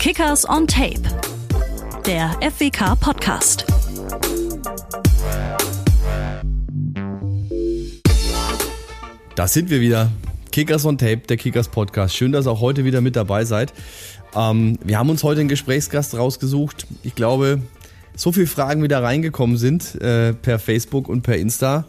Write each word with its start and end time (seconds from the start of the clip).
Kickers 0.00 0.48
on 0.48 0.66
Tape, 0.66 1.02
der 2.06 2.30
FWK 2.40 2.98
Podcast. 2.98 3.66
Da 9.34 9.46
sind 9.46 9.68
wir 9.68 9.82
wieder. 9.82 10.10
Kickers 10.52 10.86
on 10.86 10.96
Tape, 10.96 11.18
der 11.18 11.36
Kickers 11.36 11.68
Podcast. 11.68 12.16
Schön, 12.16 12.32
dass 12.32 12.46
ihr 12.46 12.52
auch 12.52 12.62
heute 12.62 12.86
wieder 12.86 13.02
mit 13.02 13.14
dabei 13.14 13.44
seid. 13.44 13.74
Ähm, 14.34 14.78
wir 14.82 14.98
haben 14.98 15.10
uns 15.10 15.22
heute 15.22 15.40
einen 15.40 15.50
Gesprächsgast 15.50 16.16
rausgesucht. 16.16 16.86
Ich 17.02 17.14
glaube, 17.14 17.60
so 18.16 18.32
viele 18.32 18.46
Fragen 18.46 18.82
wieder 18.82 19.02
reingekommen 19.02 19.58
sind 19.58 19.96
äh, 19.96 20.32
per 20.32 20.58
Facebook 20.58 21.10
und 21.10 21.20
per 21.20 21.36
Insta. 21.36 21.84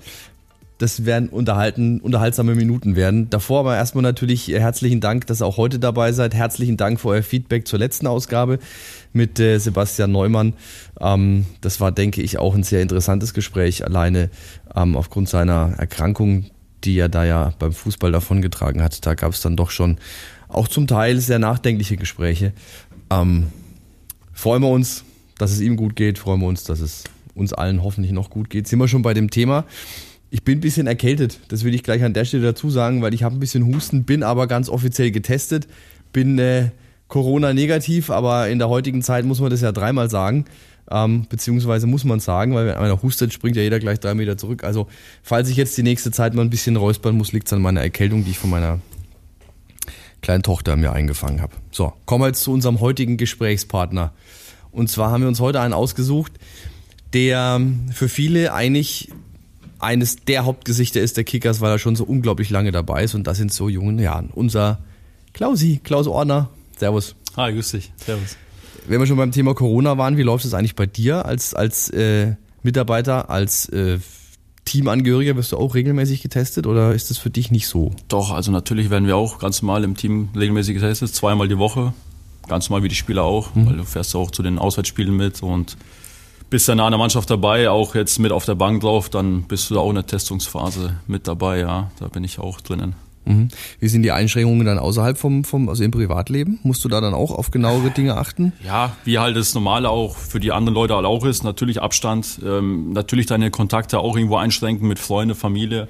Das 0.81 1.05
werden 1.05 1.29
unterhalten, 1.29 2.01
unterhaltsame 2.01 2.55
Minuten 2.55 2.95
werden. 2.95 3.29
Davor 3.29 3.59
aber 3.59 3.75
erstmal 3.75 4.01
natürlich 4.01 4.47
herzlichen 4.47 4.99
Dank, 4.99 5.27
dass 5.27 5.39
ihr 5.39 5.45
auch 5.45 5.57
heute 5.57 5.77
dabei 5.77 6.11
seid. 6.11 6.33
Herzlichen 6.33 6.75
Dank 6.75 6.99
für 6.99 7.09
euer 7.09 7.21
Feedback 7.21 7.67
zur 7.67 7.77
letzten 7.77 8.07
Ausgabe 8.07 8.57
mit 9.13 9.39
äh, 9.39 9.59
Sebastian 9.59 10.11
Neumann. 10.11 10.53
Ähm, 10.99 11.45
das 11.61 11.81
war, 11.81 11.91
denke 11.91 12.23
ich, 12.23 12.39
auch 12.39 12.55
ein 12.55 12.63
sehr 12.63 12.81
interessantes 12.81 13.35
Gespräch, 13.35 13.85
alleine 13.85 14.31
ähm, 14.75 14.97
aufgrund 14.97 15.29
seiner 15.29 15.75
Erkrankung, 15.77 16.45
die 16.83 16.97
er 16.97 17.09
da 17.09 17.25
ja 17.25 17.53
beim 17.59 17.73
Fußball 17.73 18.11
davongetragen 18.11 18.81
hat. 18.81 19.05
Da 19.05 19.13
gab 19.13 19.33
es 19.33 19.41
dann 19.41 19.55
doch 19.55 19.69
schon 19.69 19.99
auch 20.47 20.67
zum 20.67 20.87
Teil 20.87 21.19
sehr 21.19 21.37
nachdenkliche 21.37 21.95
Gespräche. 21.95 22.53
Ähm, 23.11 23.49
freuen 24.33 24.63
wir 24.63 24.69
uns, 24.69 25.03
dass 25.37 25.51
es 25.51 25.61
ihm 25.61 25.75
gut 25.77 25.95
geht, 25.95 26.17
freuen 26.17 26.41
wir 26.41 26.47
uns, 26.47 26.63
dass 26.63 26.79
es 26.79 27.03
uns 27.35 27.53
allen 27.53 27.83
hoffentlich 27.83 28.13
noch 28.13 28.31
gut 28.31 28.49
geht. 28.49 28.67
Sind 28.67 28.79
wir 28.79 28.87
schon 28.87 29.03
bei 29.03 29.13
dem 29.13 29.29
Thema. 29.29 29.65
Ich 30.33 30.43
bin 30.43 30.59
ein 30.59 30.61
bisschen 30.61 30.87
erkältet, 30.87 31.41
das 31.49 31.65
will 31.65 31.75
ich 31.75 31.83
gleich 31.83 32.03
an 32.03 32.13
der 32.13 32.23
Stelle 32.23 32.43
dazu 32.43 32.69
sagen, 32.69 33.01
weil 33.01 33.13
ich 33.13 33.23
habe 33.23 33.35
ein 33.35 33.39
bisschen 33.41 33.65
Husten, 33.65 34.05
bin 34.05 34.23
aber 34.23 34.47
ganz 34.47 34.69
offiziell 34.69 35.11
getestet, 35.11 35.67
bin 36.13 36.39
äh, 36.39 36.69
Corona-negativ, 37.09 38.09
aber 38.09 38.47
in 38.47 38.57
der 38.57 38.69
heutigen 38.69 39.01
Zeit 39.01 39.25
muss 39.25 39.41
man 39.41 39.49
das 39.49 39.59
ja 39.59 39.73
dreimal 39.73 40.09
sagen, 40.09 40.45
ähm, 40.89 41.25
beziehungsweise 41.27 41.85
muss 41.85 42.05
man 42.05 42.21
sagen, 42.21 42.55
weil 42.55 42.67
wenn 42.67 42.75
einer 42.75 43.01
hustet, 43.01 43.33
springt 43.33 43.57
ja 43.57 43.61
jeder 43.61 43.79
gleich 43.79 43.99
drei 43.99 44.13
Meter 44.13 44.37
zurück. 44.37 44.63
Also 44.63 44.87
falls 45.21 45.49
ich 45.49 45.57
jetzt 45.57 45.77
die 45.77 45.83
nächste 45.83 46.11
Zeit 46.11 46.33
mal 46.33 46.43
ein 46.43 46.49
bisschen 46.49 46.77
räuspern 46.77 47.17
muss, 47.17 47.33
liegt 47.33 47.47
es 47.47 47.53
an 47.53 47.61
meiner 47.61 47.81
Erkältung, 47.81 48.23
die 48.23 48.31
ich 48.31 48.39
von 48.39 48.49
meiner 48.49 48.79
kleinen 50.21 50.43
Tochter 50.43 50.77
mir 50.77 50.93
eingefangen 50.93 51.41
habe. 51.41 51.53
So, 51.71 51.91
kommen 52.05 52.23
wir 52.23 52.27
jetzt 52.27 52.43
zu 52.43 52.53
unserem 52.53 52.79
heutigen 52.79 53.17
Gesprächspartner. 53.17 54.13
Und 54.71 54.89
zwar 54.89 55.11
haben 55.11 55.21
wir 55.21 55.27
uns 55.27 55.41
heute 55.41 55.59
einen 55.59 55.73
ausgesucht, 55.73 56.31
der 57.13 57.59
für 57.91 58.07
viele 58.07 58.53
eigentlich 58.53 59.09
eines 59.81 60.17
der 60.17 60.45
Hauptgesichter 60.45 61.01
ist 61.01 61.17
der 61.17 61.23
Kickers, 61.23 61.61
weil 61.61 61.71
er 61.71 61.79
schon 61.79 61.95
so 61.95 62.03
unglaublich 62.03 62.49
lange 62.49 62.71
dabei 62.71 63.03
ist 63.03 63.15
und 63.15 63.25
das 63.25 63.39
in 63.39 63.49
so 63.49 63.69
jungen 63.69 63.99
Jahren. 63.99 64.29
Unser 64.33 64.79
Klausi, 65.33 65.79
Klaus 65.83 66.07
Ordner. 66.07 66.49
Servus. 66.77 67.15
Hi, 67.37 67.53
grüß 67.53 67.71
dich. 67.71 67.91
Servus. 67.97 68.37
Wenn 68.87 68.99
wir 68.99 69.07
schon 69.07 69.17
beim 69.17 69.31
Thema 69.31 69.53
Corona 69.53 69.97
waren, 69.97 70.17
wie 70.17 70.23
läuft 70.23 70.45
es 70.45 70.53
eigentlich 70.53 70.75
bei 70.75 70.85
dir 70.85 71.25
als, 71.25 71.53
als 71.53 71.89
äh, 71.89 72.35
Mitarbeiter, 72.63 73.29
als 73.29 73.69
äh, 73.69 73.99
Teamangehöriger? 74.65 75.35
Wirst 75.35 75.51
du 75.51 75.57
auch 75.57 75.75
regelmäßig 75.75 76.21
getestet 76.21 76.67
oder 76.67 76.93
ist 76.93 77.09
das 77.09 77.17
für 77.17 77.29
dich 77.29 77.51
nicht 77.51 77.67
so? 77.67 77.91
Doch, 78.07 78.31
also 78.31 78.51
natürlich 78.51 78.89
werden 78.89 79.07
wir 79.07 79.15
auch 79.15 79.39
ganz 79.39 79.61
normal 79.61 79.83
im 79.83 79.95
Team 79.95 80.29
regelmäßig 80.35 80.75
getestet, 80.75 81.13
zweimal 81.13 81.47
die 81.47 81.57
Woche. 81.57 81.93
Ganz 82.47 82.69
normal 82.69 82.83
wie 82.83 82.89
die 82.89 82.95
Spieler 82.95 83.23
auch, 83.23 83.53
mhm. 83.55 83.67
weil 83.67 83.77
du 83.77 83.83
fährst 83.83 84.15
auch 84.15 84.31
zu 84.31 84.43
den 84.43 84.57
Auswärtsspielen 84.57 85.15
mit 85.15 85.43
und 85.43 85.77
bist 86.51 86.67
dann 86.67 86.77
nah 86.77 86.85
an 86.85 86.91
der 86.91 86.99
Mannschaft 86.99 87.29
dabei, 87.29 87.69
auch 87.69 87.95
jetzt 87.95 88.19
mit 88.19 88.31
auf 88.31 88.45
der 88.45 88.55
Bank 88.55 88.81
drauf, 88.81 89.09
dann 89.09 89.43
bist 89.43 89.69
du 89.69 89.73
da 89.73 89.79
auch 89.79 89.89
in 89.89 89.95
der 89.95 90.05
Testungsphase 90.05 90.97
mit 91.07 91.27
dabei, 91.27 91.59
ja. 91.59 91.89
Da 91.97 92.09
bin 92.09 92.23
ich 92.23 92.37
auch 92.39 92.61
drinnen. 92.61 92.93
Mhm. 93.23 93.47
Wie 93.79 93.87
sind 93.87 94.03
die 94.03 94.11
Einschränkungen 94.11 94.65
dann 94.65 94.77
außerhalb 94.77 95.17
vom, 95.17 95.45
vom, 95.45 95.69
also 95.69 95.83
im 95.83 95.91
Privatleben? 95.91 96.59
Musst 96.63 96.83
du 96.83 96.89
da 96.89 96.99
dann 96.99 97.13
auch 97.13 97.31
auf 97.31 97.51
genauere 97.51 97.91
Dinge 97.91 98.17
achten? 98.17 98.51
Ja, 98.65 98.95
wie 99.05 99.17
halt 99.17 99.37
das 99.37 99.53
Normale 99.53 99.89
auch 99.89 100.17
für 100.17 100.41
die 100.41 100.51
anderen 100.51 100.75
Leute 100.75 100.95
halt 100.95 101.05
auch 101.05 101.25
ist. 101.25 101.43
Natürlich 101.43 101.81
Abstand, 101.81 102.41
ähm, 102.45 102.91
natürlich 102.91 103.27
deine 103.27 103.49
Kontakte 103.49 103.99
auch 103.99 104.17
irgendwo 104.17 104.35
einschränken 104.35 104.87
mit 104.87 104.99
Freunde, 104.99 105.35
Familie. 105.35 105.87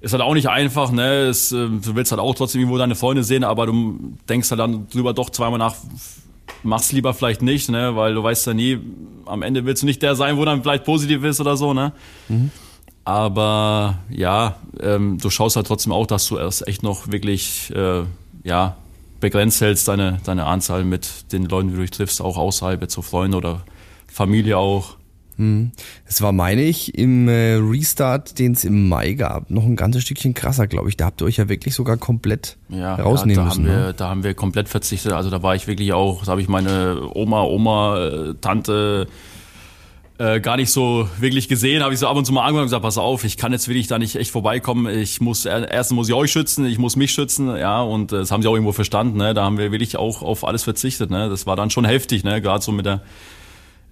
Ist 0.00 0.12
halt 0.12 0.22
auch 0.22 0.34
nicht 0.34 0.48
einfach, 0.48 0.92
ne? 0.92 1.24
Es, 1.24 1.52
äh, 1.52 1.68
du 1.68 1.94
willst 1.94 2.10
halt 2.10 2.20
auch 2.20 2.34
trotzdem 2.34 2.62
irgendwo 2.62 2.78
deine 2.78 2.94
Freunde 2.94 3.22
sehen, 3.22 3.44
aber 3.44 3.66
du 3.66 4.16
denkst 4.28 4.50
halt 4.50 4.60
dann 4.60 4.88
drüber 4.88 5.12
doch 5.12 5.28
zweimal 5.28 5.58
nach, 5.58 5.74
mach's 6.62 6.92
lieber 6.92 7.14
vielleicht 7.14 7.42
nicht, 7.42 7.70
ne? 7.70 7.96
Weil 7.96 8.14
du 8.14 8.22
weißt 8.22 8.46
ja 8.46 8.54
nie, 8.54 8.78
am 9.26 9.42
Ende 9.42 9.64
willst 9.64 9.82
du 9.82 9.86
nicht 9.86 10.02
der 10.02 10.14
sein, 10.16 10.36
wo 10.36 10.44
dann 10.44 10.62
vielleicht 10.62 10.84
positiv 10.84 11.24
ist 11.24 11.40
oder 11.40 11.56
so, 11.56 11.74
ne? 11.74 11.92
Mhm. 12.28 12.50
Aber 13.04 13.98
ja, 14.08 14.56
ähm, 14.80 15.18
du 15.18 15.28
schaust 15.28 15.56
halt 15.56 15.66
trotzdem 15.66 15.92
auch, 15.92 16.06
dass 16.06 16.26
du 16.26 16.38
erst 16.38 16.66
echt 16.66 16.82
noch 16.82 17.10
wirklich 17.10 17.70
äh, 17.74 18.02
ja, 18.44 18.76
begrenzt 19.20 19.60
hältst, 19.60 19.88
deine, 19.88 20.20
deine 20.24 20.46
Anzahl 20.46 20.84
mit 20.84 21.32
den 21.32 21.44
Leuten, 21.46 21.70
die 21.70 21.76
du 21.76 21.86
triffst, 21.90 22.22
auch 22.22 22.38
außerhalb 22.38 22.80
jetzt 22.80 22.94
so 22.94 23.02
Freunde 23.02 23.36
oder 23.36 23.62
Familie 24.06 24.56
auch. 24.58 24.96
Hm. 25.36 25.72
Es 26.06 26.22
war, 26.22 26.32
meine 26.32 26.62
ich, 26.62 26.96
im 26.96 27.28
äh, 27.28 27.54
Restart, 27.54 28.38
den 28.38 28.52
es 28.52 28.64
im 28.64 28.88
Mai 28.88 29.14
gab, 29.14 29.50
noch 29.50 29.64
ein 29.64 29.76
ganzes 29.76 30.02
Stückchen 30.02 30.34
krasser, 30.34 30.66
glaube 30.66 30.88
ich. 30.88 30.96
Da 30.96 31.06
habt 31.06 31.20
ihr 31.22 31.26
euch 31.26 31.38
ja 31.38 31.48
wirklich 31.48 31.74
sogar 31.74 31.96
komplett 31.96 32.56
ja, 32.68 32.94
rausnehmen 32.94 33.36
ja, 33.36 33.42
da 33.42 33.48
müssen. 33.48 33.68
Haben 33.68 33.78
wir, 33.78 33.86
ne? 33.86 33.94
Da 33.94 34.08
haben 34.08 34.24
wir 34.24 34.34
komplett 34.34 34.68
verzichtet. 34.68 35.12
Also 35.12 35.30
da 35.30 35.42
war 35.42 35.54
ich 35.54 35.66
wirklich 35.66 35.92
auch, 35.92 36.24
da 36.24 36.32
habe 36.32 36.40
ich 36.40 36.48
meine 36.48 37.10
Oma, 37.14 37.42
Oma, 37.42 37.98
äh, 37.98 38.34
Tante, 38.40 39.08
äh, 40.18 40.40
gar 40.40 40.56
nicht 40.56 40.70
so 40.70 41.08
wirklich 41.18 41.48
gesehen, 41.48 41.82
habe 41.82 41.92
ich 41.92 41.98
so 41.98 42.06
ab 42.06 42.16
und 42.16 42.24
zu 42.24 42.32
mal 42.32 42.42
angefangen 42.42 42.62
und 42.62 42.66
gesagt, 42.66 42.84
pass 42.84 42.98
auf, 42.98 43.24
ich 43.24 43.36
kann 43.36 43.50
jetzt 43.50 43.66
wirklich 43.66 43.88
da 43.88 43.98
nicht 43.98 44.14
echt 44.14 44.30
vorbeikommen. 44.30 44.86
Ich 44.86 45.20
muss 45.20 45.44
erstens 45.44 45.96
muss 45.96 46.08
ich 46.08 46.14
euch 46.14 46.30
schützen, 46.30 46.66
ich 46.66 46.78
muss 46.78 46.94
mich 46.94 47.10
schützen, 47.10 47.48
ja, 47.56 47.82
und 47.82 48.12
äh, 48.12 48.18
das 48.18 48.30
haben 48.30 48.40
sie 48.42 48.48
auch 48.48 48.54
irgendwo 48.54 48.72
verstanden, 48.72 49.18
ne? 49.18 49.34
Da 49.34 49.42
haben 49.42 49.58
wir 49.58 49.72
wirklich 49.72 49.96
auch 49.96 50.22
auf 50.22 50.44
alles 50.44 50.62
verzichtet, 50.62 51.10
ne? 51.10 51.28
Das 51.28 51.46
war 51.46 51.56
dann 51.56 51.70
schon 51.70 51.84
heftig, 51.84 52.22
ne? 52.22 52.40
Gerade 52.40 52.62
so 52.62 52.70
mit 52.70 52.86
der 52.86 53.02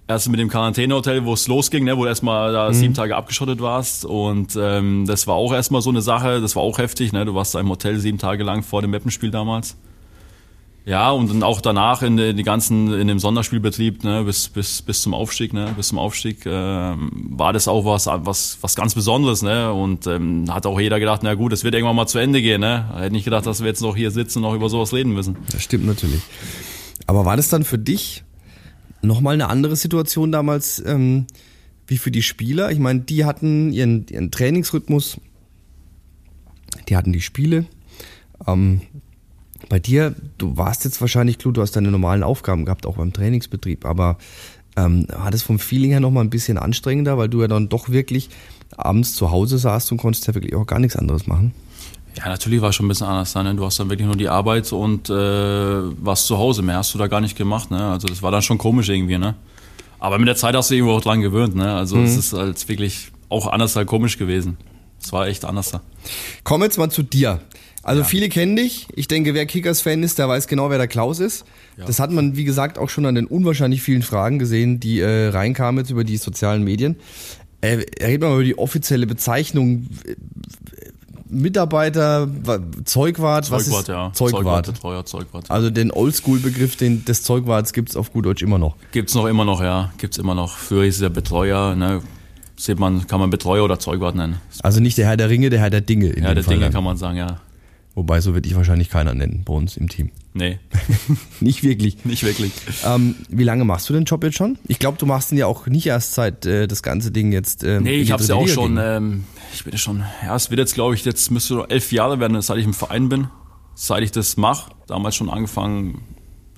erst 0.07 0.29
mit 0.29 0.39
dem 0.39 0.49
Quarantänehotel, 0.49 1.25
wo 1.25 1.33
es 1.33 1.47
losging, 1.47 1.83
ne, 1.85 1.97
wo 1.97 2.03
du 2.03 2.09
erstmal 2.09 2.51
da 2.51 2.69
mhm. 2.69 2.73
sieben 2.73 2.93
Tage 2.93 3.15
abgeschottet 3.15 3.61
warst. 3.61 4.05
Und 4.05 4.57
ähm, 4.59 5.05
das 5.07 5.27
war 5.27 5.35
auch 5.35 5.53
erstmal 5.53 5.81
so 5.81 5.89
eine 5.89 6.01
Sache, 6.01 6.41
das 6.41 6.55
war 6.55 6.63
auch 6.63 6.77
heftig, 6.77 7.13
ne? 7.13 7.25
Du 7.25 7.35
warst 7.35 7.55
da 7.55 7.59
im 7.59 7.69
Hotel 7.69 7.99
sieben 7.99 8.17
Tage 8.17 8.43
lang 8.43 8.63
vor 8.63 8.81
dem 8.81 8.91
Mappenspiel 8.91 9.31
damals. 9.31 9.77
Ja, 10.85 11.11
und 11.11 11.29
dann 11.29 11.43
auch 11.43 11.61
danach 11.61 12.01
in 12.01 12.17
die, 12.17 12.43
ganzen, 12.43 12.93
in 12.93 13.07
dem 13.07 13.17
Sonderspielbetrieb, 13.17 14.03
ne, 14.03 14.25
bis, 14.25 14.49
bis, 14.49 14.81
bis 14.81 15.01
zum 15.01 15.13
Aufstieg, 15.13 15.53
ne, 15.53 15.73
bis 15.77 15.87
zum 15.87 15.97
Aufstieg, 15.97 16.45
äh, 16.45 16.49
war 16.49 17.53
das 17.53 17.69
auch 17.69 17.85
was, 17.85 18.05
was, 18.07 18.57
was 18.59 18.75
ganz 18.75 18.93
Besonderes, 18.93 19.43
ne, 19.43 19.71
und 19.71 20.07
ähm, 20.07 20.53
hat 20.53 20.65
auch 20.65 20.77
jeder 20.77 20.99
gedacht, 20.99 21.21
na 21.23 21.35
gut, 21.35 21.53
es 21.53 21.63
wird 21.63 21.73
irgendwann 21.73 21.95
mal 21.95 22.07
zu 22.07 22.19
Ende 22.19 22.41
gehen, 22.41 22.59
ne. 22.59 22.89
Hätte 22.97 23.13
nicht 23.13 23.23
gedacht, 23.23 23.45
dass 23.45 23.61
wir 23.61 23.67
jetzt 23.67 23.81
noch 23.81 23.95
hier 23.95 24.11
sitzen 24.11 24.39
und 24.39 24.43
noch 24.43 24.55
über 24.55 24.67
sowas 24.67 24.91
reden 24.91 25.13
müssen. 25.13 25.37
Das 25.53 25.63
stimmt 25.63 25.85
natürlich. 25.85 26.21
Aber 27.07 27.23
war 27.23 27.37
das 27.37 27.47
dann 27.47 27.63
für 27.63 27.77
dich 27.77 28.25
nochmal 29.03 29.35
eine 29.35 29.49
andere 29.49 29.75
Situation 29.75 30.31
damals, 30.31 30.81
ähm, 30.85 31.27
wie 31.87 31.97
für 31.97 32.11
die 32.11 32.23
Spieler? 32.23 32.71
Ich 32.71 32.79
meine, 32.79 33.01
die 33.01 33.25
hatten 33.25 33.71
ihren, 33.71 34.07
ihren 34.07 34.31
Trainingsrhythmus, 34.31 35.19
die 36.87 36.95
hatten 36.95 37.13
die 37.13 37.21
Spiele, 37.21 37.65
ähm, 38.47 38.81
bei 39.69 39.79
dir, 39.79 40.15
du 40.37 40.57
warst 40.57 40.85
jetzt 40.85 40.99
wahrscheinlich 41.01 41.37
klug, 41.37 41.53
du 41.53 41.61
hast 41.61 41.75
deine 41.75 41.91
normalen 41.91 42.23
Aufgaben 42.23 42.65
gehabt, 42.65 42.85
auch 42.85 42.97
beim 42.97 43.13
Trainingsbetrieb, 43.13 43.85
aber 43.85 44.17
ähm, 44.75 45.07
war 45.09 45.31
das 45.31 45.43
vom 45.43 45.59
Feeling 45.59 45.91
her 45.91 45.99
nochmal 45.99 46.23
ein 46.23 46.29
bisschen 46.29 46.57
anstrengender, 46.57 47.17
weil 47.17 47.29
du 47.29 47.41
ja 47.41 47.47
dann 47.47 47.69
doch 47.69 47.89
wirklich 47.89 48.29
abends 48.75 49.13
zu 49.13 49.31
Hause 49.31 49.57
saßt 49.57 49.91
und 49.91 49.99
konntest 49.99 50.27
ja 50.27 50.33
wirklich 50.33 50.55
auch 50.55 50.65
gar 50.65 50.79
nichts 50.79 50.95
anderes 50.95 51.27
machen? 51.27 51.53
Ja, 52.15 52.27
natürlich 52.27 52.61
war 52.61 52.69
es 52.69 52.75
schon 52.75 52.85
ein 52.85 52.89
bisschen 52.89 53.07
anders. 53.07 53.33
Ne? 53.35 53.55
Du 53.55 53.65
hast 53.65 53.79
dann 53.79 53.89
wirklich 53.89 54.05
nur 54.05 54.15
die 54.15 54.29
Arbeit 54.29 54.71
und 54.71 55.09
äh, 55.09 55.13
warst 55.13 56.27
zu 56.27 56.37
Hause. 56.37 56.61
Mehr 56.61 56.77
hast 56.77 56.93
du 56.93 56.97
da 56.97 57.07
gar 57.07 57.21
nicht 57.21 57.35
gemacht. 57.35 57.71
Ne? 57.71 57.83
Also 57.91 58.07
das 58.07 58.21
war 58.21 58.31
dann 58.31 58.41
schon 58.41 58.57
komisch 58.57 58.89
irgendwie. 58.89 59.17
Ne? 59.17 59.35
Aber 59.99 60.19
mit 60.19 60.27
der 60.27 60.35
Zeit 60.35 60.55
hast 60.55 60.69
du 60.69 60.75
irgendwo 60.75 60.93
auch 60.93 61.01
dran 61.01 61.21
gewöhnt. 61.21 61.55
Ne? 61.55 61.73
Also 61.73 61.97
es 62.01 62.13
mhm. 62.13 62.19
ist 62.19 62.33
halt 62.33 62.69
wirklich 62.69 63.11
auch 63.29 63.47
anders 63.47 63.75
halt 63.75 63.87
komisch 63.87 64.17
gewesen. 64.17 64.57
Es 65.01 65.11
war 65.11 65.27
echt 65.27 65.43
anders 65.43 65.71
da. 65.71 65.81
Komm 66.43 66.61
jetzt 66.61 66.77
mal 66.77 66.89
zu 66.89 67.03
dir. 67.03 67.41
Also 67.81 68.01
ja. 68.01 68.07
viele 68.07 68.29
kennen 68.29 68.55
dich. 68.55 68.87
Ich 68.95 69.07
denke, 69.07 69.33
wer 69.33 69.45
Kickers-Fan 69.45 70.03
ist, 70.03 70.17
der 70.17 70.29
weiß 70.29 70.47
genau, 70.47 70.69
wer 70.69 70.77
der 70.77 70.87
Klaus 70.87 71.19
ist. 71.19 71.45
Ja. 71.77 71.85
Das 71.85 71.99
hat 71.99 72.11
man, 72.11 72.37
wie 72.37 72.45
gesagt, 72.45 72.77
auch 72.77 72.89
schon 72.89 73.05
an 73.05 73.15
den 73.15 73.25
unwahrscheinlich 73.25 73.81
vielen 73.81 74.03
Fragen 74.03 74.39
gesehen, 74.39 74.79
die 74.79 75.01
äh, 75.01 75.27
reinkamen 75.27 75.79
jetzt 75.79 75.89
über 75.89 76.05
die 76.05 76.17
sozialen 76.17 76.63
Medien. 76.63 76.95
Äh, 77.59 77.85
reden 78.01 78.21
wir 78.21 78.29
mal 78.29 78.35
über 78.35 78.43
die 78.43 78.57
offizielle 78.57 79.07
Bezeichnung. 79.07 79.87
Mitarbeiter, 81.33 82.27
Zeugwart, 82.85 83.45
Zeugwart, 83.45 83.51
was 83.51 83.67
ist 83.67 83.87
ja. 83.87 84.11
Zeugwart. 84.13 84.67
Zeugwart, 84.67 85.07
Zeugwart. 85.07 85.51
Also 85.51 85.69
den 85.69 85.91
Oldschool-Begriff 85.91 86.75
den, 86.75 87.03
des 87.05 87.23
Zeugwarts 87.23 87.73
gibt's 87.73 87.95
auf 87.95 88.13
gut 88.13 88.25
Deutsch 88.25 88.41
immer 88.41 88.59
noch. 88.59 88.75
Gibt's 88.91 89.15
noch 89.15 89.25
immer 89.25 89.45
noch, 89.45 89.61
ja. 89.61 89.91
Gibt's 89.97 90.17
immer 90.17 90.35
noch. 90.35 90.57
Früher 90.57 90.85
ist 90.85 91.01
der 91.01 91.09
Betreuer, 91.09 91.75
ne? 91.75 92.01
Sieht 92.55 92.79
man, 92.79 93.07
kann 93.07 93.19
man 93.19 93.29
Betreuer 93.29 93.63
oder 93.63 93.79
Zeugwart 93.79 94.15
nennen. 94.15 94.37
Also 94.61 94.79
nicht 94.79 94.97
der 94.97 95.07
Herr 95.07 95.17
der 95.17 95.29
Ringe, 95.29 95.49
der 95.49 95.59
Herr 95.59 95.71
der 95.71 95.81
Dinge. 95.81 96.09
In 96.09 96.23
ja, 96.23 96.33
der 96.33 96.43
Fall 96.43 96.53
Dinge 96.53 96.65
dann. 96.65 96.73
kann 96.73 96.83
man 96.83 96.97
sagen, 96.97 97.17
ja. 97.17 97.39
Wobei, 97.95 98.21
so 98.21 98.33
wird 98.33 98.45
dich 98.45 98.55
wahrscheinlich 98.55 98.89
keiner 98.89 99.13
nennen 99.13 99.43
bei 99.45 99.53
uns 99.53 99.77
im 99.77 99.87
Team. 99.87 100.09
Nee. 100.33 100.57
nicht 101.39 101.63
wirklich. 101.63 102.03
Nicht 102.05 102.23
wirklich. 102.23 102.51
Ähm, 102.83 103.15
wie 103.29 103.43
lange 103.43 103.65
machst 103.65 103.87
du 103.87 103.93
den 103.93 104.05
Job 104.05 104.23
jetzt 104.23 104.35
schon? 104.35 104.57
Ich 104.67 104.79
glaube, 104.79 104.97
du 104.97 105.05
machst 105.05 105.31
ihn 105.31 105.37
ja 105.37 105.45
auch 105.45 105.67
nicht 105.67 105.85
erst 105.85 106.15
seit 106.15 106.45
äh, 106.47 106.67
das 106.67 106.81
ganze 106.81 107.11
Ding 107.11 107.31
jetzt. 107.31 107.63
Ähm, 107.63 107.83
nee, 107.83 107.97
ich 107.97 108.11
habe 108.11 108.23
es 108.23 108.29
ja 108.29 108.35
auch 108.35 108.47
schon. 108.47 108.79
Ähm, 108.81 109.25
ich 109.53 109.63
bin 109.63 109.73
ja 109.73 109.77
schon. 109.77 110.03
Ja, 110.23 110.35
es 110.35 110.49
wird 110.49 110.59
jetzt, 110.59 110.73
glaube 110.73 110.95
ich, 110.95 111.05
jetzt 111.05 111.29
müsste 111.29 111.65
elf 111.69 111.91
Jahre 111.91 112.19
werden, 112.19 112.41
seit 112.41 112.57
ich 112.57 112.65
im 112.65 112.73
Verein 112.73 113.09
bin. 113.09 113.27
Seit 113.75 114.01
ich 114.01 114.11
das 114.11 114.37
mache. 114.37 114.71
Damals 114.87 115.15
schon 115.15 115.29
angefangen 115.29 116.01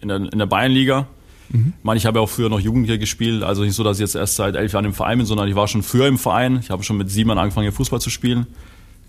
in 0.01 0.07
der, 0.07 0.17
in 0.17 0.39
der 0.39 0.45
Bayernliga. 0.45 1.07
Mhm. 1.49 1.73
Ich 1.77 1.83
meine, 1.83 1.97
ich 1.97 2.05
habe 2.05 2.19
ja 2.19 2.23
auch 2.23 2.29
früher 2.29 2.49
noch 2.49 2.61
Jugendlicher 2.61 2.97
gespielt, 2.97 3.43
also 3.43 3.63
nicht 3.63 3.75
so, 3.75 3.83
dass 3.83 3.97
ich 3.97 4.01
jetzt 4.01 4.15
erst 4.15 4.35
seit 4.35 4.55
elf 4.55 4.73
Jahren 4.73 4.85
im 4.85 4.93
Verein 4.93 5.17
bin, 5.17 5.27
sondern 5.27 5.47
ich 5.47 5.55
war 5.55 5.67
schon 5.67 5.83
früher 5.83 6.07
im 6.07 6.17
Verein. 6.17 6.59
Ich 6.61 6.69
habe 6.69 6.83
schon 6.83 6.97
mit 6.97 7.09
sieben 7.09 7.29
Jahren 7.29 7.39
angefangen, 7.39 7.65
hier 7.65 7.73
Fußball 7.73 7.99
zu 7.99 8.09
spielen. 8.09 8.47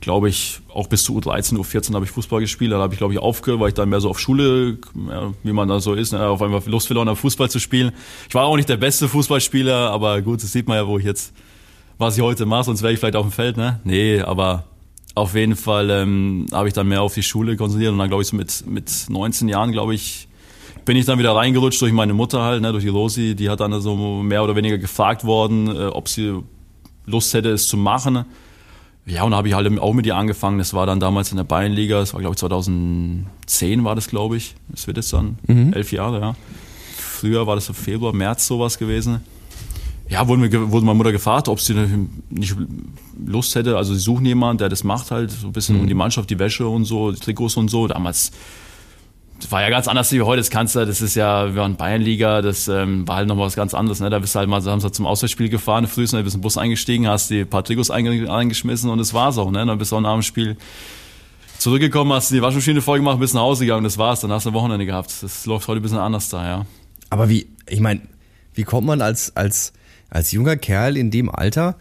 Glaube 0.01 0.29
ich, 0.29 0.61
auch 0.73 0.89
bis 0.89 1.05
zu 1.05 1.19
U13, 1.19 1.57
U14 1.57 1.95
habe 1.95 2.05
ich 2.05 2.11
Fußball 2.11 2.41
gespielt. 2.41 2.73
Da 2.73 2.79
habe 2.79 2.95
ich, 2.95 2.99
glaube 2.99 3.15
ich, 3.15 3.19
aufgehört, 3.19 3.61
weil 3.61 3.69
ich 3.69 3.75
dann 3.75 3.89
mehr 3.89 4.01
so 4.01 4.11
auf 4.11 4.21
Schule, 4.21 4.79
ja, 5.09 5.33
wie 5.43 5.53
man 5.53 5.69
da 5.69 5.81
so 5.81 5.95
ist, 5.95 6.13
ne, 6.13 6.27
auf 6.27 6.43
einmal 6.43 6.63
Lust 6.67 6.87
verloren 6.87 7.15
Fußball 7.17 7.51
zu 7.51 7.59
spielen. 7.59 7.93
Ich 8.29 8.35
war 8.35 8.45
auch 8.45 8.57
nicht 8.57 8.69
der 8.69 8.77
beste 8.77 9.09
Fußballspieler, 9.09 9.91
aber 9.91 10.21
gut, 10.23 10.43
das 10.43 10.53
sieht 10.53 10.69
man 10.69 10.77
ja, 10.77 10.87
wo 10.87 10.99
ich 10.99 11.05
jetzt, 11.05 11.33
was 11.99 12.17
ich 12.17 12.23
heute 12.23 12.47
mache, 12.47 12.65
sonst 12.65 12.83
wäre 12.83 12.93
ich 12.93 12.99
vielleicht 12.99 13.17
auf 13.17 13.27
dem 13.27 13.33
Feld, 13.33 13.57
ne? 13.57 13.81
Nee, 13.85 14.21
aber 14.21 14.65
auf 15.15 15.35
jeden 15.35 15.57
Fall 15.57 15.89
ähm, 15.89 16.47
habe 16.53 16.69
ich 16.69 16.75
dann 16.75 16.89
mehr 16.89 17.01
auf 17.01 17.15
die 17.15 17.23
Schule 17.23 17.57
konzentriert 17.57 17.91
und 17.93 17.99
dann 17.99 18.09
glaube 18.09 18.23
ich 18.23 18.29
so 18.29 18.37
mit, 18.37 18.65
mit 18.67 18.93
19 19.09 19.49
Jahren, 19.49 19.73
glaube 19.73 19.95
ich, 19.95 20.29
bin 20.85 20.97
ich 20.97 21.07
dann 21.07 21.19
wieder 21.19 21.35
reingerutscht 21.35 21.81
durch 21.81 21.93
meine 21.93 22.13
Mutter 22.13 22.43
halt, 22.43 22.63
ne, 22.63 22.71
durch 22.71 22.85
die 22.85 22.91
Rosi, 22.91 23.35
die 23.35 23.49
hat 23.49 23.61
dann 23.61 23.81
so 23.81 23.97
mehr 23.97 24.45
oder 24.45 24.57
weniger 24.57 24.79
gefragt 24.79 25.25
worden, 25.25 25.69
äh, 25.69 25.87
ob 25.87 26.09
sie 26.09 26.43
Lust 27.07 27.33
hätte, 27.35 27.51
es 27.51 27.67
zu 27.67 27.77
machen. 27.77 28.27
Ja, 29.06 29.23
und 29.23 29.31
da 29.31 29.37
habe 29.37 29.49
ich 29.49 29.55
halt 29.55 29.79
auch 29.79 29.93
mit 29.93 30.05
ihr 30.05 30.17
angefangen. 30.17 30.58
Das 30.58 30.75
war 30.75 30.85
dann 30.85 30.99
damals 30.99 31.31
in 31.31 31.37
der 31.37 31.44
Bayernliga, 31.44 32.00
das 32.00 32.12
war 32.12 32.20
glaube 32.20 32.35
ich 32.35 32.38
2010 32.41 33.85
war 33.85 33.94
das, 33.94 34.08
glaube 34.08 34.37
ich. 34.37 34.56
Das 34.69 34.87
wird 34.88 34.97
jetzt 34.97 35.12
dann 35.12 35.38
mhm. 35.47 35.73
elf 35.73 35.93
Jahre, 35.93 36.20
ja. 36.20 36.35
Früher 36.97 37.47
war 37.47 37.55
das 37.55 37.67
so 37.67 37.73
Februar, 37.73 38.12
März 38.12 38.47
sowas 38.47 38.79
gewesen. 38.79 39.20
Ja, 40.08 40.26
wurde, 40.29 40.41
mir, 40.41 40.70
wurde 40.70 40.87
meine 40.87 40.97
Mutter 40.97 41.12
gefragt, 41.12 41.49
ob 41.49 41.61
sie 41.61 41.75
nicht 42.31 42.56
Lust 43.25 43.55
hätte. 43.55 43.76
Also 43.76 43.94
sie 43.94 44.00
suchen 44.00 44.26
jemanden, 44.26 44.58
der 44.58 44.69
das 44.69 44.85
macht 44.85 45.11
halt, 45.11 45.31
so 45.31 45.47
ein 45.47 45.52
bisschen 45.52 45.76
mhm. 45.76 45.82
um 45.82 45.87
die 45.88 45.94
Mannschaft, 45.94 46.29
die 46.31 46.38
Wäsche 46.38 46.67
und 46.67 46.85
so, 46.85 47.12
die 47.12 47.20
Trikots 47.20 47.56
und 47.56 47.69
so. 47.69 47.87
Damals 47.87 48.32
das 49.41 49.53
war 49.53 49.62
ja 49.62 49.71
ganz 49.71 49.87
anders 49.87 50.11
wie 50.12 50.23
heute. 50.23 50.38
Das 50.38 50.50
kannst 50.50 50.75
du, 50.75 50.87
das 50.87 51.03
ist 51.03 51.15
ja, 51.15 51.55
wir 51.55 51.61
waren 51.61 51.77
Bayernliga, 51.77 52.41
das 52.43 52.69
ähm, 52.69 53.06
war 53.06 53.17
halt 53.17 53.29
noch 53.29 53.38
was 53.38 53.55
ganz 53.55 53.75
anderes. 53.75 54.00
Ne? 54.00 54.09
Da 54.09 54.19
bist 54.19 54.35
du 54.35 54.38
halt 54.38 54.49
mal 54.49 54.62
Samstag 54.62 54.94
zum 54.94 55.06
Auswärtsspiel 55.06 55.49
gefahren, 55.49 55.87
früh 55.87 56.03
bist 56.03 56.15
in 56.15 56.25
den 56.25 56.41
Bus 56.41 56.56
eingestiegen, 56.56 57.06
hast 57.06 57.31
die 57.31 57.44
paar 57.44 57.65
Trikots 57.65 57.91
eingeschmissen 57.91 58.91
und 58.91 58.99
das 58.99 59.12
war's 59.12 59.37
auch. 59.37 59.50
Ne? 59.50 59.65
Dann 59.67 59.79
bist 59.79 59.93
du 59.93 59.97
auch 59.97 60.00
nach 60.00 60.15
dem 60.15 60.23
Spiel 60.23 60.56
zurückgekommen, 61.59 62.12
hast 62.12 62.31
die 62.31 62.41
Waschmaschine 62.41 62.81
voll 62.81 62.99
gemacht, 62.99 63.21
bist 63.21 63.35
nach 63.35 63.43
Hause 63.43 63.65
gegangen, 63.65 63.85
das 63.85 63.99
war's. 63.99 64.21
Dann 64.21 64.33
hast 64.33 64.47
du 64.47 64.50
ein 64.50 64.55
Wochenende 64.55 64.87
gehabt. 64.87 65.12
Das 65.23 65.44
läuft 65.44 65.69
heute 65.69 65.81
ein 65.81 65.83
bisschen 65.83 65.99
anders 65.99 66.29
da, 66.31 66.47
ja. 66.47 66.67
Aber 67.11 67.29
wie, 67.29 67.47
ich 67.69 67.81
meine, 67.81 68.00
wie 68.55 68.65
kommt 68.65 68.87
man 68.87 69.03
als, 69.03 69.37
als, 69.37 69.75
als 70.09 70.33
junger 70.33 70.56
Kerl 70.56 70.97
in 70.97 71.11
dem 71.11 71.29
Alter, 71.29 71.77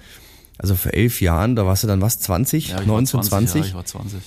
also 0.58 0.76
vor 0.76 0.94
elf 0.94 1.22
Jahren, 1.22 1.56
da 1.56 1.66
warst 1.66 1.84
du 1.84 1.88
dann 1.88 2.02
was, 2.02 2.20
20, 2.20 2.70
ja, 2.70 2.82
19, 2.82 3.24
20? 3.24 3.30
20? 3.30 3.62
Ja, 3.62 3.68
ich 3.68 3.76
war 3.76 3.86
20 3.86 4.22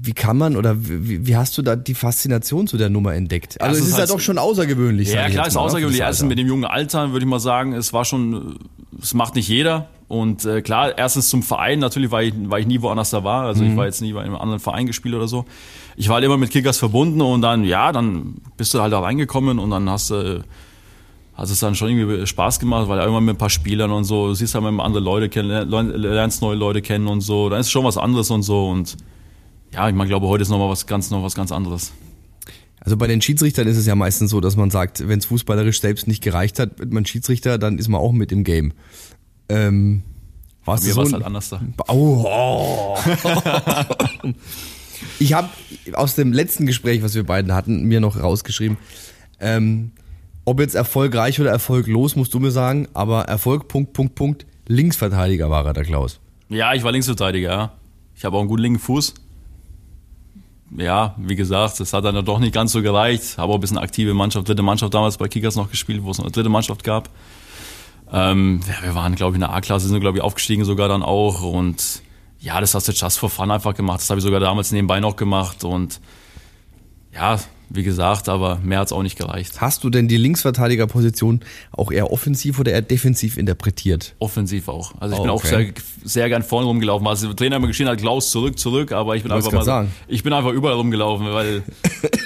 wie 0.00 0.12
kann 0.12 0.38
man 0.38 0.56
oder 0.56 0.76
wie, 0.78 1.26
wie, 1.26 1.36
hast 1.36 1.58
du 1.58 1.62
da 1.62 1.74
die 1.74 1.94
Faszination 1.94 2.68
zu 2.68 2.76
der 2.76 2.88
Nummer 2.88 3.14
entdeckt? 3.14 3.60
Also, 3.60 3.80
es 3.80 3.88
ist, 3.88 3.98
halt 3.98 4.08
ja 4.08 4.14
doch 4.14 4.20
schon 4.20 4.38
außergewöhnlich. 4.38 5.12
Ja, 5.12 5.28
klar, 5.28 5.42
es 5.42 5.48
ist 5.48 5.54
ne, 5.54 5.60
außergewöhnlich. 5.60 6.00
Erstens 6.00 6.28
mit 6.28 6.38
dem 6.38 6.46
jungen 6.46 6.64
Alter 6.64 7.10
würde 7.10 7.24
ich 7.24 7.28
mal 7.28 7.40
sagen, 7.40 7.72
es 7.72 7.92
war 7.92 8.04
schon, 8.04 8.58
es 9.02 9.12
macht 9.12 9.34
nicht 9.34 9.48
jeder. 9.48 9.88
Und 10.06 10.44
äh, 10.44 10.62
klar, 10.62 10.96
erstens 10.96 11.28
zum 11.28 11.42
Verein, 11.42 11.80
natürlich, 11.80 12.12
weil 12.12 12.28
ich, 12.28 12.34
weil 12.44 12.60
ich 12.60 12.66
nie 12.68 12.80
woanders 12.80 13.10
da 13.10 13.24
war. 13.24 13.44
Also 13.44 13.64
mhm. 13.64 13.72
ich 13.72 13.76
war 13.76 13.86
jetzt 13.86 14.00
nie 14.00 14.12
bei 14.12 14.22
einem 14.22 14.36
anderen 14.36 14.60
Verein 14.60 14.86
gespielt 14.86 15.16
oder 15.16 15.26
so. 15.26 15.44
Ich 15.96 16.08
war 16.08 16.14
halt 16.14 16.24
immer 16.24 16.36
mit 16.36 16.50
Kickers 16.50 16.78
verbunden 16.78 17.20
und 17.20 17.42
dann, 17.42 17.64
ja, 17.64 17.90
dann 17.90 18.36
bist 18.56 18.72
du 18.72 18.80
halt 18.80 18.92
da 18.92 19.00
reingekommen 19.00 19.58
und 19.58 19.70
dann 19.70 19.90
hast 19.90 20.10
du, 20.10 20.44
hat 21.34 21.50
es 21.50 21.58
dann 21.58 21.74
schon 21.74 21.90
irgendwie 21.90 22.24
Spaß 22.24 22.60
gemacht, 22.60 22.88
weil 22.88 23.00
irgendwann 23.00 23.24
mit 23.24 23.34
ein 23.34 23.38
paar 23.38 23.50
Spielern 23.50 23.90
und 23.90 24.04
so, 24.04 24.28
du 24.28 24.34
siehst 24.34 24.54
halt 24.54 24.64
immer 24.64 24.84
andere 24.84 25.02
Leute 25.02 25.28
kennen, 25.28 25.68
lernst 25.68 26.40
neue 26.40 26.56
Leute 26.56 26.82
kennen 26.82 27.08
und 27.08 27.20
so. 27.20 27.48
Dann 27.48 27.60
ist 27.60 27.70
schon 27.70 27.84
was 27.84 27.98
anderes 27.98 28.30
und 28.30 28.42
so 28.42 28.68
und 28.68 28.96
ja, 29.72 29.88
ich 29.88 29.94
meine, 29.94 30.08
glaube, 30.08 30.26
heute 30.28 30.42
ist 30.42 30.48
noch 30.48 30.58
mal 30.58 30.68
was 30.68 30.86
ganz, 30.86 31.10
noch 31.10 31.22
was 31.22 31.34
ganz 31.34 31.52
anderes. 31.52 31.92
Also 32.80 32.96
bei 32.96 33.06
den 33.06 33.20
Schiedsrichtern 33.20 33.66
ist 33.66 33.76
es 33.76 33.86
ja 33.86 33.94
meistens 33.94 34.30
so, 34.30 34.40
dass 34.40 34.56
man 34.56 34.70
sagt, 34.70 35.06
wenn 35.08 35.18
es 35.18 35.26
fußballerisch 35.26 35.80
selbst 35.80 36.06
nicht 36.06 36.22
gereicht 36.22 36.58
hat, 36.58 36.78
wird 36.78 36.92
man 36.92 37.04
Schiedsrichter, 37.04 37.58
dann 37.58 37.78
ist 37.78 37.88
man 37.88 38.00
auch 38.00 38.12
mit 38.12 38.32
im 38.32 38.44
Game. 38.44 38.72
Ähm, 39.48 40.02
war's 40.64 40.84
Mir 40.84 40.92
so 40.92 40.98
war 40.98 41.06
es 41.06 41.12
halt 41.12 41.24
anders 41.24 41.48
da. 41.48 41.60
Oh, 41.88 42.24
oh. 42.26 42.98
ich 45.18 45.32
habe 45.32 45.48
aus 45.92 46.14
dem 46.14 46.32
letzten 46.32 46.66
Gespräch, 46.66 47.02
was 47.02 47.14
wir 47.14 47.24
beiden 47.24 47.52
hatten, 47.52 47.82
mir 47.84 48.00
noch 48.00 48.18
rausgeschrieben, 48.18 48.78
ähm, 49.40 49.90
ob 50.44 50.60
jetzt 50.60 50.74
erfolgreich 50.74 51.40
oder 51.40 51.50
erfolglos, 51.50 52.16
musst 52.16 52.32
du 52.32 52.40
mir 52.40 52.52
sagen, 52.52 52.88
aber 52.94 53.24
Erfolg, 53.24 53.68
Punkt, 53.68 53.92
Punkt, 53.92 54.14
Punkt, 54.14 54.46
Linksverteidiger 54.66 55.50
war 55.50 55.66
er, 55.66 55.74
der 55.74 55.84
Klaus. 55.84 56.20
Ja, 56.48 56.72
ich 56.72 56.84
war 56.84 56.92
Linksverteidiger, 56.92 57.50
ja. 57.50 57.72
Ich 58.14 58.24
habe 58.24 58.36
auch 58.36 58.40
einen 58.40 58.48
guten 58.48 58.62
linken 58.62 58.78
Fuß 58.78 59.14
ja, 60.76 61.14
wie 61.16 61.36
gesagt, 61.36 61.80
das 61.80 61.92
hat 61.92 62.04
dann 62.04 62.24
doch 62.24 62.38
nicht 62.38 62.52
ganz 62.52 62.72
so 62.72 62.82
gereicht. 62.82 63.38
Habe 63.38 63.52
auch 63.52 63.56
ein 63.56 63.60
bisschen 63.60 63.78
aktive 63.78 64.14
Mannschaft, 64.14 64.48
dritte 64.48 64.62
Mannschaft 64.62 64.92
damals 64.94 65.16
bei 65.16 65.28
Kickers 65.28 65.56
noch 65.56 65.70
gespielt, 65.70 66.02
wo 66.04 66.10
es 66.10 66.18
noch 66.18 66.26
eine 66.26 66.32
dritte 66.32 66.48
Mannschaft 66.48 66.84
gab. 66.84 67.08
Ähm, 68.12 68.60
ja, 68.66 68.84
wir 68.84 68.94
waren, 68.94 69.14
glaube 69.14 69.32
ich, 69.32 69.36
in 69.36 69.40
der 69.40 69.52
A-Klasse, 69.52 69.88
sind, 69.88 70.00
glaube 70.00 70.18
ich, 70.18 70.24
aufgestiegen 70.24 70.64
sogar 70.64 70.88
dann 70.88 71.02
auch. 71.02 71.42
Und 71.42 72.02
ja, 72.38 72.60
das 72.60 72.74
hast 72.74 72.88
du 72.88 72.92
just 72.92 73.18
for 73.18 73.30
fun 73.30 73.50
einfach 73.50 73.74
gemacht. 73.74 74.00
Das 74.00 74.10
habe 74.10 74.18
ich 74.18 74.24
sogar 74.24 74.40
damals 74.40 74.72
nebenbei 74.72 75.00
noch 75.00 75.16
gemacht. 75.16 75.64
Und 75.64 76.00
ja, 77.12 77.38
wie 77.70 77.82
gesagt, 77.82 78.28
aber 78.28 78.58
mehr 78.62 78.80
hat's 78.80 78.92
auch 78.92 79.02
nicht 79.02 79.18
gereicht. 79.18 79.60
Hast 79.60 79.84
du 79.84 79.90
denn 79.90 80.08
die 80.08 80.16
Linksverteidigerposition 80.16 81.40
auch 81.72 81.92
eher 81.92 82.10
offensiv 82.10 82.58
oder 82.58 82.72
eher 82.72 82.82
defensiv 82.82 83.36
interpretiert? 83.36 84.14
Offensiv 84.18 84.68
auch. 84.68 84.92
Also 85.00 85.14
ich 85.14 85.20
oh, 85.20 85.22
bin 85.24 85.30
auch 85.30 85.44
sehr, 85.44 85.66
sehr 86.04 86.28
gern 86.28 86.42
vorne 86.42 86.66
rumgelaufen. 86.66 87.06
Also 87.06 87.26
der 87.26 87.36
Trainer 87.36 87.56
immer 87.56 87.66
geschrien 87.66 87.88
hat, 87.88 87.98
Klaus 87.98 88.30
zurück, 88.30 88.58
zurück, 88.58 88.92
aber 88.92 89.16
ich 89.16 89.22
bin 89.22 89.32
einfach 89.32 89.52
mal, 89.52 89.64
sagen. 89.64 89.92
ich 90.06 90.22
bin 90.22 90.32
einfach 90.32 90.52
überall 90.52 90.74
rumgelaufen, 90.74 91.32
weil 91.32 91.62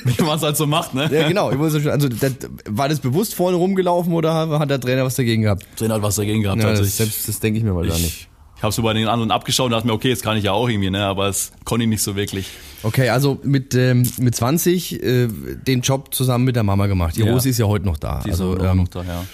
wie 0.05 0.23
man 0.23 0.37
es 0.37 0.43
halt 0.43 0.57
so 0.57 0.67
macht, 0.67 0.95
ne? 0.95 1.09
Ja, 1.13 1.29
genau. 1.29 1.49
also 1.49 2.09
das, 2.09 2.33
war 2.69 2.89
das 2.89 3.01
bewusst 3.01 3.35
vorne 3.35 3.57
rumgelaufen 3.57 4.13
oder 4.13 4.59
hat 4.59 4.71
der 4.71 4.81
Trainer 4.81 5.05
was 5.05 5.17
dagegen 5.17 5.43
gehabt? 5.43 5.63
Der 5.63 5.77
Trainer 5.77 5.95
hat 5.95 6.03
was 6.03 6.17
dagegen 6.17 6.43
gehabt. 6.43 6.63
Ja, 6.63 6.71
das, 6.73 6.97
selbst, 6.97 7.29
das 7.29 7.41
denke 7.41 7.59
ich 7.59 7.65
mir 7.65 7.73
mal 7.73 7.87
gar 7.87 7.99
nicht. 7.99 8.29
Ich 8.57 8.63
habe 8.63 8.73
so 8.73 8.83
bei 8.83 8.93
den 8.93 9.09
anderen 9.09 9.33
abgeschaut 9.33 9.67
und 9.67 9.73
dachte 9.73 9.89
mir, 9.89 9.93
okay, 9.93 10.09
jetzt 10.09 10.23
kann 10.23 10.37
ich 10.37 10.45
ja 10.45 10.53
auch 10.53 10.69
irgendwie, 10.69 10.91
ne? 10.91 11.05
aber 11.05 11.27
es 11.27 11.51
konnte 11.65 11.83
ich 11.83 11.89
nicht 11.89 12.03
so 12.03 12.15
wirklich. 12.15 12.47
Okay, 12.83 13.09
also 13.11 13.41
mit, 13.45 13.75
ähm, 13.75 14.03
mit 14.19 14.35
20 14.35 15.03
äh, 15.03 15.29
den 15.29 15.83
Job 15.83 16.15
zusammen 16.15 16.45
mit 16.45 16.57
der 16.57 16.63
Mama 16.63 16.87
gemacht. 16.87 17.17
Die 17.17 17.21
ja. 17.23 17.33
Rosi 17.33 17.51
ist 17.51 17.59
ja 17.59 17.67
heute 17.67 17.87
noch 17.87 17.97
da. 17.97 18.23
Die 18.25 18.31
also, 18.31 18.55
ist 18.55 18.65
ähm, 18.65 18.77
noch 18.79 18.89
da, 18.89 19.03
ja. 19.05 19.25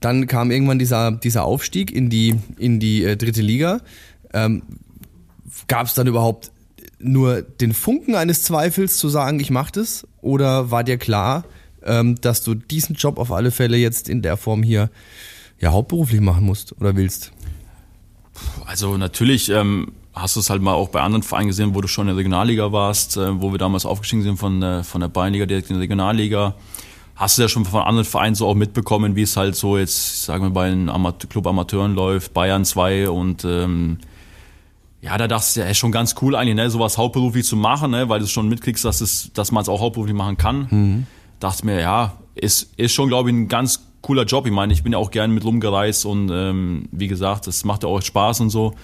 Dann 0.00 0.26
kam 0.26 0.50
irgendwann 0.50 0.78
dieser, 0.78 1.12
dieser 1.12 1.44
Aufstieg 1.44 1.90
in 1.90 2.10
die, 2.10 2.34
in 2.58 2.78
die 2.78 3.04
äh, 3.04 3.16
dritte 3.16 3.40
Liga. 3.40 3.80
Ähm, 4.32 4.62
Gab 5.68 5.86
es 5.86 5.94
dann 5.94 6.06
überhaupt 6.06 6.50
nur 6.98 7.42
den 7.42 7.72
Funken 7.72 8.14
eines 8.14 8.42
Zweifels 8.42 8.98
zu 8.98 9.08
sagen, 9.08 9.40
ich 9.40 9.50
mache 9.50 9.72
das? 9.72 10.06
Oder 10.20 10.70
war 10.70 10.84
dir 10.84 10.98
klar, 10.98 11.44
ähm, 11.84 12.16
dass 12.20 12.42
du 12.42 12.54
diesen 12.54 12.96
Job 12.96 13.18
auf 13.18 13.30
alle 13.30 13.50
Fälle 13.50 13.76
jetzt 13.76 14.08
in 14.08 14.20
der 14.20 14.36
Form 14.36 14.62
hier 14.62 14.90
ja 15.60 15.70
hauptberuflich 15.70 16.20
machen 16.20 16.44
musst 16.44 16.78
oder 16.80 16.96
willst? 16.96 17.32
Also 18.66 18.96
natürlich 18.96 19.48
ähm, 19.48 19.92
hast 20.14 20.36
du 20.36 20.40
es 20.40 20.50
halt 20.50 20.62
mal 20.62 20.74
auch 20.74 20.88
bei 20.88 21.00
anderen 21.00 21.22
Vereinen 21.22 21.48
gesehen, 21.48 21.74
wo 21.74 21.80
du 21.80 21.88
schon 21.88 22.04
in 22.04 22.14
der 22.14 22.16
Regionalliga 22.16 22.72
warst, 22.72 23.16
äh, 23.16 23.40
wo 23.40 23.52
wir 23.52 23.58
damals 23.58 23.84
aufgestiegen 23.86 24.22
sind 24.22 24.36
von, 24.36 24.84
von 24.84 25.00
der 25.00 25.08
Bayernliga 25.08 25.46
direkt 25.46 25.70
in 25.70 25.76
die 25.76 25.80
Regionalliga. 25.80 26.54
Hast 27.16 27.38
du 27.38 27.42
ja 27.42 27.48
schon 27.48 27.64
von 27.64 27.82
anderen 27.82 28.04
Vereinen 28.04 28.34
so 28.34 28.46
auch 28.46 28.54
mitbekommen, 28.54 29.14
wie 29.14 29.22
es 29.22 29.36
halt 29.36 29.54
so 29.54 29.78
jetzt, 29.78 30.24
sagen 30.24 30.44
wir, 30.44 30.50
bei 30.50 30.68
den 30.68 30.88
Amat 30.88 31.30
Club 31.30 31.46
Amateuren 31.46 31.94
läuft, 31.94 32.34
Bayern 32.34 32.64
2 32.64 33.08
und 33.08 33.44
ähm, 33.44 33.98
ja, 35.00 35.18
da 35.18 35.28
dachte 35.28 35.46
ich, 35.50 35.56
ja, 35.56 35.64
ist 35.66 35.78
schon 35.78 35.92
ganz 35.92 36.14
cool 36.22 36.34
eigentlich, 36.34 36.56
ne, 36.56 36.70
sowas 36.70 36.96
hauptberuflich 36.96 37.44
zu 37.44 37.56
machen, 37.56 37.90
ne, 37.90 38.08
weil 38.08 38.20
du 38.20 38.26
schon 38.26 38.48
mitkriegst, 38.48 38.84
dass, 38.84 39.00
es, 39.00 39.30
dass 39.34 39.52
man 39.52 39.62
es 39.62 39.68
auch 39.68 39.80
hauptberuflich 39.80 40.16
machen 40.16 40.38
kann. 40.38 40.66
Mhm. 40.70 41.06
Dachte 41.40 41.66
mir, 41.66 41.78
ja, 41.78 42.14
ist, 42.34 42.72
ist 42.78 42.92
schon, 42.92 43.08
glaube 43.08 43.28
ich, 43.28 43.36
ein 43.36 43.48
ganz 43.48 43.84
cooler 44.00 44.24
Job. 44.24 44.46
Ich 44.46 44.52
meine, 44.52 44.72
ich 44.72 44.82
bin 44.82 44.92
ja 44.92 44.98
auch 44.98 45.10
gerne 45.10 45.32
mit 45.32 45.44
rumgereist 45.44 46.06
und 46.06 46.30
ähm, 46.32 46.88
wie 46.90 47.06
gesagt, 47.06 47.46
das 47.46 47.64
macht 47.64 47.82
ja 47.82 47.88
auch 47.90 48.00
Spaß 48.00 48.40
und 48.40 48.50
so. 48.50 48.74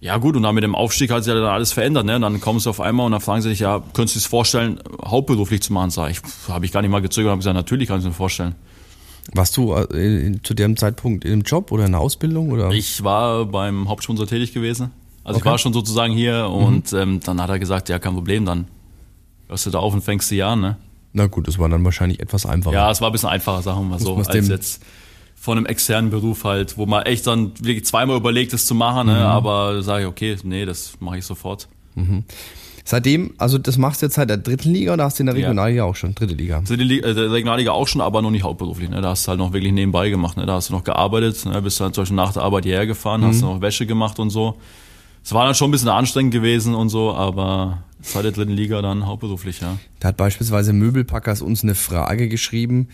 Ja 0.00 0.16
gut, 0.18 0.36
und 0.36 0.44
dann 0.44 0.54
mit 0.54 0.62
dem 0.62 0.76
Aufstieg 0.76 1.10
hat 1.10 1.24
sich 1.24 1.32
ja 1.32 1.40
dann 1.40 1.50
alles 1.50 1.72
verändert. 1.72 2.06
Ne? 2.06 2.20
Dann 2.20 2.40
kommst 2.40 2.66
du 2.66 2.70
auf 2.70 2.80
einmal 2.80 3.06
und 3.06 3.12
dann 3.12 3.20
fragen 3.20 3.42
sie 3.42 3.48
dich, 3.48 3.60
ja, 3.60 3.82
könntest 3.94 4.14
du 4.14 4.18
dir 4.18 4.22
das 4.22 4.30
vorstellen, 4.30 4.80
hauptberuflich 5.04 5.60
zu 5.62 5.72
machen? 5.72 5.90
Sag 5.90 6.10
ich, 6.10 6.20
habe 6.48 6.64
ich 6.64 6.72
gar 6.72 6.82
nicht 6.82 6.90
mal 6.90 7.02
gezögert, 7.02 7.30
habe 7.30 7.38
gesagt, 7.38 7.56
natürlich 7.56 7.88
kann 7.88 7.98
ich 7.98 8.04
mir 8.04 8.12
vorstellen. 8.12 8.54
Warst 9.34 9.56
du 9.56 9.74
äh, 9.74 10.40
zu 10.42 10.54
dem 10.54 10.76
Zeitpunkt 10.76 11.26
einem 11.26 11.42
Job 11.42 11.72
oder 11.72 11.84
in 11.84 11.94
einer 11.94 12.02
Ausbildung? 12.02 12.50
Oder? 12.50 12.70
Ich 12.70 13.02
war 13.02 13.44
beim 13.44 13.88
Hauptsponsor 13.88 14.26
tätig 14.26 14.54
gewesen. 14.54 14.92
Also 15.24 15.38
okay. 15.38 15.46
ich 15.46 15.50
war 15.50 15.58
schon 15.58 15.72
sozusagen 15.72 16.14
hier 16.14 16.48
und 16.48 16.92
mhm. 16.92 16.98
ähm, 16.98 17.20
dann 17.22 17.42
hat 17.42 17.50
er 17.50 17.58
gesagt, 17.58 17.88
ja, 17.88 17.98
kein 17.98 18.14
Problem, 18.14 18.46
dann 18.46 18.68
hörst 19.48 19.66
du 19.66 19.70
da 19.70 19.80
auf 19.80 19.92
und 19.92 20.02
fängst 20.02 20.30
die 20.30 20.42
an, 20.42 20.60
ne? 20.60 20.76
Na 21.12 21.26
gut, 21.26 21.48
das 21.48 21.58
war 21.58 21.68
dann 21.68 21.84
wahrscheinlich 21.84 22.20
etwas 22.20 22.46
einfacher. 22.46 22.74
Ja, 22.74 22.90
es 22.90 23.00
war 23.00 23.08
ein 23.10 23.12
bisschen 23.12 23.28
einfacher, 23.28 23.62
sagen 23.62 23.80
wir 23.80 23.84
mal 23.84 23.98
so, 23.98 24.16
als 24.16 24.48
jetzt 24.48 24.82
von 25.40 25.56
einem 25.56 25.66
externen 25.66 26.10
Beruf 26.10 26.44
halt, 26.44 26.76
wo 26.76 26.86
man 26.86 27.04
echt 27.04 27.26
dann 27.26 27.52
wirklich 27.60 27.84
zweimal 27.84 28.16
überlegt, 28.16 28.52
es 28.52 28.66
zu 28.66 28.74
machen, 28.74 29.06
ne? 29.06 29.14
mhm. 29.14 29.20
aber 29.20 29.82
sage 29.82 30.02
ich, 30.02 30.08
okay, 30.08 30.36
nee, 30.42 30.64
das 30.64 30.94
mache 31.00 31.18
ich 31.18 31.24
sofort. 31.24 31.68
Mhm. 31.94 32.24
Seitdem, 32.84 33.34
also 33.36 33.58
das 33.58 33.76
machst 33.76 34.00
du 34.00 34.06
jetzt 34.06 34.14
seit 34.14 34.30
der 34.30 34.38
dritten 34.38 34.70
Liga 34.70 34.94
oder 34.94 35.04
hast 35.04 35.18
du 35.18 35.22
in 35.22 35.26
der 35.26 35.34
Regionalliga 35.34 35.84
ja. 35.84 35.84
auch 35.84 35.94
schon? 35.94 36.14
Dritte 36.14 36.34
Liga? 36.34 36.62
Dritte 36.62 36.82
Liga, 36.82 37.06
äh, 37.06 37.14
der 37.14 37.30
Regionalliga 37.30 37.72
auch 37.72 37.86
schon, 37.86 38.00
aber 38.00 38.22
noch 38.22 38.30
nicht 38.30 38.44
hauptberuflich. 38.44 38.88
Ne? 38.88 39.02
Da 39.02 39.10
hast 39.10 39.26
du 39.26 39.28
halt 39.28 39.38
noch 39.38 39.52
wirklich 39.52 39.72
nebenbei 39.72 40.08
gemacht. 40.08 40.38
Ne? 40.38 40.46
Da 40.46 40.54
hast 40.54 40.70
du 40.70 40.72
noch 40.72 40.84
gearbeitet, 40.84 41.44
ne? 41.44 41.60
bist 41.60 41.80
dann 41.80 41.92
zum 41.92 42.02
Beispiel 42.02 42.16
nach 42.16 42.32
der 42.32 42.42
Arbeit 42.42 42.64
hierher 42.64 42.86
gefahren, 42.86 43.20
mhm. 43.20 43.26
hast 43.26 43.42
noch 43.42 43.60
Wäsche 43.60 43.84
gemacht 43.84 44.18
und 44.18 44.30
so. 44.30 44.56
es 45.22 45.34
war 45.34 45.44
dann 45.44 45.54
schon 45.54 45.68
ein 45.68 45.72
bisschen 45.72 45.90
anstrengend 45.90 46.32
gewesen 46.32 46.74
und 46.74 46.88
so, 46.88 47.12
aber 47.12 47.82
seit 48.00 48.24
der 48.24 48.32
dritten 48.32 48.52
Liga 48.52 48.80
dann 48.80 49.06
hauptberuflich, 49.06 49.60
ja. 49.60 49.76
Da 50.00 50.08
hat 50.08 50.16
beispielsweise 50.16 50.72
Möbelpackers 50.72 51.42
uns 51.42 51.62
eine 51.62 51.74
Frage 51.74 52.28
geschrieben. 52.28 52.88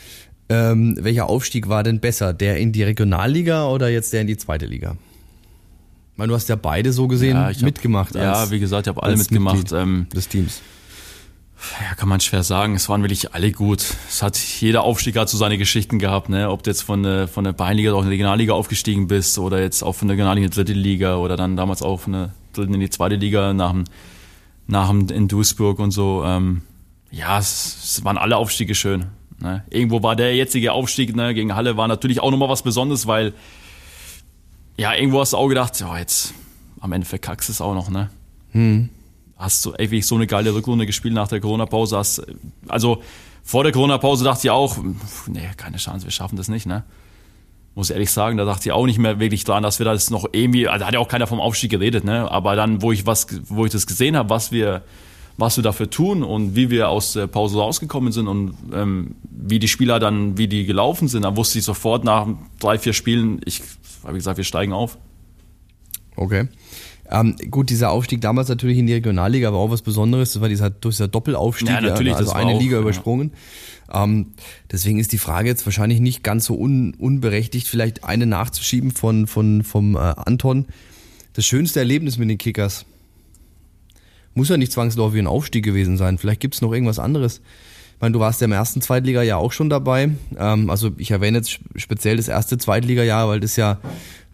Ähm, 0.49 0.97
welcher 1.01 1.29
Aufstieg 1.29 1.69
war 1.69 1.83
denn 1.83 2.01
besser? 2.01 2.33
Der 2.33 2.59
in 2.59 2.73
die 2.73 2.83
Regionalliga 2.83 3.67
oder 3.69 3.89
jetzt 3.89 4.13
der 4.13 4.21
in 4.21 4.27
die 4.27 4.37
zweite 4.37 4.67
Liga? 4.67 4.97
Ich 6.13 6.19
meine, 6.19 6.29
du 6.29 6.35
hast 6.35 6.49
ja 6.49 6.57
beide 6.57 6.93
so 6.93 7.09
gesehen 7.09 7.37
ja, 7.37 7.49
hab, 7.49 7.63
mitgemacht. 7.63 8.15
ja, 8.15 8.51
wie 8.51 8.61
gesagt, 8.61 8.87
ich 8.87 8.89
habe 8.89 9.03
alle 9.03 9.17
mitgemacht. 9.17 9.73
Ähm, 9.73 10.07
des 10.15 10.29
Teams. 10.29 10.61
Ja, 11.81 11.95
kann 11.95 12.09
man 12.09 12.21
schwer 12.21 12.43
sagen. 12.43 12.75
Es 12.75 12.89
waren 12.89 13.03
wirklich 13.03 13.35
alle 13.35 13.51
gut. 13.51 13.85
Es 14.09 14.23
hat 14.23 14.37
jeder 14.37 14.83
Aufstieg 14.83 15.17
hat 15.17 15.29
so 15.29 15.39
seine 15.39 15.57
Geschichten 15.57 15.99
gehabt, 15.99 16.29
ne? 16.29 16.51
Ob 16.51 16.63
du 16.63 16.71
jetzt 16.71 16.83
von 16.83 17.03
der 17.03 17.27
von 17.27 17.45
der 17.45 17.53
Bayernliga 17.53 17.93
auch 17.95 18.03
in 18.03 18.07
die 18.07 18.13
Regionalliga 18.13 18.53
aufgestiegen 18.53 19.07
bist 19.07 19.39
oder 19.39 19.61
jetzt 19.61 19.83
auch 19.83 19.95
von 19.95 20.09
der 20.09 20.15
Regionalliga 20.15 20.45
in 20.45 20.51
die 20.51 20.55
dritte 20.55 20.73
Liga 20.73 21.17
oder 21.17 21.37
dann 21.37 21.57
damals 21.57 21.83
auch 21.83 22.01
von 22.01 22.13
der 22.13 22.35
dritten 22.53 22.75
in 22.75 22.81
die 22.81 22.91
zweite 22.91 23.17
Liga 23.17 23.53
nach 23.55 23.73
dem 23.73 23.85
nach 24.67 24.89
dem 24.91 25.09
in 25.09 25.29
Duisburg 25.29 25.79
und 25.79 25.91
so. 25.91 26.23
Ähm, 26.25 26.63
ja, 27.11 27.39
es, 27.39 27.79
es 27.83 28.05
waren 28.05 28.19
alle 28.19 28.37
Aufstiege 28.37 28.75
schön. 28.75 29.07
Ne? 29.41 29.64
Irgendwo 29.71 30.03
war 30.03 30.17
der 30.17 30.35
jetzige 30.35 30.73
Aufstieg 30.73 31.14
ne, 31.14 31.35
gegen 31.35 31.55
Halle 31.55 31.76
war 31.76 31.88
natürlich 31.88 32.21
auch 32.21 32.31
nochmal 32.31 32.49
was 32.49 32.62
Besonderes, 32.62 33.07
weil 33.07 33.33
ja, 34.76 34.95
irgendwo 34.95 35.21
hast 35.21 35.33
du 35.33 35.37
auch 35.37 35.49
gedacht, 35.49 35.79
ja, 35.81 35.99
jetzt 35.99 36.35
am 36.81 36.93
Ende 36.93 37.07
verkackst 37.07 37.49
du 37.49 37.53
es 37.53 37.61
auch 37.61 37.75
noch, 37.75 37.91
ne? 37.91 38.11
Hm 38.53 38.88
hast 39.37 39.64
du 39.64 39.73
ey, 39.73 40.03
so 40.03 40.14
eine 40.14 40.26
geile 40.26 40.55
Rückrunde 40.55 40.87
gespielt 40.87 41.14
nach 41.14 41.29
der 41.29 41.41
Corona-Pause. 41.41 41.99
Hast, 41.99 42.23
also 42.69 43.03
vor 43.43 43.62
der 43.62 43.73
Corona-Pause 43.73 44.25
dachte 44.25 44.47
ich 44.47 44.50
auch, 44.50 44.79
nee, 45.26 45.49
keine 45.57 45.76
Chance, 45.76 46.07
wir 46.07 46.11
schaffen 46.11 46.37
das 46.37 46.49
nicht, 46.49 46.67
ne? 46.67 46.85
Muss 47.76 47.91
ehrlich 47.91 48.11
sagen, 48.11 48.37
da 48.37 48.45
dachte 48.45 48.69
ich 48.69 48.73
auch 48.73 48.87
nicht 48.87 48.99
mehr 48.99 49.19
wirklich 49.19 49.43
dran, 49.43 49.64
dass 49.64 49.81
wir 49.81 49.85
das 49.87 50.09
noch 50.09 50.26
irgendwie, 50.31 50.69
also 50.69 50.81
da 50.81 50.87
hat 50.87 50.95
ja 50.95 51.00
auch 51.00 51.09
keiner 51.09 51.26
vom 51.26 51.41
Aufstieg 51.41 51.71
geredet, 51.71 52.05
ne? 52.05 52.31
Aber 52.31 52.57
dann, 52.57 52.83
wo 52.83 52.93
ich 52.93 53.07
was, 53.07 53.26
wo 53.49 53.67
ich 53.67 53.73
das 53.73 53.87
gesehen 53.87 54.17
habe, 54.17 54.31
was 54.31 54.53
wir, 54.53 54.83
was 55.37 55.57
wir 55.57 55.62
dafür 55.62 55.91
tun 55.91 56.23
und 56.23 56.55
wie 56.55 56.71
wir 56.71 56.88
aus 56.88 57.14
der 57.14 57.26
Pause 57.26 57.59
rausgekommen 57.59 58.12
sind 58.12 58.29
und 58.29 58.55
ähm, 58.73 59.17
wie 59.31 59.59
die 59.59 59.69
Spieler 59.69 59.99
dann, 59.99 60.38
wie 60.38 60.49
die 60.49 60.64
gelaufen 60.64 61.09
sind, 61.09 61.23
dann 61.23 61.37
wusste 61.37 61.59
ich 61.59 61.64
sofort 61.64 62.05
nach 62.05 62.26
drei, 62.61 62.79
vier 62.79 62.93
Spielen, 62.93 63.41
ich 63.45 63.62
habe 64.05 64.14
gesagt, 64.14 64.37
wir 64.37 64.45
steigen 64.45 64.73
auf. 64.73 64.99
Okay. 66.17 66.49
Ähm, 67.11 67.37
gut, 67.50 67.69
dieser 67.69 67.91
Aufstieg 67.91 68.21
damals 68.21 68.49
natürlich 68.49 68.79
in 68.79 68.87
die 68.87 68.95
Regionalliga 68.95 69.53
war 69.53 69.59
auch 69.59 69.71
was 69.71 69.83
Besonderes. 69.83 70.33
Das 70.33 70.41
war 70.41 70.49
dieser, 70.49 70.71
durch 70.71 70.97
dieser 70.97 71.09
Doppelaufstieg, 71.09 71.69
ja, 71.69 71.81
natürlich, 71.81 72.14
also 72.14 72.33
eine 72.33 72.53
auch, 72.53 72.61
Liga 72.61 72.79
übersprungen. 72.79 73.33
Ja. 73.88 74.05
Ähm, 74.05 74.33
deswegen 74.73 74.99
ist 74.99 75.12
die 75.12 75.19
Frage 75.19 75.49
jetzt 75.49 75.67
wahrscheinlich 75.67 76.00
nicht 76.00 76.23
ganz 76.23 76.47
so 76.47 76.57
un, 76.57 76.95
unberechtigt, 76.95 77.69
vielleicht 77.69 78.05
eine 78.05 78.26
nachzuschieben 78.26 78.91
von, 78.91 79.26
von 79.26 79.62
vom 79.64 79.97
äh, 79.97 79.99
Anton. 79.99 80.67
Das 81.35 81.45
schönste 81.45 81.81
Erlebnis 81.81 82.17
mit 82.17 82.31
den 82.31 82.38
Kickers 82.38 82.87
muss 84.35 84.49
ja 84.49 84.57
nicht 84.57 84.73
zwangsläufig 84.73 85.21
ein 85.21 85.26
Aufstieg 85.26 85.64
gewesen 85.64 85.97
sein. 85.97 86.19
Vielleicht 86.19 86.41
gibt 86.41 86.55
es 86.55 86.62
noch 86.62 86.73
irgendwas 86.73 86.99
anderes. 86.99 87.41
Ich 87.95 88.00
meine, 88.00 88.12
du 88.12 88.21
warst 88.21 88.41
ja 88.41 88.47
im 88.47 88.53
ersten 88.53 88.81
Zweitliga-Jahr 88.81 89.38
auch 89.38 89.53
schon 89.53 89.71
dabei. 89.71 90.11
Ähm, 90.37 90.69
also 90.69 90.91
ich 90.99 91.11
erwähne 91.11 91.38
jetzt 91.38 91.61
speziell 91.76 92.17
das 92.17 92.29
erste 92.29 92.59
Zweitliga-Jahr, 92.59 93.29
weil 93.29 93.41
das 93.41 93.57
ja 93.57 93.79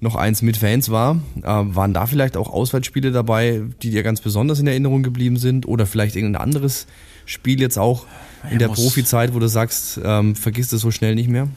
noch 0.01 0.17
eins 0.17 0.41
mit 0.41 0.57
Fans 0.57 0.91
war. 0.91 1.21
Äh, 1.43 1.43
waren 1.45 1.93
da 1.93 2.07
vielleicht 2.07 2.37
auch 2.37 2.51
Auswärtsspiele 2.51 3.13
dabei, 3.13 3.63
die 3.83 3.91
dir 3.91 4.03
ganz 4.03 4.21
besonders 4.21 4.59
in 4.59 4.67
Erinnerung 4.67 5.03
geblieben 5.03 5.37
sind? 5.37 5.69
Oder 5.69 5.87
vielleicht 5.87 6.17
irgendein 6.17 6.43
anderes 6.43 6.87
Spiel 7.27 7.61
jetzt 7.61 7.79
auch 7.79 8.07
in 8.51 8.59
der 8.59 8.69
Profizeit, 8.69 9.35
wo 9.35 9.39
du 9.39 9.49
sagst, 9.49 10.01
ähm, 10.03 10.35
vergisst 10.35 10.73
es 10.73 10.81
so 10.81 10.91
schnell 10.91 11.15
nicht 11.15 11.29
mehr? 11.29 11.49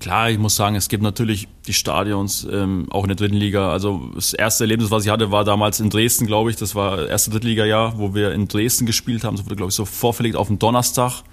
Klar, 0.00 0.30
ich 0.30 0.38
muss 0.38 0.54
sagen, 0.54 0.76
es 0.76 0.88
gibt 0.88 1.02
natürlich 1.02 1.48
die 1.66 1.72
Stadions, 1.72 2.46
ähm, 2.50 2.86
auch 2.90 3.02
in 3.02 3.08
der 3.08 3.16
dritten 3.16 3.36
Liga. 3.36 3.72
Also 3.72 4.10
das 4.14 4.32
erste 4.32 4.64
Erlebnis, 4.64 4.90
was 4.90 5.04
ich 5.04 5.10
hatte, 5.10 5.32
war 5.32 5.44
damals 5.44 5.80
in 5.80 5.90
Dresden, 5.90 6.26
glaube 6.26 6.50
ich. 6.50 6.56
Das 6.56 6.74
war 6.74 6.98
das 6.98 7.08
erste 7.08 7.30
Drittliga-Jahr, 7.32 7.98
wo 7.98 8.14
wir 8.14 8.32
in 8.32 8.46
Dresden 8.46 8.86
gespielt 8.86 9.24
haben. 9.24 9.36
Das 9.36 9.44
wurde, 9.44 9.56
glaube 9.56 9.70
ich, 9.70 9.74
so 9.74 9.84
vorverlegt 9.84 10.36
auf 10.36 10.48
den 10.48 10.58
Donnerstag 10.58 11.24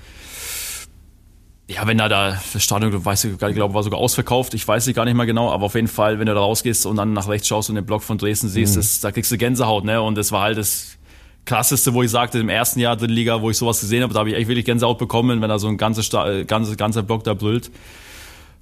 ja, 1.68 1.88
wenn 1.88 1.98
da, 1.98 2.08
da 2.08 2.40
das 2.54 2.64
Stadion, 2.64 3.06
weiß 3.06 3.24
ich 3.26 3.38
gar 3.38 3.48
nicht, 3.48 3.56
glaube 3.56 3.74
war 3.74 3.82
sogar 3.84 4.00
ausverkauft, 4.00 4.54
ich 4.54 4.68
weiß 4.68 4.86
nicht 4.86 4.96
gar 4.96 5.06
nicht 5.06 5.16
mehr 5.16 5.26
genau, 5.26 5.52
aber 5.52 5.66
auf 5.66 5.76
jeden 5.76 5.88
Fall, 5.88 6.20
wenn 6.20 6.28
du 6.28 6.34
da 6.34 6.40
rausgehst 6.40 6.86
und 6.86 6.98
dann 6.98 7.14
nach 7.14 7.28
rechts 7.28 7.48
schaust 7.48 7.70
und 7.70 7.76
den 7.76 7.86
Block 7.86 8.04
von 8.04 8.18
Dresden 8.18 8.50
siehst, 8.50 8.76
mhm. 8.76 8.80
das, 8.80 9.00
da 9.00 9.12
kriegst 9.12 9.32
du 9.32 9.38
Gänsehaut, 9.38 9.84
ne? 9.84 10.02
Und 10.02 10.16
das 10.16 10.32
war 10.32 10.42
halt 10.42 10.58
das 10.58 10.98
krasseste, 11.46 11.94
wo 11.94 12.04
ich 12.04 12.12
sagte, 12.12 12.40
im 12.40 12.50
ersten 12.50 12.80
Jahr 12.80 12.96
der 12.96 13.08
Liga, 13.08 13.42
wo 13.42 13.50
ich 13.50 13.58
sowas 13.58 13.80
gesehen 13.80 14.04
habe, 14.04 14.14
da 14.14 14.20
habe 14.20 14.30
ich 14.30 14.36
echt 14.36 14.48
wirklich 14.48 14.66
Gänsehaut 14.66 15.00
bekommen, 15.00 15.42
wenn 15.42 15.50
da 15.50 15.58
so 15.58 15.68
ein 15.68 15.78
ganzer, 15.78 16.46
ganzer, 16.46 16.76
ganzer 16.76 17.04
Block 17.04 17.24
da 17.24 17.34
brüllt. 17.34 17.72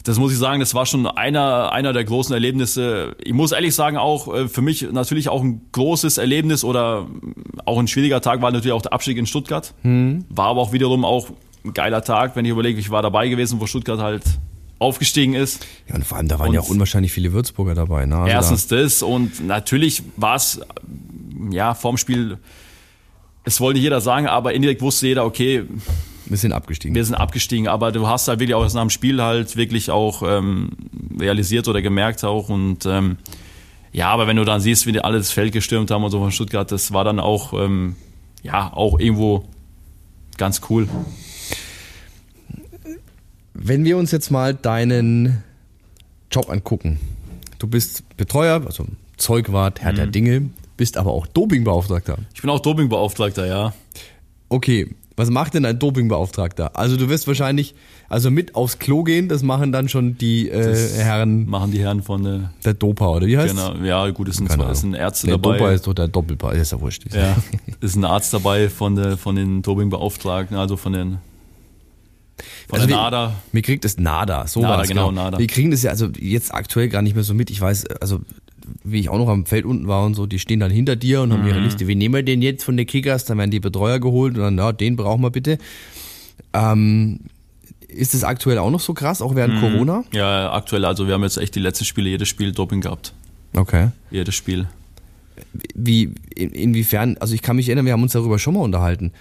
Das 0.04 0.20
muss 0.20 0.34
ich 0.34 0.38
sagen, 0.38 0.60
das 0.60 0.74
war 0.74 0.86
schon 0.86 1.08
einer, 1.08 1.72
einer 1.72 1.94
der 1.94 2.04
großen 2.04 2.34
Erlebnisse. 2.34 3.16
Ich 3.24 3.32
muss 3.32 3.54
ehrlich 3.54 3.74
sagen, 3.74 3.96
auch 3.98 4.34
äh, 4.34 4.48
für 4.50 4.62
mich 4.62 4.82
natürlich 4.92 5.30
auch 5.30 5.42
ein 5.42 5.62
großes 5.72 6.18
Erlebnis 6.18 6.66
oder 6.66 7.08
auch 7.66 7.80
ein 7.80 7.88
schwieriger 7.88 8.20
Tag 8.20 8.42
war 8.42 8.52
natürlich 8.52 8.74
auch 8.74 8.82
der 8.82 8.92
Abstieg 8.92 9.18
in 9.18 9.26
Stuttgart. 9.26 9.74
Mhm. 9.84 10.26
War 10.30 10.48
aber 10.48 10.62
auch 10.62 10.74
wiederum 10.74 11.06
auch 11.06 11.30
ein 11.64 11.74
geiler 11.74 12.04
Tag, 12.04 12.36
wenn 12.36 12.44
ich 12.44 12.52
überlege, 12.52 12.80
ich 12.80 12.90
war 12.90 13.02
dabei 13.02 13.30
gewesen, 13.30 13.62
wo 13.62 13.66
Stuttgart 13.66 14.00
halt 14.00 14.24
aufgestiegen 14.80 15.34
ist. 15.34 15.66
Ja, 15.88 15.96
und 15.96 16.06
vor 16.06 16.18
allem, 16.18 16.28
da 16.28 16.40
waren 16.40 16.50
und 16.50 16.56
ja 16.56 16.60
auch 16.60 16.70
unwahrscheinlich 16.70 17.14
viele 17.14 17.32
Würzburger 17.32 17.74
dabei. 17.74 18.06
Ne? 18.06 18.18
Also 18.18 18.30
erstens 18.30 18.68
da 18.68 18.76
das 18.76 19.02
und 19.02 19.48
natürlich 19.48 20.04
war 20.18 20.36
es, 20.36 20.60
ja, 21.50 21.74
vorm 21.74 21.98
Spiel, 21.98 22.38
es 23.46 23.62
wollte 23.62 23.78
nicht 23.78 23.84
jeder 23.84 24.02
sagen, 24.02 24.28
aber 24.28 24.54
indirekt 24.54 24.82
wusste 24.82 25.08
jeder, 25.08 25.26
okay, 25.26 25.64
wir 26.26 26.38
sind 26.38 26.54
abgestiegen. 26.54 26.96
Wir 26.96 27.06
sind 27.06 27.16
abgestiegen, 27.16 27.68
aber 27.68 27.92
du 27.92 28.08
hast 28.08 28.28
halt 28.28 28.40
wirklich 28.40 28.56
auch 28.56 28.64
nach 28.74 28.82
dem 28.82 28.90
Spiel 28.90 29.22
halt 29.22 29.56
wirklich 29.56 29.92
auch 29.92 30.24
ähm, 30.24 30.70
realisiert 31.20 31.68
oder 31.68 31.82
gemerkt 31.82 32.24
auch 32.24 32.50
und 32.50 32.86
ähm, 32.86 33.18
ja, 33.92 34.10
aber 34.10 34.26
wenn 34.26 34.38
du 34.38 34.44
dann 34.44 34.60
siehst, 34.60 34.88
wie 34.88 34.92
die 34.92 35.02
alle 35.02 35.20
das 35.20 35.32
Feld 35.32 35.54
gestürmt 35.54 35.92
haben 35.92 36.04
und 36.04 36.10
so 36.10 36.20
von 36.20 36.32
Stuttgart, 36.32 36.72
das 36.72 36.94
war 36.94 37.04
dann 37.04 37.20
auch, 37.20 37.54
ähm, 37.54 37.96
ja, 38.42 38.74
auch 38.74 39.00
irgendwo 39.00 39.46
ganz 40.38 40.62
cool. 40.70 40.90
Wenn 43.54 43.86
wir 43.86 43.98
uns 43.98 44.10
jetzt 44.12 44.32
mal 44.32 44.56
deinen 44.56 45.44
Job 46.34 46.50
angucken. 46.50 47.00
Du 47.60 47.68
bist 47.68 48.18
Betreuer, 48.18 48.64
also 48.66 48.88
Zeugwart, 49.18 49.82
Herr 49.82 49.92
mhm. 49.92 49.98
der 49.98 50.08
Dinge, 50.08 50.50
bist 50.76 50.98
aber 50.98 51.12
auch 51.12 51.28
Dopingbeauftragter. 51.28 52.18
Ich 52.34 52.42
bin 52.42 52.50
auch 52.50 52.60
Dopingbeauftragter, 52.60 53.46
ja. 53.46 53.74
Okay, 54.50 54.96
was 55.16 55.30
macht 55.30 55.54
denn 55.54 55.66
ein 55.66 55.78
Dopingbeauftragter? 55.78 56.78
Also 56.78 56.98
du 56.98 57.10
wirst 57.10 57.28
wahrscheinlich 57.28 57.76
also 58.10 58.32
mit 58.32 58.56
aufs 58.56 58.80
Klo 58.80 59.04
gehen, 59.04 59.28
das 59.28 59.44
machen 59.44 59.72
dann 59.72 59.90
schon 59.90 60.18
die 60.18 60.50
äh, 60.50 60.76
Herren. 60.98 61.48
Machen 61.48 61.72
die 61.72 61.80
Herren 61.80 62.02
von 62.02 62.24
der, 62.24 62.54
der 62.64 62.74
Dopa, 62.74 63.08
oder 63.10 63.28
wie 63.28 63.38
heißt 63.38 63.56
Genau, 63.56 63.76
ja 63.84 64.10
gut, 64.12 64.28
es 64.30 64.38
sind, 64.38 64.52
zwar, 64.52 64.72
es 64.72 64.82
sind 64.82 64.94
Ärzte 64.94 65.28
der 65.28 65.38
dabei. 65.38 65.58
Der 65.58 65.60
Dopa 65.60 65.72
ist 65.74 65.88
doch 65.88 65.94
der 65.94 66.08
Doppelpaar, 66.08 66.54
ist 66.54 66.72
ja 66.72 66.82
wurscht. 66.82 67.06
Ja, 67.14 67.36
ist 67.82 67.96
ein 67.96 68.06
Arzt 68.06 68.34
dabei 68.34 68.70
von, 68.70 68.96
der, 68.96 69.18
von 69.18 69.36
den 69.36 69.62
Dopingbeauftragten, 69.62 70.58
also 70.58 70.78
von 70.78 70.94
den 70.94 71.18
von 72.68 72.80
also 72.80 72.88
der 72.88 72.98
NADA. 72.98 73.34
Mir 73.52 73.62
kriegt 73.62 73.86
es 73.86 73.98
NADA, 73.98 74.48
so 74.48 74.62
NADA, 74.62 74.84
genau, 74.84 75.10
genau. 75.10 75.24
NADA. 75.24 75.40
Wir 75.40 75.48
kriegen 75.48 75.72
das 75.72 75.84
ja 75.84 75.92
also 75.92 76.10
jetzt 76.18 76.54
aktuell 76.54 76.90
gar 76.90 77.02
nicht 77.02 77.16
mehr 77.16 77.24
so 77.24 77.34
mit. 77.34 77.50
Ich 77.52 77.62
weiß, 77.62 77.86
also 78.02 78.22
wie 78.84 79.00
ich 79.00 79.10
auch 79.10 79.18
noch 79.18 79.28
am 79.28 79.46
Feld 79.46 79.66
unten 79.66 79.88
war 79.88 80.06
und 80.06 80.16
so, 80.16 80.26
die 80.26 80.40
stehen 80.40 80.60
dann 80.60 80.72
hinter 80.72 80.96
dir 80.96 81.22
und 81.22 81.32
haben 81.34 81.42
mhm. 81.42 81.48
ihre 81.48 81.60
Liste. 81.60 81.88
Wie 81.88 81.96
nehmen 81.96 82.16
wir 82.16 82.24
den 82.24 82.42
jetzt 82.42 82.64
von 82.64 82.78
den 82.78 82.86
Kickers? 82.86 83.26
Dann 83.26 83.38
werden 83.38 83.52
die 83.52 83.60
Betreuer 83.60 84.00
geholt 84.00 84.36
und 84.36 84.42
dann, 84.42 84.58
ja, 84.58 84.72
den 84.72 84.96
brauchen 84.96 85.22
wir 85.22 85.32
bitte. 85.32 85.58
Ähm, 86.54 87.20
ist 87.88 88.14
es 88.14 88.24
aktuell 88.24 88.58
auch 88.58 88.72
noch 88.72 88.80
so 88.80 88.94
krass, 88.94 89.22
auch 89.22 89.36
während 89.36 89.56
mhm. 89.56 89.60
Corona? 89.60 90.04
Ja, 90.14 90.52
aktuell. 90.52 90.86
Also 90.86 91.08
wir 91.08 91.14
haben 91.14 91.24
jetzt 91.24 91.38
echt 91.38 91.56
die 91.56 91.60
letzten 91.60 91.86
Spiele, 91.86 92.10
jedes 92.10 92.28
Spiel 92.28 92.52
Doping 92.52 92.82
gehabt. 92.82 93.14
Okay. 93.56 93.90
Jedes 94.10 94.36
Spiel. 94.36 94.68
Wie, 95.76 96.14
in, 96.36 96.52
inwiefern, 96.52 97.18
also 97.20 97.34
ich 97.34 97.42
kann 97.42 97.56
mich 97.56 97.68
erinnern, 97.68 97.86
wir 97.86 97.94
haben 97.94 98.04
uns 98.04 98.14
darüber 98.14 98.40
schon 98.40 98.54
mal 98.56 98.62
unterhalten 98.62 99.12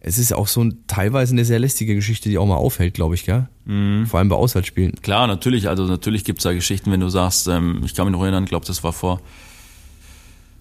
es 0.00 0.18
ist 0.18 0.32
auch 0.32 0.46
so 0.46 0.62
ein, 0.62 0.84
teilweise 0.86 1.32
eine 1.32 1.44
sehr 1.44 1.58
lästige 1.58 1.94
Geschichte, 1.94 2.28
die 2.28 2.38
auch 2.38 2.46
mal 2.46 2.56
aufhält, 2.56 2.94
glaube 2.94 3.14
ich, 3.14 3.24
gell? 3.24 3.48
Mhm. 3.64 4.06
Vor 4.06 4.18
allem 4.18 4.28
bei 4.28 4.36
Auswärtsspielen. 4.36 4.94
Klar, 5.02 5.26
natürlich. 5.26 5.68
Also 5.68 5.84
natürlich 5.84 6.24
gibt 6.24 6.38
es 6.38 6.44
da 6.44 6.52
Geschichten, 6.52 6.92
wenn 6.92 7.00
du 7.00 7.08
sagst, 7.08 7.48
ähm, 7.48 7.82
ich 7.84 7.94
kann 7.94 8.06
mich 8.06 8.12
noch 8.12 8.22
erinnern, 8.22 8.44
ich 8.44 8.50
glaube, 8.50 8.66
das 8.66 8.84
war 8.84 8.92
vor, 8.92 9.20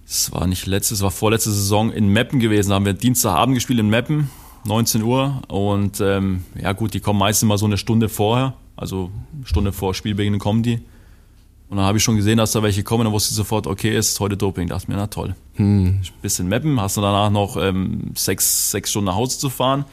es 0.06 0.32
war 0.32 0.48
nicht 0.48 0.66
letzte, 0.66 0.96
es 0.96 1.02
war 1.02 1.12
vorletzte 1.12 1.52
Saison 1.52 1.92
in 1.92 2.08
Meppen 2.10 2.40
gewesen. 2.40 2.70
Da 2.70 2.76
haben 2.76 2.86
wir 2.86 2.94
Dienstagabend 2.94 3.56
gespielt 3.56 3.80
in 3.80 3.90
Meppen, 3.90 4.30
19 4.66 5.04
Uhr. 5.04 5.42
Und 5.48 6.02
ähm, 6.02 6.44
ja 6.60 6.74
gut, 6.74 6.94
die 6.94 7.00
kommen 7.00 7.20
meistens 7.20 7.48
mal 7.48 7.58
so 7.58 7.66
eine 7.66 7.78
Stunde 7.78 8.10
vorher. 8.10 8.56
Also 8.76 9.12
Stunde 9.44 9.72
vor 9.72 9.94
Spielbeginn 9.94 10.40
kommen 10.40 10.64
die. 10.64 10.80
Und 11.70 11.78
dann 11.78 11.86
habe 11.86 11.98
ich 11.98 12.04
schon 12.04 12.16
gesehen, 12.16 12.38
dass 12.38 12.54
da 12.54 12.64
welche 12.64 12.84
kommen, 12.84 13.04
dann 13.04 13.14
wusste 13.14 13.32
ich 13.32 13.36
sofort, 13.36 13.68
okay, 13.68 13.96
ist 13.96 14.20
heute 14.20 14.38
Doping. 14.38 14.68
Da 14.68 14.76
dachte 14.76 14.90
mir, 14.90 14.98
na 14.98 15.08
toll. 15.08 15.36
Hm. 15.56 16.00
Bisschen 16.22 16.48
mappen, 16.48 16.80
hast 16.80 16.96
du 16.96 17.02
danach 17.02 17.30
noch 17.30 17.58
ähm, 17.58 18.12
sechs, 18.16 18.72
sechs 18.72 18.92
Stunden 18.92 19.08
nach 19.08 19.16
Hause 19.16 19.38
zu 19.38 19.50
fahren. 19.50 19.86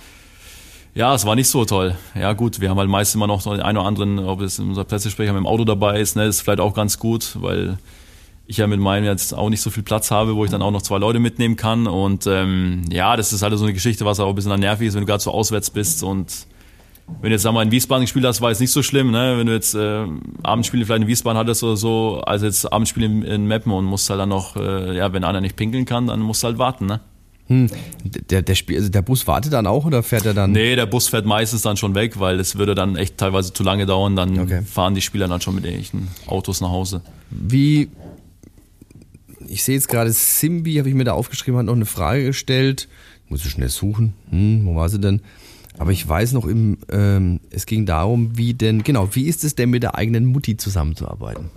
Ja, 0.95 1.13
es 1.13 1.27
war 1.27 1.35
nicht 1.35 1.49
so 1.49 1.65
toll. 1.65 1.97
Ja, 2.15 2.33
gut, 2.35 2.61
wir 2.61 2.71
haben 2.71 2.79
halt 2.79 2.89
meist 2.89 3.17
immer 3.17 3.27
noch 3.27 3.43
den 3.43 3.61
einen 3.61 3.79
oder 3.79 3.87
anderen, 3.89 4.21
ob 4.21 4.41
es 4.41 4.61
unser 4.61 4.85
Pressesprecher 4.85 5.33
mit 5.33 5.41
dem 5.41 5.47
Auto 5.49 5.65
dabei 5.65 5.99
ist, 5.99 6.15
ne, 6.15 6.27
ist 6.27 6.43
vielleicht 6.43 6.61
auch 6.61 6.75
ganz 6.75 7.01
gut, 7.01 7.37
weil 7.41 7.79
ich 8.47 8.59
ja 8.59 8.69
mit 8.69 8.79
meinem 8.79 9.05
jetzt 9.05 9.35
auch 9.35 9.51
nicht 9.51 9.61
so 9.61 9.71
viel 9.71 9.83
Platz 9.83 10.13
habe, 10.13 10.37
wo 10.37 10.45
ich 10.45 10.53
dann 10.53 10.63
auch 10.63 10.71
noch 10.71 10.83
zwei 10.83 10.99
Leute 10.99 11.19
mitnehmen 11.19 11.57
kann. 11.57 11.89
Und 11.89 12.29
ähm, 12.29 12.83
ja, 12.93 13.17
das 13.17 13.33
ist 13.33 13.43
halt 13.43 13.57
so 13.59 13.65
eine 13.65 13.73
Geschichte, 13.73 14.05
was 14.05 14.21
auch 14.21 14.29
ein 14.29 14.35
bisschen 14.37 14.59
nervig 14.61 14.87
ist, 14.87 14.95
wenn 14.95 15.01
du 15.01 15.07
gerade 15.07 15.23
so 15.23 15.33
auswärts 15.33 15.71
bist 15.71 16.05
und 16.05 16.47
wenn 17.21 17.31
du 17.31 17.37
jetzt 17.37 17.47
einmal 17.47 17.65
in 17.65 17.71
Wiesbaden 17.71 18.05
gespielt 18.05 18.25
hast, 18.25 18.41
war 18.41 18.51
es 18.51 18.61
nicht 18.61 18.71
so 18.71 18.83
schlimm, 18.83 19.11
ne? 19.11 19.35
Wenn 19.39 19.47
du 19.47 19.53
jetzt 19.53 19.75
äh, 19.75 20.05
Abendspiele 20.43 20.85
vielleicht 20.87 21.03
in 21.03 21.09
Wiesbaden 21.09 21.39
hattest 21.39 21.63
oder 21.63 21.77
so, 21.77 22.23
als 22.25 22.43
jetzt 22.43 22.73
Abendspiele 22.73 23.07
in, 23.07 23.23
in 23.23 23.47
Meppen 23.47 23.73
und 23.73 23.85
musst 23.85 24.09
halt 24.11 24.21
dann 24.21 24.31
noch, 24.31 24.57
äh, 24.57 24.97
ja, 24.97 25.13
wenn 25.13 25.25
einer 25.25 25.41
nicht 25.41 25.57
pinkeln 25.57 25.85
kann, 25.85 26.07
dann 26.07 26.21
musst 26.21 26.43
du 26.43 26.47
halt 26.47 26.59
warten, 26.59 26.87
ne? 26.87 27.01
Hm. 27.47 27.67
Der, 28.31 28.41
der, 28.41 28.55
Spiel, 28.55 28.79
also 28.79 28.89
der 28.89 29.03
Bus 29.03 29.27
wartet 29.27 29.53
dann 29.53 29.67
auch 29.67 29.85
oder 29.85 30.03
fährt 30.03 30.25
er 30.25 30.33
dann? 30.33 30.53
Nee, 30.53 30.77
der 30.77 30.87
Bus 30.87 31.09
fährt 31.09 31.27
meistens 31.27 31.61
dann 31.61 31.77
schon 31.77 31.95
weg, 31.95 32.19
weil 32.19 32.41
es 32.41 32.57
würde 32.57 32.75
dann 32.75 32.97
echt 32.97 33.19
teilweise 33.19 33.53
zu 33.53 33.63
lange 33.63 33.85
dauern. 33.85 34.17
Dann 34.17 34.39
Okay. 34.39 34.63
fahren 34.63 34.95
die 34.95 35.03
Spieler 35.03 35.29
dann 35.29 35.43
schon 35.43 35.55
mit 35.55 35.67
echten 35.67 36.09
Autos 36.27 36.63
nach 36.63 36.71
Hause. 36.71 37.03
Wie, 37.29 37.91
ich 39.47 39.63
sehe 39.63 39.75
jetzt 39.75 39.89
gerade, 39.89 40.11
Simbi, 40.11 40.77
habe 40.77 40.89
ich 40.89 40.95
mir 40.95 41.05
da 41.05 41.13
aufgeschrieben, 41.13 41.59
hat 41.59 41.67
noch 41.67 41.75
eine 41.75 41.85
Frage 41.85 42.25
gestellt. 42.25 42.89
Muss 43.29 43.45
ich 43.45 43.51
schnell 43.51 43.69
suchen. 43.69 44.15
Hm, 44.31 44.65
wo 44.65 44.77
war 44.77 44.89
sie 44.89 44.99
denn? 44.99 45.21
Aber 45.79 45.91
ich 45.91 46.09
weiß 46.09 46.33
noch, 46.33 46.47
im, 46.47 46.79
ähm, 46.91 47.41
es 47.51 47.67
ging 47.67 47.85
darum, 47.87 48.37
wie 48.37 48.55
denn, 48.55 48.83
genau, 48.83 49.09
wie 49.13 49.25
ist 49.25 49.45
es 49.45 49.55
denn 49.55 49.71
mit 49.71 49.83
der 49.83 49.97
eigenen 49.97 50.25
Mutti 50.27 50.57
zusammenzuarbeiten? 50.57 51.51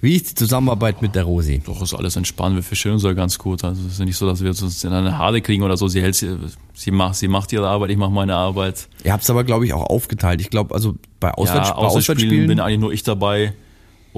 Wie 0.00 0.14
ist 0.14 0.30
die 0.30 0.34
Zusammenarbeit 0.36 1.02
mit 1.02 1.16
der 1.16 1.24
Rosi? 1.24 1.60
Doch 1.64 1.82
ist 1.82 1.92
alles 1.92 2.14
entspannt, 2.14 2.54
wir 2.54 2.62
verstehen 2.62 2.92
uns 2.92 3.02
ja 3.02 3.14
ganz 3.14 3.36
gut. 3.36 3.64
Also 3.64 3.84
es 3.84 3.94
ist 3.94 3.98
ja 3.98 4.04
nicht 4.04 4.16
so, 4.16 4.26
dass 4.26 4.40
wir 4.42 4.50
uns 4.50 4.84
in 4.84 4.92
eine 4.92 5.18
Haare 5.18 5.40
kriegen 5.40 5.64
oder 5.64 5.76
so. 5.76 5.88
Sie 5.88 6.00
hält 6.00 6.14
sie, 6.14 6.36
sie 6.72 6.92
macht, 6.92 7.16
sie 7.16 7.26
macht 7.26 7.52
ihre 7.52 7.66
Arbeit, 7.66 7.90
ich 7.90 7.96
mache 7.96 8.12
meine 8.12 8.36
Arbeit. 8.36 8.88
Ihr 9.02 9.12
habt 9.12 9.24
es 9.24 9.30
aber, 9.30 9.42
glaube 9.42 9.64
ich, 9.66 9.72
auch 9.72 9.90
aufgeteilt. 9.90 10.40
Ich 10.40 10.50
glaube, 10.50 10.72
also 10.72 10.94
bei, 11.18 11.32
Auswärts 11.32 11.70
ja, 11.70 11.74
bei 11.74 11.80
Auswärtsspielen 11.80 11.96
Auswärtsspielen 11.98 12.46
bin 12.46 12.60
eigentlich 12.60 12.80
nur 12.80 12.92
ich 12.92 13.02
dabei. 13.02 13.54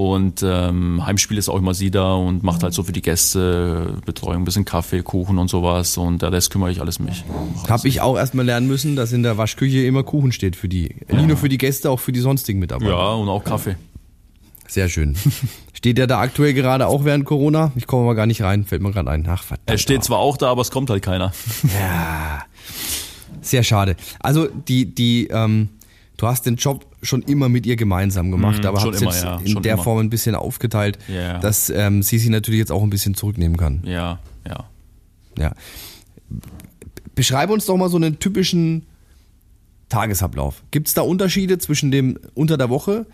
Und 0.00 0.42
ähm, 0.42 1.04
Heimspiel 1.04 1.36
ist 1.36 1.50
auch 1.50 1.58
immer 1.58 1.74
sie 1.74 1.90
da 1.90 2.14
und 2.14 2.42
macht 2.42 2.62
halt 2.62 2.72
so 2.72 2.82
für 2.82 2.92
die 2.92 3.02
Gäste 3.02 3.98
Betreuung, 4.06 4.38
ein 4.38 4.44
bisschen 4.46 4.64
Kaffee, 4.64 5.02
Kuchen 5.02 5.36
und 5.36 5.48
sowas. 5.50 5.98
Und 5.98 6.22
der 6.22 6.32
Rest 6.32 6.50
kümmere 6.50 6.70
ich 6.70 6.80
alles 6.80 7.00
mich. 7.00 7.22
Habe 7.68 7.86
ich 7.86 8.00
auch 8.00 8.16
erstmal 8.16 8.46
lernen 8.46 8.66
müssen, 8.66 8.96
dass 8.96 9.12
in 9.12 9.22
der 9.22 9.36
Waschküche 9.36 9.84
immer 9.84 10.02
Kuchen 10.02 10.32
steht 10.32 10.56
für 10.56 10.70
die. 10.70 10.96
Nicht 11.10 11.28
nur 11.28 11.36
für 11.36 11.50
die 11.50 11.58
Gäste, 11.58 11.90
auch 11.90 12.00
für 12.00 12.12
die 12.12 12.20
sonstigen 12.20 12.60
Mitarbeiter. 12.60 12.92
Ja, 12.92 13.12
und 13.12 13.28
auch 13.28 13.44
Kaffee. 13.44 13.76
Sehr 14.66 14.88
schön. 14.88 15.16
Steht 15.74 15.98
der 15.98 16.06
da 16.06 16.18
aktuell 16.20 16.54
gerade 16.54 16.86
auch 16.86 17.04
während 17.04 17.26
Corona? 17.26 17.70
Ich 17.76 17.86
komme 17.86 18.06
mal 18.06 18.14
gar 18.14 18.26
nicht 18.26 18.40
rein, 18.40 18.64
fällt 18.64 18.80
mir 18.80 18.92
gerade 18.92 19.10
ein. 19.10 19.26
Ach, 19.28 19.42
verdammt. 19.42 19.68
Er 19.68 19.76
steht 19.76 20.02
zwar 20.02 20.20
auch 20.20 20.38
da, 20.38 20.48
aber 20.48 20.62
es 20.62 20.70
kommt 20.70 20.88
halt 20.88 21.02
keiner. 21.02 21.34
Ja. 21.78 22.42
Sehr 23.42 23.64
schade. 23.64 23.96
Also 24.18 24.48
die, 24.48 24.94
die, 24.94 25.26
ähm, 25.26 25.68
du 26.20 26.26
hast 26.26 26.44
den 26.44 26.56
Job 26.56 26.84
schon 27.02 27.22
immer 27.22 27.48
mit 27.48 27.64
ihr 27.66 27.76
gemeinsam 27.76 28.30
gemacht, 28.30 28.58
Mhm, 28.60 28.66
aber 28.66 28.82
hast 28.82 29.00
jetzt 29.00 29.22
ja, 29.22 29.38
in 29.38 29.62
der 29.62 29.74
immer. 29.74 29.82
Form 29.82 29.98
ein 30.00 30.10
bisschen 30.10 30.34
aufgeteilt, 30.34 30.98
Ja. 31.08 31.38
dass 31.38 31.70
ähm, 31.70 32.02
sie 32.02 32.18
sich 32.18 32.28
natürlich 32.28 32.58
jetzt 32.58 32.70
auch 32.72 32.82
ein 32.82 32.90
bisschen 32.90 33.14
zurücknehmen 33.14 33.56
kann. 33.56 33.82
Ja, 33.84 34.18
ja. 34.46 34.64
Ja. 35.38 35.52
Beschreibe 37.14 37.52
uns 37.52 37.64
doch 37.64 37.76
mal 37.76 37.88
so 37.88 37.96
einen 37.96 38.18
typischen 38.18 38.84
Tagesablauf. 39.88 40.62
Gibt 40.70 40.88
es 40.88 40.94
da 40.94 41.02
Unterschiede 41.02 41.58
zwischen 41.58 41.90
dem 41.90 42.18
unter 42.34 42.58
der 42.58 42.68
Woche 42.68 43.06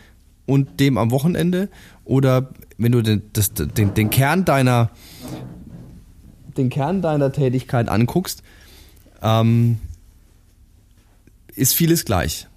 und 0.45 0.81
dem 0.81 0.99
am 0.99 1.11
Wochenende? 1.13 1.69
Oder 2.05 2.51
wenn 2.77 2.93
du 2.93 3.03
den, 3.03 3.23
das, 3.33 3.53
den, 3.55 3.95
den 3.95 4.11
Kern 4.11 4.45
deiner 4.45 4.91
den 6.57 6.71
Kern 6.71 7.03
deiner 7.03 7.33
Tätigkeit 7.33 7.89
anguckst, 7.89 8.43
ähm, 9.23 9.79
ist 11.55 11.75
vieles 11.75 12.05
gleich. 12.05 12.49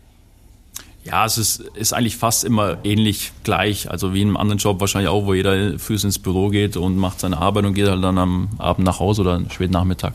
Ja, 1.09 1.25
es 1.25 1.37
ist, 1.37 1.59
ist 1.73 1.93
eigentlich 1.93 2.17
fast 2.17 2.43
immer 2.43 2.77
ähnlich 2.83 3.31
gleich. 3.43 3.89
Also 3.89 4.13
wie 4.13 4.21
in 4.21 4.27
einem 4.27 4.37
anderen 4.37 4.59
Job 4.59 4.79
wahrscheinlich 4.79 5.09
auch, 5.09 5.25
wo 5.25 5.33
jeder 5.33 5.79
früh 5.79 5.95
ins 5.95 6.19
Büro 6.19 6.49
geht 6.49 6.77
und 6.77 6.97
macht 6.97 7.19
seine 7.19 7.37
Arbeit 7.37 7.65
und 7.65 7.73
geht 7.73 7.87
halt 7.87 8.03
dann 8.03 8.17
am 8.19 8.49
Abend 8.59 8.85
nach 8.85 8.99
Hause 8.99 9.21
oder 9.21 9.41
spät 9.49 9.71
Nachmittag. 9.71 10.13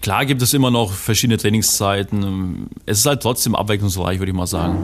Klar 0.00 0.24
gibt 0.24 0.40
es 0.40 0.54
immer 0.54 0.70
noch 0.70 0.92
verschiedene 0.92 1.36
Trainingszeiten. 1.36 2.68
Es 2.86 3.00
ist 3.00 3.06
halt 3.06 3.22
trotzdem 3.22 3.54
abwechslungsreich, 3.54 4.18
würde 4.18 4.30
ich 4.30 4.36
mal 4.36 4.46
sagen. 4.46 4.78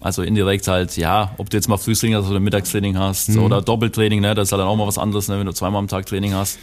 Also 0.00 0.22
indirekt 0.22 0.66
halt, 0.66 0.96
ja, 0.96 1.32
ob 1.36 1.50
du 1.50 1.56
jetzt 1.56 1.68
mal 1.68 1.76
Frühtraining 1.76 2.16
hast 2.16 2.28
oder 2.28 2.40
Mittagstraining 2.40 2.98
hast 2.98 3.36
oder 3.36 3.62
Doppeltraining, 3.62 4.20
ne, 4.20 4.34
das 4.34 4.48
ist 4.48 4.52
halt 4.52 4.60
dann 4.60 4.68
auch 4.68 4.76
mal 4.76 4.86
was 4.86 4.98
anderes, 4.98 5.28
ne, 5.28 5.38
wenn 5.38 5.46
du 5.46 5.52
zweimal 5.52 5.78
am 5.78 5.88
Tag 5.88 6.06
Training 6.06 6.34
hast. 6.34 6.58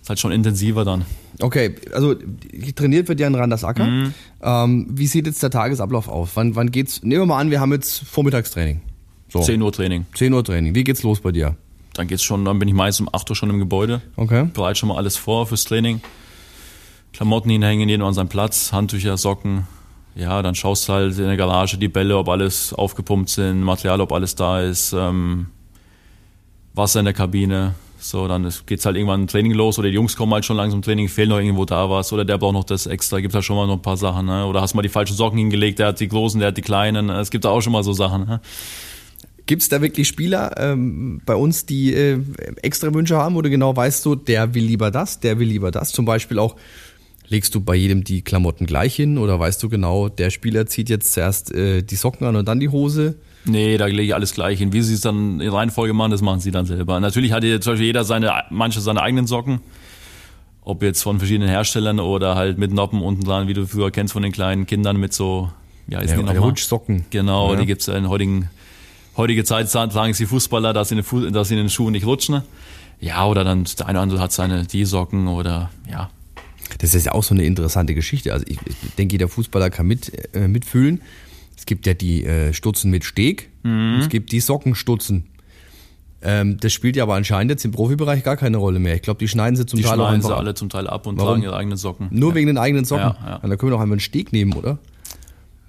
Ist 0.00 0.08
halt 0.08 0.18
schon 0.18 0.32
intensiver 0.32 0.84
dann. 0.84 1.04
Okay, 1.40 1.74
also 1.92 2.14
trainiert 2.74 3.08
wird 3.08 3.20
ja 3.20 3.26
in 3.26 3.34
Randersacker. 3.34 3.84
Mhm. 3.84 4.14
Ähm, 4.42 4.86
wie 4.90 5.06
sieht 5.06 5.26
jetzt 5.26 5.42
der 5.42 5.50
Tagesablauf 5.50 6.08
aus? 6.08 6.30
Wann, 6.34 6.54
wann 6.56 6.70
geht's? 6.70 7.02
Nehmen 7.02 7.22
wir 7.22 7.26
mal 7.26 7.40
an, 7.40 7.50
wir 7.50 7.60
haben 7.60 7.72
jetzt 7.72 8.04
Vormittagstraining. 8.06 8.80
So. 9.28 9.40
10 9.40 9.60
Uhr 9.60 9.72
Training. 9.72 10.06
10 10.14 10.32
Uhr 10.32 10.44
Training. 10.44 10.74
Wie 10.74 10.84
geht's 10.84 11.02
los 11.02 11.20
bei 11.20 11.32
dir? 11.32 11.56
Dann 11.94 12.06
geht's 12.06 12.22
schon, 12.22 12.44
dann 12.44 12.58
bin 12.58 12.68
ich 12.68 12.74
meist 12.74 13.00
um 13.00 13.08
8 13.12 13.30
Uhr 13.30 13.36
schon 13.36 13.50
im 13.50 13.58
Gebäude. 13.58 14.00
Okay. 14.16 14.48
bereit 14.52 14.78
schon 14.78 14.88
mal 14.88 14.96
alles 14.96 15.16
vor 15.16 15.46
fürs 15.46 15.64
Training. 15.64 16.00
Klamotten 17.12 17.50
hinhängen, 17.50 17.88
jeder 17.88 18.04
an 18.04 18.14
seinen 18.14 18.28
Platz, 18.28 18.72
Handtücher, 18.72 19.16
Socken. 19.16 19.66
Ja, 20.16 20.42
dann 20.42 20.54
schaust 20.54 20.88
du 20.88 20.92
halt 20.92 21.18
in 21.18 21.26
der 21.26 21.36
Garage 21.36 21.78
die 21.78 21.88
Bälle, 21.88 22.16
ob 22.16 22.28
alles 22.28 22.72
aufgepumpt 22.72 23.30
sind, 23.30 23.62
Material, 23.62 24.00
ob 24.00 24.12
alles 24.12 24.34
da 24.34 24.60
ist, 24.60 24.92
ähm, 24.92 25.46
Wasser 26.74 27.00
in 27.00 27.04
der 27.04 27.14
Kabine. 27.14 27.74
So, 28.06 28.28
dann 28.28 28.44
ist- 28.44 28.66
geht's 28.66 28.84
halt 28.84 28.96
irgendwann 28.96 29.26
Training 29.26 29.52
los 29.52 29.78
oder 29.78 29.88
die 29.88 29.94
Jungs 29.94 30.14
kommen 30.14 30.34
halt 30.34 30.44
schon 30.44 30.58
langsam 30.58 30.82
zum 30.82 30.82
Training, 30.82 31.08
fehlt 31.08 31.30
noch 31.30 31.38
irgendwo 31.38 31.64
da 31.64 31.88
was 31.88 32.12
oder 32.12 32.26
der 32.26 32.36
braucht 32.36 32.52
noch 32.52 32.64
das 32.64 32.86
extra, 32.86 33.18
gibt 33.20 33.32
halt 33.34 33.44
schon 33.46 33.56
mal 33.56 33.66
noch 33.66 33.76
ein 33.76 33.82
paar 33.82 33.96
Sachen, 33.96 34.26
ne? 34.26 34.44
Oder 34.44 34.60
hast 34.60 34.74
mal 34.74 34.82
die 34.82 34.90
falschen 34.90 35.16
Socken 35.16 35.38
hingelegt, 35.38 35.78
der 35.78 35.86
hat 35.86 36.00
die 36.00 36.08
großen, 36.08 36.38
der 36.38 36.48
hat 36.48 36.56
die 36.58 36.62
kleinen, 36.62 37.08
es 37.08 37.30
gibt 37.30 37.46
da 37.46 37.48
auch 37.48 37.62
schon 37.62 37.72
mal 37.72 37.82
so 37.82 37.94
Sachen, 37.94 38.26
ne? 38.26 38.40
Gibt's 39.46 39.70
da 39.70 39.80
wirklich 39.80 40.06
Spieler 40.06 40.54
ähm, 40.58 41.22
bei 41.24 41.34
uns, 41.34 41.64
die 41.64 41.94
äh, 41.94 42.18
extra 42.60 42.92
Wünsche 42.92 43.16
haben, 43.16 43.34
du 43.42 43.48
genau 43.48 43.74
weißt, 43.74 44.02
so, 44.02 44.14
der 44.14 44.54
will 44.54 44.64
lieber 44.64 44.90
das, 44.90 45.20
der 45.20 45.38
will 45.38 45.48
lieber 45.48 45.70
das? 45.70 45.90
Zum 45.90 46.04
Beispiel 46.04 46.38
auch, 46.38 46.56
legst 47.28 47.54
du 47.54 47.60
bei 47.62 47.74
jedem 47.74 48.04
die 48.04 48.20
Klamotten 48.20 48.66
gleich 48.66 48.96
hin 48.96 49.16
oder 49.16 49.40
weißt 49.40 49.62
du 49.62 49.70
genau, 49.70 50.10
der 50.10 50.28
Spieler 50.28 50.66
zieht 50.66 50.90
jetzt 50.90 51.14
zuerst 51.14 51.54
äh, 51.54 51.82
die 51.82 51.96
Socken 51.96 52.26
an 52.26 52.36
und 52.36 52.46
dann 52.48 52.60
die 52.60 52.68
Hose? 52.68 53.14
Nee, 53.46 53.76
da 53.76 53.86
lege 53.86 54.02
ich 54.02 54.14
alles 54.14 54.32
gleich 54.32 54.58
hin. 54.58 54.72
Wie 54.72 54.80
sie 54.82 54.94
es 54.94 55.02
dann 55.02 55.40
in 55.40 55.48
Reihenfolge 55.50 55.92
machen, 55.92 56.10
das 56.10 56.22
machen 56.22 56.40
sie 56.40 56.50
dann 56.50 56.64
selber. 56.66 56.98
Natürlich 57.00 57.32
hat 57.32 57.42
hier 57.44 57.60
zum 57.60 57.74
Beispiel 57.74 57.86
jeder 57.86 58.04
seine, 58.04 58.32
manche 58.50 58.80
seine 58.80 59.02
eigenen 59.02 59.26
Socken. 59.26 59.60
Ob 60.62 60.82
jetzt 60.82 61.02
von 61.02 61.18
verschiedenen 61.18 61.50
Herstellern 61.50 62.00
oder 62.00 62.36
halt 62.36 62.56
mit 62.56 62.72
Noppen 62.72 63.02
unten 63.02 63.22
dran, 63.22 63.46
wie 63.48 63.52
du 63.54 63.66
früher 63.66 63.90
kennst 63.90 64.14
von 64.14 64.22
den 64.22 64.32
kleinen 64.32 64.64
Kindern 64.66 64.96
mit 64.96 65.12
so, 65.12 65.50
ja, 65.88 65.98
ist 66.00 66.10
Ja, 66.12 66.16
die 66.16 66.22
nochmal? 66.22 66.38
Rutschsocken. 66.38 67.04
Genau, 67.10 67.52
Ja. 67.52 67.60
die 67.60 67.66
gibt's 67.66 67.86
in 67.88 68.08
heutigen, 68.08 68.48
heutige 69.18 69.44
Zeit 69.44 69.68
sagen 69.70 70.10
es 70.10 70.16
die 70.16 70.24
Fußballer, 70.24 70.72
dass 70.72 70.88
sie, 70.88 70.94
in 70.94 70.98
den 71.00 71.04
Fu 71.04 71.20
dass 71.28 71.48
sie 71.48 71.54
in 71.54 71.60
den 71.60 71.68
Schuhen 71.70 71.92
nicht 71.92 72.06
rutschen. 72.06 72.40
Ja, 72.98 73.26
oder 73.26 73.44
dann 73.44 73.64
der 73.78 73.86
eine 73.88 73.98
oder 73.98 74.02
andere 74.04 74.20
hat 74.20 74.32
seine 74.32 74.64
die 74.64 74.86
Socken 74.86 75.28
oder 75.28 75.70
ja. 75.90 76.08
Das 76.78 76.94
ist 76.94 77.04
ja 77.04 77.12
auch 77.12 77.22
so 77.22 77.34
eine 77.34 77.44
interessante 77.44 77.94
Geschichte. 77.94 78.32
Also 78.32 78.46
ich, 78.48 78.56
ich 78.64 78.94
denke, 78.96 79.12
jeder 79.12 79.28
Fußballer 79.28 79.68
kann 79.68 79.86
mit, 79.86 80.34
äh, 80.34 80.48
mitfühlen. 80.48 81.02
Es 81.56 81.66
gibt 81.66 81.86
ja 81.86 81.94
die 81.94 82.24
äh, 82.24 82.52
Stutzen 82.52 82.90
mit 82.90 83.04
Steg, 83.04 83.50
und 83.62 84.00
es 84.00 84.08
gibt 84.08 84.32
die 84.32 84.40
Sockenstutzen. 84.40 85.24
Ähm, 86.20 86.58
das 86.58 86.72
spielt 86.72 86.96
ja 86.96 87.02
aber 87.02 87.14
anscheinend 87.14 87.50
jetzt 87.50 87.64
im 87.64 87.70
Profibereich 87.72 88.24
gar 88.24 88.36
keine 88.36 88.56
Rolle 88.56 88.78
mehr. 88.78 88.94
Ich 88.94 89.02
glaube, 89.02 89.18
die 89.18 89.28
schneiden 89.28 89.56
sie 89.56 89.66
zum 89.66 89.76
Die 89.76 89.82
Teil 89.82 89.92
auch 89.92 89.96
schneiden 89.96 90.14
einfach 90.16 90.28
sie 90.28 90.34
ab. 90.34 90.40
alle 90.40 90.54
zum 90.54 90.68
Teil 90.70 90.86
ab 90.86 91.06
und 91.06 91.18
Warum? 91.18 91.28
tragen 91.28 91.42
ihre 91.42 91.56
eigenen 91.56 91.76
Socken. 91.76 92.08
Nur 92.10 92.30
ja. 92.30 92.34
wegen 92.36 92.46
den 92.46 92.58
eigenen 92.58 92.84
Socken. 92.86 93.14
Ja, 93.20 93.26
ja. 93.26 93.36
Und 93.36 93.50
da 93.50 93.56
können 93.56 93.70
wir 93.70 93.76
doch 93.76 93.82
einmal 93.82 93.96
einen 93.96 94.00
Steg 94.00 94.32
nehmen, 94.32 94.54
oder? 94.54 94.78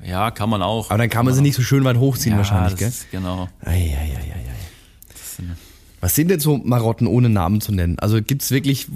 ja, 0.06 0.32
kann 0.32 0.50
man 0.50 0.62
auch. 0.62 0.89
Aber 0.91 0.98
dann 0.98 1.10
kann 1.10 1.26
man 1.26 1.34
sie 1.34 1.41
nicht 1.41 1.56
so 1.56 1.62
schön 1.62 1.84
weit 1.84 1.98
hochziehen 1.98 2.34
ja, 2.34 2.38
wahrscheinlich, 2.38 2.78
gell? 2.78 2.91
Genau. 3.12 3.50
Eieieiei. 3.62 4.43
Was 6.00 6.13
sind 6.13 6.30
denn 6.30 6.39
so 6.39 6.58
Marotten 6.58 7.08
ohne 7.08 7.30
Namen 7.30 7.62
zu 7.62 7.71
nennen? 7.71 7.98
Also 8.00 8.21
gibt's 8.21 8.52
wirklich, 8.52 8.88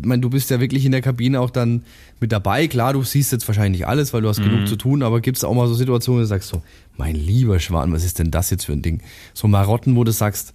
ich 0.00 0.06
meine, 0.06 0.20
du 0.22 0.30
bist 0.30 0.50
ja 0.50 0.60
wirklich 0.60 0.84
in 0.84 0.92
der 0.92 1.02
Kabine 1.02 1.40
auch 1.40 1.50
dann 1.50 1.84
mit 2.20 2.32
dabei. 2.32 2.66
Klar, 2.68 2.92
du 2.94 3.02
siehst 3.02 3.32
jetzt 3.32 3.46
wahrscheinlich 3.48 3.80
nicht 3.80 3.86
alles, 3.88 4.12
weil 4.12 4.22
du 4.22 4.28
hast 4.28 4.38
Mhm. 4.40 4.44
genug 4.50 4.68
zu 4.68 4.76
tun, 4.76 5.02
aber 5.02 5.20
gibt's 5.20 5.44
auch 5.44 5.54
mal 5.54 5.68
so 5.68 5.74
Situationen, 5.74 6.20
wo 6.20 6.22
du 6.22 6.26
sagst 6.28 6.48
so, 6.48 6.62
mein 6.96 7.14
lieber 7.14 7.58
Schwan, 7.60 7.92
was 7.92 8.04
ist 8.04 8.18
denn 8.18 8.30
das 8.30 8.50
jetzt 8.50 8.64
für 8.66 8.72
ein 8.72 8.82
Ding? 8.82 9.02
So 9.34 9.48
Marotten, 9.48 9.96
wo 9.96 10.04
du 10.04 10.12
sagst, 10.12 10.54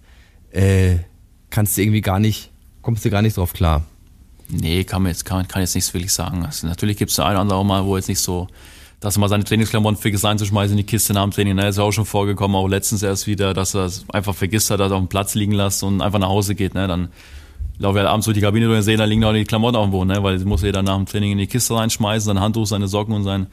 äh, 0.52 0.96
kannst 1.50 1.76
du 1.76 1.82
irgendwie 1.82 2.00
gar 2.02 2.18
nicht, 2.20 2.50
kommst 2.82 3.04
du 3.04 3.10
gar 3.10 3.22
nicht 3.22 3.36
drauf 3.36 3.52
klar. 3.52 3.84
Nee, 4.48 4.84
kann 4.84 5.02
man 5.02 5.10
jetzt, 5.10 5.24
kann, 5.24 5.48
kann 5.48 5.62
jetzt 5.62 5.74
nichts 5.74 5.92
wirklich 5.92 6.12
sagen. 6.12 6.44
Also 6.44 6.66
natürlich 6.66 6.96
gibt 6.96 7.10
es 7.10 7.18
ein 7.18 7.30
oder 7.32 7.40
andere 7.40 7.58
auch 7.58 7.64
mal, 7.64 7.84
wo 7.84 7.96
jetzt 7.96 8.08
nicht 8.08 8.20
so, 8.20 8.46
dass 9.00 9.16
er 9.16 9.20
mal 9.20 9.28
seine 9.28 9.44
Trainingsklamotten 9.44 10.00
vergisst 10.00 10.24
einzuschmeißen 10.24 10.72
in 10.72 10.78
die 10.78 10.84
Kiste 10.90 11.12
nach 11.12 11.22
dem 11.24 11.32
Training. 11.32 11.56
Ne, 11.56 11.68
ist 11.68 11.78
ja 11.78 11.82
auch 11.84 11.92
schon 11.92 12.06
vorgekommen, 12.06 12.56
auch 12.56 12.68
letztens 12.68 13.02
erst 13.02 13.26
wieder, 13.26 13.54
dass 13.54 13.74
er 13.74 13.84
es 13.86 14.04
einfach 14.10 14.34
vergisst 14.34 14.70
hat, 14.70 14.78
dass 14.80 14.90
er 14.92 14.96
auf 14.96 15.02
dem 15.02 15.08
Platz 15.08 15.34
liegen 15.34 15.52
lässt 15.52 15.82
und 15.82 16.00
einfach 16.00 16.18
nach 16.20 16.28
Hause 16.28 16.54
geht. 16.54 16.74
Ne, 16.74 16.86
dann 16.86 17.08
laufe 17.78 17.98
halt 17.98 18.08
abends 18.08 18.24
durch 18.24 18.34
die 18.34 18.40
Kabine 18.40 18.66
durch 18.66 18.78
und 18.78 18.82
sehe, 18.84 18.96
da 18.96 19.04
liegen 19.04 19.24
auch 19.24 19.32
die 19.32 19.44
Klamotten 19.44 19.76
auf 19.76 19.84
dem 19.86 19.90
Boden, 19.92 20.08
ne, 20.10 20.22
weil 20.22 20.34
das 20.36 20.44
muss 20.44 20.62
jeder 20.62 20.82
nach 20.82 20.96
dem 20.96 21.06
Training 21.06 21.32
in 21.32 21.38
die 21.38 21.46
Kiste 21.46 21.74
reinschmeißen, 21.74 22.26
sein 22.26 22.40
Handtuch, 22.40 22.66
seine 22.66 22.88
Socken 22.88 23.14
und 23.14 23.24
sein, 23.24 23.46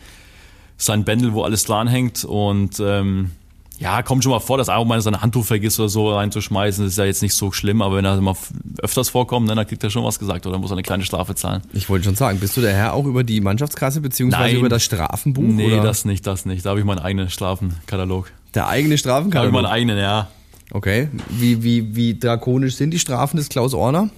sein 0.77 1.03
Bändel, 1.03 1.33
wo 1.33 1.43
alles 1.43 1.63
dran 1.65 1.87
hängt 1.87 2.23
und 2.25 2.79
ähm, 2.79 3.31
ja, 3.79 4.01
kommt 4.03 4.23
schon 4.23 4.31
mal 4.31 4.39
vor, 4.39 4.57
dass 4.57 4.69
auch 4.69 4.85
mal 4.85 5.01
sein 5.01 5.19
Handtuch 5.21 5.43
vergisst 5.45 5.79
oder 5.79 5.89
so 5.89 6.13
reinzuschmeißen. 6.15 6.85
Das 6.85 6.93
ist 6.93 6.97
ja 6.97 7.05
jetzt 7.05 7.21
nicht 7.21 7.33
so 7.33 7.51
schlimm, 7.51 7.81
aber 7.81 7.97
wenn 7.97 8.05
er 8.05 8.21
mal 8.21 8.35
öfters 8.81 9.09
vorkommt, 9.09 9.47
ne, 9.47 9.55
dann 9.55 9.67
kriegt 9.67 9.83
er 9.83 9.89
schon 9.89 10.03
was 10.05 10.19
gesagt 10.19 10.45
oder 10.45 10.57
muss 10.57 10.71
er 10.71 10.75
eine 10.75 10.83
kleine 10.83 11.03
Strafe 11.03 11.35
zahlen. 11.35 11.63
Ich 11.73 11.89
wollte 11.89 12.05
schon 12.05 12.15
sagen, 12.15 12.39
bist 12.39 12.55
du 12.55 12.61
der 12.61 12.73
Herr 12.73 12.93
auch 12.93 13.05
über 13.05 13.23
die 13.23 13.41
Mannschaftskasse 13.41 13.99
beziehungsweise 13.99 14.43
Nein. 14.43 14.55
über 14.57 14.69
das 14.69 14.83
Strafenbuch? 14.83 15.43
Nee, 15.43 15.73
oder 15.73 15.83
das 15.83 16.05
nicht, 16.05 16.25
das 16.25 16.45
nicht. 16.45 16.65
Da 16.65 16.69
habe 16.69 16.79
ich 16.79 16.85
meinen 16.85 16.99
eigenen 16.99 17.29
Strafenkatalog. 17.29 18.31
der 18.53 18.67
eigene 18.67 18.83
Da 18.83 18.89
habe 18.89 18.93
ich 18.95 18.99
Strafenkatalog? 19.01 19.53
meinen 19.53 19.65
eigenen, 19.65 19.97
ja. 19.97 20.27
Okay. 20.71 21.09
Wie, 21.29 21.63
wie, 21.63 21.95
wie 21.95 22.17
drakonisch 22.17 22.75
sind 22.75 22.91
die 22.91 22.99
Strafen 22.99 23.37
des 23.37 23.49
Klaus 23.49 23.73
Orner? 23.73 24.09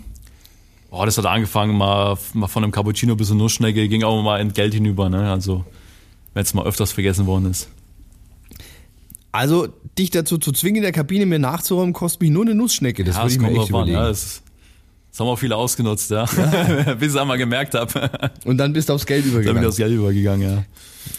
Boah, 0.89 1.05
das 1.05 1.17
hat 1.17 1.25
angefangen 1.25 1.75
mal, 1.75 2.17
mal 2.33 2.47
von 2.47 2.63
einem 2.63 2.71
Cappuccino 2.71 3.15
bis 3.15 3.27
zur 3.27 3.35
Nussschnecke, 3.35 3.87
ging 3.89 4.03
auch 4.03 4.21
mal 4.23 4.39
in 4.39 4.53
Geld 4.53 4.73
hinüber, 4.73 5.09
ne? 5.09 5.29
Also 5.29 5.65
wenn 6.33 6.43
es 6.43 6.53
mal 6.53 6.65
öfters 6.65 6.91
vergessen 6.91 7.25
worden 7.25 7.49
ist. 7.49 7.69
Also, 9.31 9.67
dich 9.97 10.11
dazu 10.11 10.37
zu 10.37 10.51
zwingen, 10.51 10.77
in 10.77 10.83
der 10.83 10.91
Kabine 10.91 11.25
mir 11.25 11.39
nachzuräumen, 11.39 11.93
kostet 11.93 12.21
mich 12.21 12.31
nur 12.31 12.43
eine 12.43 12.55
Nussschnecke. 12.55 13.03
Das 13.03 13.15
ja, 13.15 13.23
würde 13.23 13.33
ich 13.33 13.39
mir 13.39 13.47
echt 13.47 13.57
drauf 13.57 13.67
an, 13.67 13.73
überlegen. 13.73 13.97
ja, 13.97 14.07
das, 14.07 14.41
das 15.11 15.19
haben 15.19 15.27
auch 15.27 15.39
viele 15.39 15.57
ausgenutzt, 15.57 16.11
ja. 16.11 16.23
Bis 16.99 17.01
ich 17.01 17.07
es 17.07 17.15
einmal 17.17 17.37
gemerkt 17.37 17.73
habe. 17.73 18.09
Und 18.45 18.57
dann 18.57 18.71
bist 18.71 18.87
du 18.87 18.93
aufs 18.93 19.05
Geld 19.05 19.25
Da 19.25 19.29
bin 19.29 19.31
ich 19.31 19.45
übergegangen. 19.45 19.67
aufs 19.67 19.77
Geld 19.77 19.91
übergegangen, 19.91 20.49
ja. 20.49 20.63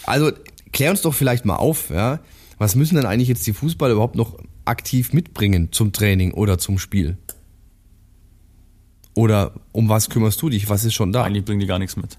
Also, 0.03 0.31
klär 0.71 0.89
uns 0.89 1.01
doch 1.01 1.13
vielleicht 1.13 1.45
mal 1.45 1.57
auf, 1.57 1.91
ja. 1.91 2.19
Was 2.57 2.73
müssen 2.73 2.95
denn 2.95 3.05
eigentlich 3.05 3.27
jetzt 3.27 3.45
die 3.45 3.53
Fußballer 3.53 3.93
überhaupt 3.93 4.15
noch 4.15 4.35
aktiv 4.67 5.13
mitbringen 5.13 5.69
zum 5.71 5.91
Training 5.91 6.33
oder 6.33 6.57
zum 6.57 6.79
Spiel? 6.79 7.17
Oder 9.13 9.53
um 9.71 9.89
was 9.89 10.09
kümmerst 10.09 10.41
du 10.41 10.49
dich? 10.49 10.69
Was 10.69 10.85
ist 10.85 10.93
schon 10.93 11.11
da? 11.11 11.23
Eigentlich 11.23 11.45
bringen 11.45 11.59
die 11.59 11.65
gar 11.65 11.79
nichts 11.79 11.95
mit. 11.95 12.17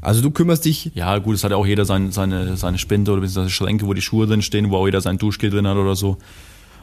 Also 0.00 0.22
du 0.22 0.30
kümmerst 0.30 0.64
dich, 0.64 0.92
Ja, 0.94 1.18
gut, 1.18 1.34
es 1.34 1.42
hat 1.42 1.50
ja 1.50 1.56
auch 1.56 1.66
jeder 1.66 1.84
sein, 1.84 2.12
seine, 2.12 2.56
seine 2.56 2.78
Spinde 2.78 3.10
oder 3.10 3.22
beziehungsweise 3.22 3.50
Schränke, 3.50 3.86
wo 3.86 3.94
die 3.94 4.02
Schuhe 4.02 4.26
drin 4.26 4.42
stehen, 4.42 4.70
wo 4.70 4.76
auch 4.76 4.86
jeder 4.86 5.00
sein 5.00 5.18
Duschgel 5.18 5.50
drin 5.50 5.66
hat 5.66 5.76
oder 5.76 5.96
so. 5.96 6.18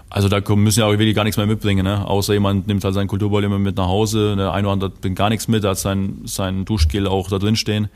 Also 0.09 0.27
da 0.27 0.41
müssen 0.55 0.81
ja 0.81 0.85
auch 0.85 0.91
wirklich 0.91 1.15
gar 1.15 1.23
nichts 1.23 1.37
mehr 1.37 1.47
mitbringen, 1.47 1.85
ne? 1.85 2.05
Außer 2.05 2.33
jemand 2.33 2.67
nimmt 2.67 2.83
halt 2.83 2.93
seinen 2.93 3.07
Kulturball 3.07 3.43
immer 3.43 3.59
mit 3.59 3.77
nach 3.77 3.87
Hause, 3.87 4.35
der 4.35 4.51
eine 4.51 4.67
oder 4.67 4.73
andere 4.73 4.89
bringt 4.89 5.15
gar 5.17 5.29
nichts 5.29 5.47
mit, 5.47 5.63
hat 5.63 5.77
sein, 5.77 6.21
sein 6.25 6.65
Duschgel 6.65 7.07
auch 7.07 7.29
da 7.29 7.39
drin 7.39 7.55
stehen. 7.55 7.87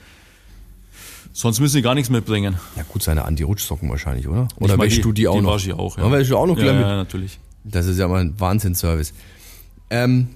Sonst 1.37 1.59
müssen 1.59 1.75
die 1.75 1.81
gar 1.83 1.93
nichts 1.93 2.09
mitbringen. 2.09 2.55
ja 2.75 2.81
gut, 2.89 3.03
seine 3.03 3.23
Anti-Rutschsocken 3.25 3.87
wahrscheinlich, 3.91 4.27
oder? 4.27 4.47
Oder 4.59 4.73
Ich 4.73 4.79
wäschst 4.79 5.05
du 5.05 5.11
die 5.11 5.27
auch 5.27 5.35
die 5.35 5.41
noch? 5.41 5.51
wasche 5.53 5.67
ich 5.69 5.75
auch, 5.75 5.95
ja. 5.95 6.11
Wäschst 6.11 6.31
du 6.31 6.37
auch 6.37 6.47
noch 6.47 6.57
Ja, 6.57 6.73
ja, 6.73 6.95
natürlich. 6.95 7.39
Das 7.63 7.85
ist 7.85 7.99
ja 7.99 8.07
mal 8.07 8.21
ein 8.21 8.39
Wahnsinnsservice. 8.39 9.13
Ähm, 9.91 10.29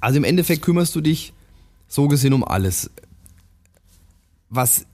also 0.00 0.16
im 0.16 0.24
Endeffekt 0.24 0.62
kümmerst 0.62 0.94
du 0.94 1.02
dich 1.02 1.34
so 1.88 2.08
gesehen 2.08 2.32
um 2.32 2.42
alles. 2.42 2.90
Was, 4.48 4.86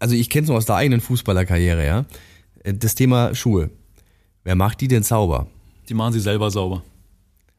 also 0.00 0.16
ich 0.16 0.30
kenne 0.30 0.46
es 0.46 0.48
noch 0.48 0.56
aus 0.56 0.66
der 0.66 0.74
eigenen 0.74 1.00
Fußballerkarriere, 1.00 1.86
ja. 1.86 2.06
Äh, 2.64 2.74
Das 2.74 2.96
Thema 2.96 3.36
Schuhe. 3.36 3.70
Wer 4.42 4.56
macht 4.56 4.80
die 4.80 4.88
denn 4.88 5.04
sauber? 5.04 5.46
Die 5.88 5.94
machen 5.94 6.12
sie 6.12 6.20
selber 6.20 6.50
sauber. 6.50 6.82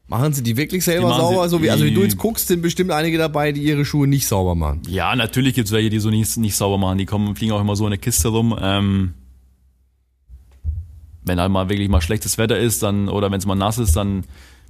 Machen 0.08 0.32
sie 0.34 0.42
die 0.42 0.56
wirklich 0.56 0.84
selber 0.84 1.08
Die 1.08 1.14
sauber? 1.16 1.48
so 1.48 1.62
wie, 1.62 1.70
also 1.70 1.84
wie 1.84 1.94
du 1.94 2.02
jetzt 2.02 2.18
guckst, 2.18 2.48
sind 2.48 2.60
bestimmt 2.60 2.90
einige 2.90 3.16
dabei, 3.18 3.52
die 3.52 3.62
ihre 3.62 3.84
Schuhe 3.84 4.06
nicht 4.06 4.26
sauber 4.26 4.54
machen. 4.54 4.82
Ja, 4.88 5.16
natürlich 5.16 5.54
gibt's 5.54 5.72
welche, 5.72 5.88
die 5.90 6.00
so 6.00 6.10
nicht, 6.10 6.36
nicht 6.36 6.54
sauber 6.56 6.76
machen. 6.76 6.98
Die 6.98 7.06
kommen, 7.06 7.34
fliegen 7.34 7.52
auch 7.52 7.60
immer 7.60 7.76
so 7.76 7.84
in 7.86 7.90
der 7.92 7.98
Kiste 7.98 8.28
rum. 8.28 8.54
Ähm, 8.60 9.14
wenn 11.24 11.40
halt 11.40 11.50
mal 11.52 11.68
wirklich 11.68 11.88
mal 11.88 12.00
schlechtes 12.02 12.36
Wetter 12.36 12.58
ist, 12.58 12.82
dann 12.82 13.08
oder 13.08 13.30
wenn 13.30 13.38
es 13.38 13.46
mal 13.46 13.54
nass 13.54 13.78
ist, 13.78 13.94
dann 13.96 14.24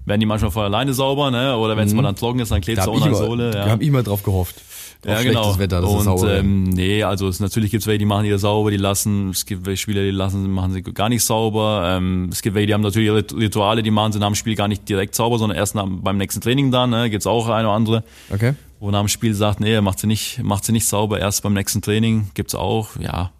werden 0.04 0.20
die 0.20 0.26
manchmal 0.26 0.50
von 0.50 0.64
alleine 0.64 0.92
sauber, 0.94 1.30
ne? 1.30 1.56
Oder 1.56 1.76
wenn 1.76 1.86
es 1.86 1.94
mal 1.94 2.02
dann 2.02 2.16
trocken 2.16 2.40
ist, 2.40 2.50
dann 2.52 2.60
klebt 2.60 2.78
Da 2.78 2.82
es 2.82 2.86
habe 2.88 2.96
auch 2.96 3.00
ich, 3.00 3.06
an 3.06 3.12
der 3.12 3.18
Sohle. 3.26 3.50
da 3.52 3.66
Ja. 3.66 3.70
hab 3.72 3.80
ich 3.82 3.90
mal 3.90 4.02
drauf 4.02 4.22
gehofft. 4.22 4.60
Ja, 5.04 5.20
genau. 5.22 5.58
Wetter, 5.58 5.80
dass 5.80 5.90
es 5.90 5.96
und 5.96 6.04
sauber 6.04 6.22
wird. 6.22 6.40
ähm, 6.40 6.64
nee, 6.64 7.02
also 7.02 7.26
es 7.26 7.40
natürlich 7.40 7.72
gibt's 7.72 7.88
welche, 7.88 7.98
die 7.98 8.04
machen 8.04 8.24
die 8.24 8.38
sauber, 8.38 8.70
die 8.70 8.76
lassen, 8.76 9.30
es 9.30 9.46
gibt 9.46 9.66
welche 9.66 9.82
Spieler, 9.82 10.02
die 10.02 10.12
lassen, 10.12 10.48
machen 10.50 10.72
sie 10.72 10.82
gar 10.82 11.08
nicht 11.08 11.24
sauber. 11.24 11.96
Ähm, 11.96 12.28
es 12.30 12.40
gibt 12.40 12.54
welche, 12.54 12.68
die 12.68 12.74
haben 12.74 12.82
natürlich 12.82 13.06
ihre 13.06 13.24
Rituale, 13.40 13.82
die 13.82 13.90
machen 13.90 14.12
sie 14.12 14.20
nach 14.20 14.28
dem 14.28 14.36
Spiel 14.36 14.54
gar 14.54 14.68
nicht 14.68 14.88
direkt 14.88 15.16
sauber, 15.16 15.38
sondern 15.38 15.58
erst 15.58 15.74
nach, 15.74 15.86
beim 15.88 16.18
nächsten 16.18 16.40
Training 16.40 16.70
dann, 16.70 16.90
ne? 16.90 17.10
Gibt's 17.10 17.26
auch 17.26 17.48
eine 17.48 17.66
oder 17.66 17.74
andere 17.76 18.04
Okay. 18.30 18.54
wo 18.78 18.92
nach 18.92 19.00
dem 19.00 19.08
Spiel 19.08 19.34
sagt, 19.34 19.58
nee, 19.58 19.80
macht 19.80 19.98
sie 19.98 20.06
nicht, 20.06 20.40
macht 20.44 20.64
sie 20.64 20.70
nicht 20.72 20.86
sauber, 20.86 21.18
erst 21.18 21.42
beim 21.42 21.54
nächsten 21.54 21.82
Training 21.82 22.30
gibt's 22.34 22.54
auch, 22.54 22.90
ja. 23.00 23.32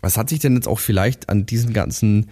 Was 0.00 0.16
hat 0.16 0.30
sich 0.30 0.38
denn 0.38 0.54
jetzt 0.54 0.66
auch 0.68 0.78
vielleicht 0.78 1.28
an 1.28 1.44
diesen 1.44 1.74
ganzen, 1.74 2.30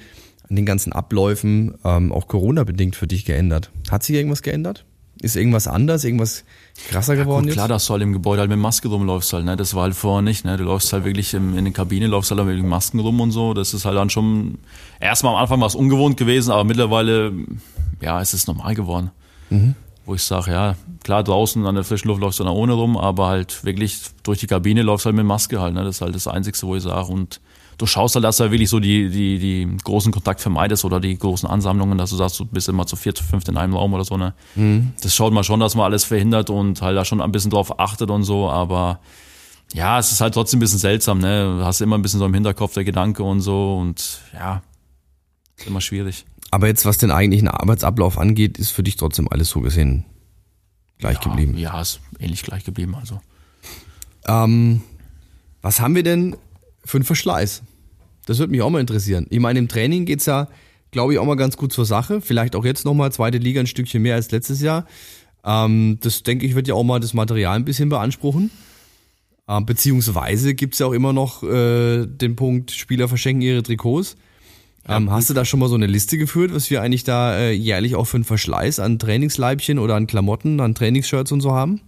an 0.49 0.57
den 0.57 0.65
ganzen 0.65 0.95
Abläufen, 0.95 1.75
ähm, 1.85 2.13
auch 2.13 2.29
Corona-bedingt 2.29 2.97
für 2.97 3.07
dich 3.07 3.27
geändert? 3.27 3.71
Hat 3.91 4.05
sich 4.05 4.17
irgendwas 4.17 4.41
geändert? 4.41 4.86
Ist 5.23 5.37
irgendwas 5.37 5.67
anders, 5.67 6.05
irgendwas 6.05 6.45
krasser 6.89 7.17
geworden 7.17 7.47
Gut, 7.47 7.55
klar, 7.55 7.67
jetzt? 7.67 7.71
dass 7.71 7.87
du 7.87 7.95
halt 7.95 8.03
im 8.03 8.13
Gebäude 8.13 8.41
halt 8.41 8.51
mit 8.51 8.59
Maske 8.59 8.89
rumläufst 8.89 9.33
halt, 9.33 9.45
ne, 9.45 9.57
das 9.57 9.75
war 9.75 9.85
halt 9.85 9.95
vorher 9.95 10.23
nicht, 10.23 10.45
ne, 10.45 10.57
du 10.57 10.65
läufst 10.65 10.93
halt 10.93 11.05
wirklich 11.05 11.33
im, 11.33 11.57
in 11.57 11.65
der 11.65 11.73
Kabine, 11.73 12.07
läufst 12.07 12.31
halt 12.31 12.45
mit 12.45 12.63
Masken 12.65 13.01
rum 13.01 13.21
und 13.21 13.31
so, 13.31 13.55
das 13.55 13.73
ist 13.73 13.87
halt 13.87 13.97
dann 13.97 14.11
schon, 14.11 14.59
erstmal 15.01 15.35
am 15.35 15.41
Anfang 15.41 15.61
war 15.61 15.69
es 15.69 15.75
ungewohnt 15.75 16.19
gewesen, 16.19 16.51
aber 16.51 16.65
mittlerweile, 16.65 17.33
ja, 18.03 18.21
es 18.21 18.35
ist 18.35 18.47
normal 18.47 18.75
geworden. 18.75 19.11
Mhm. 19.49 19.75
Wo 20.05 20.15
ich 20.15 20.23
sage, 20.23 20.53
ja, 20.53 20.77
klar, 21.03 21.25
draußen 21.25 21.65
an 21.67 21.75
der 21.75 21.85
frischen 21.85 22.09
Luft 22.09 22.21
läufst 22.21 22.39
du 22.39 22.45
dann 22.45 22.53
ohne 22.53 22.75
rum, 22.75 22.97
aber 22.97 23.27
halt 23.27 23.65
wirklich 23.65 24.01
durch 24.23 24.39
die 24.39 24.47
Kabine 24.47 24.83
läufst 24.83 25.07
halt 25.07 25.17
mit 25.17 25.25
Maske 25.25 25.61
halt, 25.61 25.75
ne, 25.75 25.83
das 25.83 25.97
ist 25.97 26.01
halt 26.03 26.15
das 26.15 26.29
Einzige, 26.29 26.59
wo 26.63 26.77
ich 26.77 26.83
sage 26.83 27.11
und 27.11 27.41
du 27.79 27.87
schaust 27.87 28.15
halt, 28.15 28.25
dass 28.25 28.39
du 28.39 28.51
wirklich 28.51 28.71
so 28.71 28.81
die, 28.81 29.11
die, 29.11 29.39
die 29.39 29.77
großen 29.85 30.13
Kontakt 30.13 30.41
vermeidest 30.41 30.85
oder 30.85 31.01
die 31.01 31.17
großen 31.19 31.49
Ansammlungen, 31.49 31.99
dass 31.99 32.11
du 32.11 32.17
sagst, 32.17 32.39
du 32.41 32.45
bist 32.45 32.69
immer 32.69 32.87
zu 32.87 32.97
vier, 32.97 33.15
zu 33.15 33.25
fünft 33.25 33.49
in 33.49 33.57
einem 33.57 33.75
Raum 33.75 33.93
oder 33.95 34.05
so, 34.05 34.17
ne. 34.17 34.35
Das 35.03 35.15
schaut 35.15 35.33
man 35.33 35.45
schon, 35.45 35.61
dass 35.61 35.75
man 35.75 35.85
alles 35.85 36.05
verhindert 36.05 36.51
und 36.51 36.81
halt 36.83 36.97
da 36.97 37.05
schon 37.05 37.21
ein 37.21 37.33
bisschen 37.33 37.51
drauf 37.51 37.79
achtet 37.79 38.11
und 38.11 38.25
so, 38.25 38.49
aber 38.49 39.01
ja, 39.75 39.99
es 39.99 40.13
ist 40.13 40.21
halt 40.21 40.35
trotzdem 40.35 40.59
ein 40.59 40.61
bisschen 40.61 40.79
seltsam, 40.79 41.19
ne. 41.19 41.57
Du 41.59 41.65
hast 41.65 41.81
immer 41.81 41.99
ein 41.99 42.03
bisschen 42.03 42.21
so 42.21 42.27
im 42.27 42.35
Hinterkopf 42.35 42.75
der 42.75 42.85
Gedanke 42.85 43.23
und 43.23 43.41
so 43.41 43.77
und 43.77 44.21
ja, 44.33 44.63
ist 45.57 45.67
immer 45.67 45.81
schwierig. 45.81 46.25
Aber 46.51 46.69
jetzt, 46.69 46.87
was 46.87 46.99
den 46.99 47.11
eigentlichen 47.11 47.49
Arbeitsablauf 47.49 48.19
angeht, 48.19 48.57
ist 48.59 48.71
für 48.71 48.83
dich 48.83 48.97
trotzdem 48.97 49.29
alles 49.31 49.51
so 49.51 49.61
gesehen 49.61 50.05
gleich 50.99 51.21
geblieben. 51.21 51.57
Ja, 51.59 51.81
ist 51.81 52.01
ähnlich 52.19 52.43
gleich 52.43 52.65
geblieben, 52.65 52.95
also. 52.95 53.21
Ähm, 54.27 54.81
was 55.61 55.81
haben 55.81 55.95
wir 55.95 56.03
denn 56.03 56.37
für 56.87 56.99
einen 56.99 57.05
Verschleiß? 57.05 57.63
Das 58.27 58.39
würde 58.39 58.51
mich 58.51 58.63
auch 58.63 58.71
mal 58.71 58.81
interessieren. 58.81 59.27
Ich 59.31 59.41
meine, 59.41 59.59
im 59.59 59.69
Training 59.69 60.05
geht's 60.05 60.27
ja, 60.27 60.49
glaube 60.91 61.13
ich, 61.13 61.19
auch 61.19 61.25
mal 61.25 61.37
ganz 61.37 61.57
gut 61.57 61.73
zur 61.73 61.85
Sache. 61.85 62.21
Vielleicht 62.21 62.57
auch 62.57 62.65
jetzt 62.65 62.85
nochmal 62.85 63.13
zweite 63.13 63.39
Liga 63.39 63.61
ein 63.61 63.67
Stückchen 63.67 64.03
mehr 64.03 64.15
als 64.15 64.31
letztes 64.31 64.61
Jahr. 64.61 64.87
Ähm, 65.45 65.99
das 66.01 66.23
denke 66.23 66.47
ich, 66.47 66.55
wird 66.55 66.69
ja 66.69 66.75
auch 66.75 66.85
mal 66.85 67.01
das 67.01 67.15
Material 67.15 67.57
ein 67.57 67.65
bisschen 67.65 67.89
beanspruchen. 67.89 68.51
Ähm, 69.49 69.65
beziehungsweise 69.65 70.55
gibt's 70.55 70.81
ja 70.81 70.87
auch 70.87 70.93
immer 70.93 71.13
noch 71.13 71.43
äh, 71.45 72.07
den 72.07 72.35
Punkt, 72.35 72.73
Spieler 72.73 73.09
verschenken 73.09 73.43
ihre 73.43 73.63
Trikots. 73.63 74.17
Ähm, 74.89 75.11
hast 75.11 75.31
du 75.31 75.35
da 75.35 75.45
schon 75.45 75.61
mal 75.61 75.69
so 75.69 75.75
eine 75.75 75.87
Liste 75.87 76.17
geführt, 76.17 76.55
was 76.55 76.71
wir 76.71 76.81
eigentlich 76.81 77.03
da 77.05 77.37
äh, 77.37 77.53
jährlich 77.53 77.97
auch 77.97 78.05
für 78.05 78.19
einen 78.19 78.25
Verschleiß 78.25 78.79
an 78.79 78.99
Trainingsleibchen 78.99 79.79
oder 79.79 79.97
an 79.97 80.07
Klamotten, 80.07 80.61
an 80.61 80.75
Trainingsshirts 80.75 81.33
und 81.33 81.41
so 81.41 81.53
haben? 81.53 81.81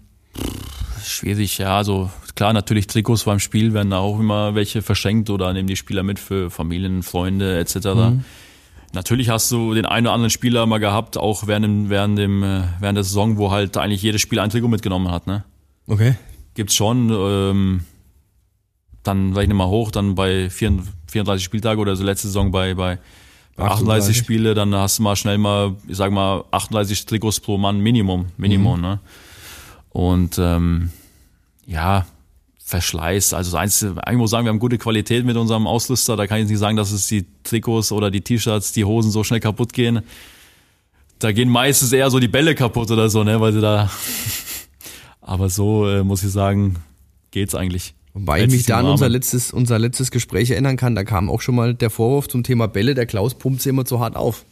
Schwierig, 1.04 1.58
ja. 1.58 1.76
Also 1.76 2.10
klar, 2.38 2.52
natürlich 2.52 2.86
Trikots 2.86 3.24
beim 3.24 3.40
Spiel 3.40 3.74
werden 3.74 3.90
da 3.90 3.98
auch 3.98 4.20
immer 4.20 4.54
welche 4.54 4.80
verschenkt 4.80 5.28
oder 5.28 5.52
nehmen 5.52 5.66
die 5.66 5.74
Spieler 5.74 6.04
mit 6.04 6.20
für 6.20 6.50
Familien, 6.50 7.02
Freunde 7.02 7.58
etc. 7.58 7.74
Natürlich 8.92 9.28
hast 9.28 9.50
du 9.50 9.74
den 9.74 9.84
einen 9.84 10.06
oder 10.06 10.14
anderen 10.14 10.30
Spieler 10.30 10.64
mal 10.64 10.78
gehabt, 10.78 11.16
auch 11.18 11.48
während, 11.48 11.64
dem, 11.64 11.90
während, 11.90 12.16
dem, 12.16 12.44
äh, 12.44 12.62
während 12.78 12.96
der 12.96 13.02
Saison, 13.02 13.38
wo 13.38 13.50
halt 13.50 13.76
eigentlich 13.76 14.02
jedes 14.02 14.20
Spiel 14.20 14.38
ein 14.38 14.50
Trikot 14.50 14.68
mitgenommen 14.68 15.10
hat. 15.10 15.26
Ne? 15.26 15.42
Okay. 15.88 16.14
Gibt's 16.54 16.76
schon. 16.76 17.10
Ähm, 17.10 17.80
dann 19.02 19.32
rechne 19.32 19.54
mal 19.54 19.66
hoch, 19.66 19.90
dann 19.90 20.14
bei 20.14 20.48
34 20.48 20.94
34 21.08 21.44
Spieltage 21.44 21.80
oder 21.80 21.96
so 21.96 22.04
letzte 22.04 22.28
Saison 22.28 22.52
bei, 22.52 22.74
bei 22.74 22.98
38, 23.56 23.88
38. 23.88 24.16
Spiele, 24.16 24.54
dann 24.54 24.72
hast 24.76 25.00
du 25.00 25.02
mal 25.02 25.16
schnell 25.16 25.38
mal, 25.38 25.74
ich 25.88 25.96
sag 25.96 26.12
mal, 26.12 26.44
38 26.52 27.04
Trikots 27.04 27.40
pro 27.40 27.58
Mann 27.58 27.80
Minimum, 27.80 28.26
Minimum, 28.36 28.80
ne? 28.80 29.00
Und 29.90 30.38
ähm, 30.38 30.90
ja, 31.66 32.06
Verschleiß. 32.68 33.32
Also 33.32 33.56
Einzige, 33.56 33.94
eigentlich 34.06 34.18
muss 34.18 34.28
ich 34.28 34.32
sagen, 34.32 34.44
wir 34.44 34.50
haben 34.50 34.58
gute 34.58 34.76
Qualität 34.76 35.24
mit 35.24 35.38
unserem 35.38 35.66
Ausrüster. 35.66 36.16
Da 36.16 36.26
kann 36.26 36.36
ich 36.36 36.42
jetzt 36.42 36.50
nicht 36.50 36.58
sagen, 36.58 36.76
dass 36.76 36.92
es 36.92 37.06
die 37.06 37.24
Trikots 37.42 37.92
oder 37.92 38.10
die 38.10 38.20
T-Shirts, 38.20 38.72
die 38.72 38.84
Hosen 38.84 39.10
so 39.10 39.24
schnell 39.24 39.40
kaputt 39.40 39.72
gehen. 39.72 40.02
Da 41.18 41.32
gehen 41.32 41.48
meistens 41.48 41.94
eher 41.94 42.10
so 42.10 42.18
die 42.18 42.28
Bälle 42.28 42.54
kaputt 42.54 42.90
oder 42.90 43.08
so, 43.08 43.24
ne, 43.24 43.40
weil 43.40 43.54
sie 43.54 43.62
da. 43.62 43.90
Aber 45.22 45.48
so 45.48 45.88
äh, 45.88 46.04
muss 46.04 46.22
ich 46.22 46.30
sagen, 46.30 46.76
geht's 47.30 47.54
eigentlich. 47.54 47.94
Wobei 48.12 48.44
ich 48.44 48.50
mich 48.50 48.66
da 48.66 48.80
an 48.80 48.86
unser 48.86 49.08
letztes, 49.08 49.50
unser 49.50 49.78
letztes 49.78 50.10
Gespräch 50.10 50.50
erinnern 50.50 50.76
kann, 50.76 50.94
da 50.94 51.04
kam 51.04 51.30
auch 51.30 51.40
schon 51.40 51.54
mal 51.54 51.72
der 51.72 51.88
Vorwurf 51.88 52.28
zum 52.28 52.42
Thema 52.42 52.68
Bälle, 52.68 52.94
der 52.94 53.06
Klaus 53.06 53.34
pumpt 53.34 53.62
sie 53.62 53.70
immer 53.70 53.86
zu 53.86 53.98
hart 53.98 54.14
auf. 54.14 54.44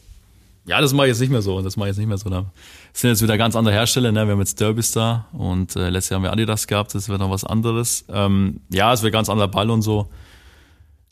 Ja, 0.66 0.80
das 0.80 0.92
mache 0.92 1.06
ich 1.06 1.10
jetzt 1.12 1.20
nicht 1.20 1.30
mehr 1.30 1.42
so. 1.42 1.62
Das 1.62 1.76
mache 1.76 1.88
ich 1.88 1.90
jetzt 1.92 1.98
nicht 1.98 2.08
mehr 2.08 2.18
so. 2.18 2.28
Da 2.28 2.50
sind 2.92 3.10
jetzt 3.10 3.22
wieder 3.22 3.38
ganz 3.38 3.54
andere 3.54 3.74
Hersteller. 3.74 4.10
Ne? 4.10 4.26
Wir 4.26 4.32
haben 4.32 4.40
jetzt 4.40 4.60
Derbys 4.60 4.90
da 4.92 5.26
und 5.32 5.76
äh, 5.76 5.90
letztes 5.90 6.10
Jahr 6.10 6.18
haben 6.18 6.24
wir 6.24 6.32
Adidas 6.32 6.66
gehabt. 6.66 6.94
Das 6.94 7.08
wird 7.08 7.20
noch 7.20 7.30
was 7.30 7.44
anderes. 7.44 8.04
Ähm, 8.08 8.60
ja, 8.68 8.92
es 8.92 9.02
wird 9.02 9.12
ganz 9.12 9.28
anderer 9.28 9.48
Ball 9.48 9.70
und 9.70 9.82
so. 9.82 10.08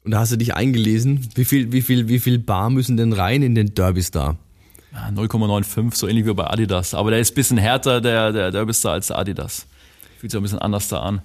Und 0.04 0.10
da 0.10 0.18
hast 0.18 0.32
du 0.32 0.36
dich 0.36 0.54
eingelesen, 0.54 1.28
wie 1.34 1.44
viel, 1.44 1.72
wie 1.72 1.82
viel, 1.82 2.08
wie 2.08 2.18
viel 2.18 2.38
Bar 2.38 2.68
müssen 2.68 2.96
denn 2.96 3.12
rein 3.12 3.42
in 3.42 3.54
den 3.54 3.74
Derbys 3.74 4.10
da? 4.10 4.36
Ja, 4.92 5.08
0,95, 5.08 5.94
so 5.94 6.08
ähnlich 6.08 6.26
wie 6.26 6.34
bei 6.34 6.46
Adidas. 6.48 6.92
Aber 6.94 7.10
der 7.10 7.20
ist 7.20 7.32
ein 7.32 7.34
bisschen 7.34 7.56
härter, 7.58 8.00
der, 8.00 8.32
der 8.32 8.50
Derbystar, 8.50 8.92
als 8.92 9.06
der 9.06 9.18
Adidas. 9.18 9.66
Fühlt 10.18 10.32
sich 10.32 10.38
ein 10.38 10.42
bisschen 10.42 10.58
anders 10.58 10.88
da 10.88 11.00
an. 11.00 11.22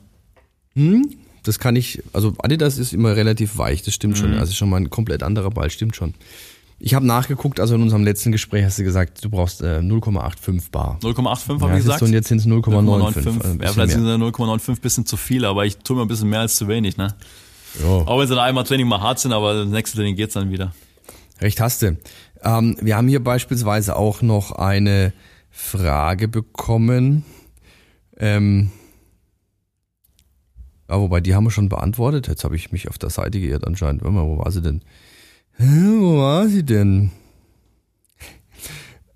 Das 1.44 1.60
kann 1.60 1.76
ich, 1.76 2.02
also 2.14 2.34
Adidas 2.40 2.78
ist 2.78 2.94
immer 2.94 3.16
relativ 3.16 3.58
weich, 3.58 3.82
das 3.82 3.94
stimmt 3.94 4.18
schon. 4.18 4.34
Also 4.36 4.54
schon 4.54 4.70
mal 4.70 4.78
ein 4.78 4.90
komplett 4.90 5.24
anderer 5.24 5.50
Ball, 5.50 5.70
stimmt 5.70 5.96
schon. 5.96 6.14
Ich 6.82 6.94
habe 6.94 7.06
nachgeguckt, 7.06 7.60
also 7.60 7.76
in 7.76 7.82
unserem 7.82 8.04
letzten 8.06 8.32
Gespräch 8.32 8.64
hast 8.64 8.80
du 8.80 8.84
gesagt, 8.84 9.24
du 9.24 9.30
brauchst 9.30 9.62
äh, 9.62 9.80
0,85 9.80 10.72
Bar. 10.72 10.98
0,85 11.02 11.62
habe 11.62 11.68
Ja, 11.68 11.68
ich 11.68 11.74
siehst 11.76 11.86
gesagt. 11.86 12.02
und 12.04 12.14
jetzt 12.14 12.28
sind 12.30 12.38
es 12.40 12.46
0,95. 12.48 12.64
0,95. 12.64 13.16
also 13.18 13.30
ein 13.50 13.60
ja, 13.62 13.68
vielleicht 13.74 13.92
sind 13.92 14.04
mehr. 14.06 14.18
sie 14.18 14.24
0,95 14.24 14.70
ein 14.70 14.78
bisschen 14.78 15.06
zu 15.06 15.18
viel, 15.18 15.44
aber 15.46 15.66
ich 15.66 15.78
tue 15.80 15.98
mir 15.98 16.04
ein 16.04 16.08
bisschen 16.08 16.30
mehr 16.30 16.40
als 16.40 16.56
zu 16.56 16.68
wenig. 16.70 16.96
Ne? 16.98 17.14
Auch 17.86 18.18
wenn 18.20 18.28
sie 18.28 18.36
dann 18.36 18.44
einmal 18.46 18.64
Training 18.64 18.88
mal 18.88 19.02
hart 19.02 19.20
sind, 19.20 19.34
aber 19.34 19.54
das 19.54 19.68
nächste 19.68 19.98
Training 19.98 20.16
geht's 20.16 20.34
dann 20.36 20.52
wieder. 20.52 20.74
Recht 21.42 21.60
hast 21.60 21.82
du. 21.82 21.98
Ähm, 22.44 22.78
wir 22.82 22.96
haben 22.96 23.08
hier 23.10 23.24
beispielsweise 23.24 23.96
auch 23.98 24.22
noch 24.22 24.54
eine 24.54 25.12
Frage 25.52 26.28
bekommen. 26.30 27.26
Ähm, 28.18 28.72
Ja, 30.90 31.00
wobei, 31.00 31.22
die 31.22 31.36
haben 31.36 31.44
wir 31.44 31.52
schon 31.52 31.70
beantwortet. 31.70 32.28
Jetzt 32.28 32.44
habe 32.44 32.56
ich 32.56 32.72
mich 32.72 32.88
auf 32.90 32.98
der 32.98 33.10
Seite 33.12 33.40
geirrt 33.40 33.68
anscheinend. 33.68 34.02
Warte 34.02 34.16
mal, 34.16 34.26
wo 34.26 34.38
war 34.40 34.50
sie 34.52 34.62
denn? 34.62 34.82
Wo 35.60 36.18
war 36.20 36.48
sie 36.48 36.64
denn? 36.64 37.12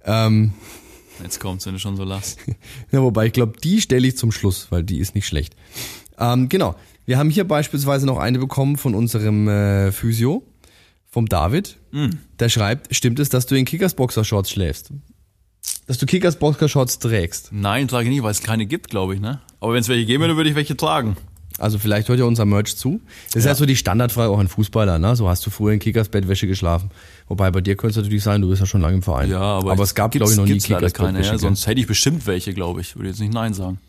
ähm, 0.04 0.52
Jetzt 1.22 1.40
kommt's, 1.40 1.66
wenn 1.66 1.74
du 1.74 1.80
schon 1.80 1.96
so 1.96 2.04
lachst. 2.04 2.38
ja, 2.92 3.02
wobei, 3.02 3.28
ich 3.28 3.34
glaube, 3.34 3.54
die 3.64 3.80
stelle 3.80 4.06
ich 4.08 4.18
zum 4.18 4.32
Schluss, 4.32 4.68
weil 4.70 4.84
die 4.84 5.00
ist 5.00 5.16
nicht 5.16 5.26
schlecht. 5.26 5.56
Ähm, 6.20 6.50
genau. 6.50 6.76
Wir 7.06 7.18
haben 7.18 7.30
hier 7.30 7.46
beispielsweise 7.46 8.06
noch 8.06 8.18
eine 8.18 8.40
bekommen 8.40 8.78
von 8.78 8.94
unserem 8.96 9.48
äh, 9.48 9.92
Physio, 9.92 10.44
vom 11.10 11.28
David. 11.28 11.78
Der 12.40 12.50
schreibt, 12.50 12.94
stimmt 12.96 13.20
es, 13.20 13.30
dass 13.30 13.46
du 13.46 13.56
in 13.56 13.66
Kickers 13.66 13.94
Boxershorts 13.94 14.50
schläfst? 14.50 14.92
Dass 15.86 15.98
du 15.98 16.06
Kickers 16.06 16.40
Boxershorts 16.40 17.00
trägst? 17.00 17.50
Nein, 17.52 17.88
trage 17.88 18.06
ich 18.06 18.14
nicht, 18.14 18.24
weil 18.24 18.32
es 18.32 18.42
keine 18.42 18.66
gibt, 18.66 18.90
glaube 18.90 19.16
ich, 19.16 19.22
ne? 19.22 19.42
Aber 19.60 19.74
wenn 19.74 19.82
es 19.82 19.90
welche 19.90 20.06
geben 20.06 20.22
würde, 20.22 20.36
würde 20.38 20.50
ich 20.50 20.56
welche 20.56 20.76
tragen. 20.76 21.16
Also 21.60 21.78
vielleicht 21.78 22.10
hört 22.10 22.20
ja 22.20 22.26
unser 22.26 22.46
Merch 22.46 22.76
zu. 22.76 23.00
Das 23.28 23.38
ist 23.38 23.46
ja 23.46 23.56
so 23.56 23.66
die 23.66 23.76
Standardfrage 23.76 24.32
auch 24.32 24.40
an 24.40 24.48
Fußballer, 24.48 24.98
ne? 24.98 25.16
So 25.16 25.30
hast 25.30 25.46
du 25.46 25.50
früher 25.50 25.74
in 25.74 25.80
Kickers 25.80 26.10
Bettwäsche 26.10 26.48
geschlafen. 26.48 26.90
Wobei 27.28 27.52
bei 27.52 27.62
dir 27.62 27.76
könnte 27.76 27.92
es 27.92 28.04
natürlich 28.04 28.24
sein, 28.24 28.42
du 28.42 28.50
bist 28.50 28.60
ja 28.60 28.66
schon 28.66 28.82
lange 28.82 28.96
im 28.96 29.04
Verein. 29.04 29.30
Ja, 29.30 29.40
aber, 29.40 29.84
es 29.84 29.94
gab, 29.94 30.12
glaube 30.12 30.32
ich, 30.32 30.38
noch 30.38 30.46
nie 30.46 30.58
Kickers 30.58 30.94
keine, 30.94 31.14
Bettwäsche. 31.14 31.32
ja, 31.34 31.38
sonst 31.38 31.68
hätte 31.68 31.80
ich 31.80 31.88
bestimmt 31.88 32.26
welche, 32.26 32.54
glaube 32.54 32.82
ich. 32.82 32.96
Würde 32.96 33.10
jetzt 33.10 33.20
nicht 33.20 33.34
Nein 33.34 33.54
sagen. 33.54 33.80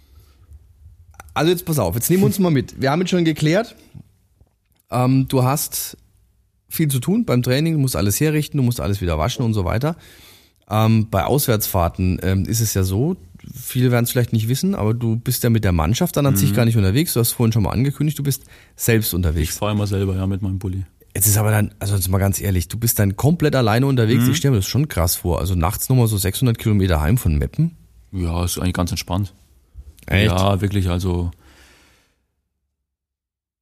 Also 1.33 1.51
jetzt 1.51 1.65
pass 1.65 1.79
auf, 1.79 1.95
jetzt 1.95 2.11
nehmen 2.11 2.23
wir 2.23 2.27
uns 2.27 2.39
mal 2.39 2.51
mit. 2.51 2.81
Wir 2.81 2.91
haben 2.91 3.01
jetzt 3.01 3.11
schon 3.11 3.25
geklärt, 3.25 3.75
ähm, 4.91 5.27
du 5.29 5.43
hast 5.43 5.97
viel 6.69 6.89
zu 6.89 7.01
tun 7.01 7.25
beim 7.25 7.43
Training, 7.43 7.75
du 7.75 7.81
musst 7.81 7.97
alles 7.97 8.21
herrichten, 8.21 8.59
du 8.59 8.63
musst 8.63 8.81
alles 8.81 9.01
wieder 9.01 9.19
waschen 9.19 9.45
und 9.45 9.55
so 9.55 9.65
weiter. 9.65 9.97
Ähm, 10.69 11.09
bei 11.11 11.25
Auswärtsfahrten 11.25 12.21
ähm, 12.23 12.45
ist 12.45 12.61
es 12.61 12.75
ja 12.75 12.85
so, 12.85 13.17
viele 13.53 13.91
werden 13.91 14.05
es 14.05 14.11
vielleicht 14.11 14.33
nicht 14.33 14.49
wissen, 14.49 14.75
aber 14.75 14.95
du 14.95 15.17
bist 15.17 15.43
ja 15.45 15.51
mit 15.51 15.65
der 15.65 15.73
Mannschaft 15.73 16.17
dann 16.17 16.27
an 16.27 16.35
Mhm. 16.35 16.39
sich 16.39 16.55
gar 16.55 16.65
nicht 16.65 16.77
unterwegs. 16.77 17.15
Du 17.15 17.21
hast 17.21 17.33
vorhin 17.33 17.53
schon 17.53 17.63
mal 17.65 17.71
angekündigt, 17.71 18.19
du 18.19 18.23
bist 18.23 18.45
selbst 18.77 19.09
Ich 19.09 19.15
unterwegs. 19.15 19.59
fahre 19.59 19.73
immer 19.73 19.87
selber, 19.87 20.15
ja, 20.17 20.27
mit 20.27 20.43
meinem 20.43 20.59
Bulli. 20.59 20.85
Jetzt 21.15 21.27
ist 21.29 21.37
aber 21.39 21.51
dann, 21.53 21.73
also 21.79 21.95
jetzt 21.95 22.09
mal 22.09 22.19
ganz 22.19 22.41
ehrlich, 22.41 22.67
du 22.69 22.77
bist 22.79 22.99
dann 22.99 23.17
komplett 23.17 23.55
alleine 23.55 23.87
unterwegs. 23.87 24.25
Mhm. 24.25 24.31
Ich 24.33 24.37
stelle 24.39 24.53
mir 24.53 24.59
das 24.59 24.67
schon 24.67 24.89
krass 24.89 25.15
vor. 25.17 25.39
Also 25.39 25.55
nachts 25.55 25.89
nochmal 25.89 26.09
so 26.09 26.17
600 26.17 26.59
Kilometer 26.59 27.01
heim 27.01 27.19
von 27.19 27.39
Meppen. 27.39 27.77
Ja, 28.11 28.45
ist 28.45 28.59
eigentlich 28.59 28.73
ganz 28.75 28.91
entspannt. 28.91 29.33
Echt? 30.07 30.27
Ja, 30.31 30.61
wirklich, 30.61 30.89
also. 30.91 31.31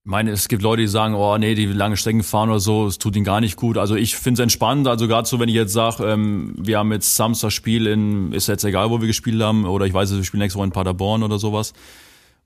Meine, 0.04 0.32
es 0.32 0.48
gibt 0.48 0.62
Leute, 0.62 0.82
die 0.82 0.88
sagen, 0.88 1.14
oh 1.14 1.38
nee, 1.38 1.54
die 1.54 1.66
lange 1.66 1.96
Strecken 1.96 2.24
fahren 2.24 2.50
oder 2.50 2.58
so, 2.58 2.86
es 2.86 2.98
tut 2.98 3.14
ihnen 3.14 3.24
gar 3.24 3.40
nicht 3.40 3.56
gut. 3.56 3.78
Also 3.78 3.94
ich 3.94 4.16
finde 4.16 4.40
es 4.40 4.42
entspannt. 4.42 4.88
Also 4.88 5.06
gerade 5.06 5.28
so, 5.28 5.38
wenn 5.38 5.48
ich 5.48 5.54
jetzt 5.54 5.72
sage, 5.72 6.04
ähm, 6.04 6.54
wir 6.58 6.78
haben 6.78 6.90
jetzt 6.90 7.14
Samstag 7.14 7.52
Spiel 7.52 7.86
in, 7.86 8.32
ist 8.32 8.48
jetzt 8.48 8.64
egal, 8.64 8.90
wo 8.90 9.00
wir 9.00 9.06
gespielt 9.06 9.40
haben, 9.40 9.64
oder 9.64 9.86
ich 9.86 9.94
weiß, 9.94 10.12
wir 10.12 10.24
spielen 10.24 10.40
nächste 10.40 10.58
Woche 10.58 10.66
in 10.66 10.72
Paderborn 10.72 11.22
oder 11.22 11.38
sowas, 11.38 11.72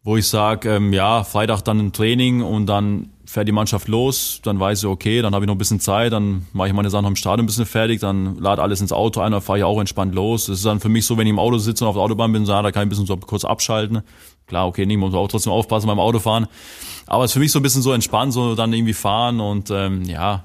wo 0.04 0.18
ich 0.18 0.26
sage, 0.26 0.68
ähm, 0.68 0.92
ja, 0.92 1.24
Freitag 1.24 1.62
dann 1.62 1.78
ein 1.78 1.92
Training 1.94 2.42
und 2.42 2.66
dann 2.66 3.08
fährt 3.24 3.48
die 3.48 3.52
Mannschaft 3.52 3.88
los, 3.88 4.40
dann 4.42 4.60
weiß 4.60 4.80
ich, 4.80 4.86
okay, 4.86 5.22
dann 5.22 5.34
habe 5.34 5.44
ich 5.44 5.46
noch 5.46 5.54
ein 5.54 5.58
bisschen 5.58 5.80
Zeit, 5.80 6.12
dann 6.12 6.46
mache 6.52 6.68
ich 6.68 6.74
meine 6.74 6.90
Sachen 6.90 7.06
am 7.06 7.16
Stadion 7.16 7.44
ein 7.44 7.46
bisschen 7.46 7.66
fertig, 7.66 8.00
dann 8.00 8.36
lade 8.36 8.62
alles 8.62 8.82
ins 8.82 8.92
Auto 8.92 9.20
ein, 9.20 9.32
dann 9.32 9.40
fahre 9.40 9.58
ich 9.58 9.64
auch 9.64 9.80
entspannt 9.80 10.14
los. 10.14 10.46
Das 10.46 10.58
ist 10.58 10.66
dann 10.66 10.78
für 10.78 10.90
mich 10.90 11.06
so, 11.06 11.16
wenn 11.16 11.26
ich 11.26 11.32
im 11.32 11.38
Auto 11.38 11.56
sitze 11.56 11.84
und 11.84 11.88
auf 11.88 11.96
der 11.96 12.02
Autobahn 12.02 12.32
bin, 12.32 12.44
so, 12.44 12.52
ja, 12.52 12.60
da 12.60 12.70
kann 12.70 12.82
ich 12.82 12.86
ein 12.86 12.88
bisschen 12.90 13.06
so 13.06 13.16
kurz 13.16 13.46
abschalten. 13.46 14.02
Klar, 14.46 14.66
okay, 14.66 14.86
nicht, 14.86 14.98
muss 14.98 15.14
auch 15.14 15.28
trotzdem 15.28 15.52
aufpassen 15.52 15.86
beim 15.86 15.98
Autofahren. 15.98 16.46
Aber 17.06 17.24
es 17.24 17.30
ist 17.30 17.34
für 17.34 17.40
mich 17.40 17.52
so 17.52 17.58
ein 17.58 17.62
bisschen 17.62 17.82
so 17.82 17.92
entspannt, 17.92 18.32
so 18.32 18.54
dann 18.54 18.72
irgendwie 18.72 18.94
fahren 18.94 19.40
und 19.40 19.70
ähm, 19.70 20.04
ja, 20.04 20.44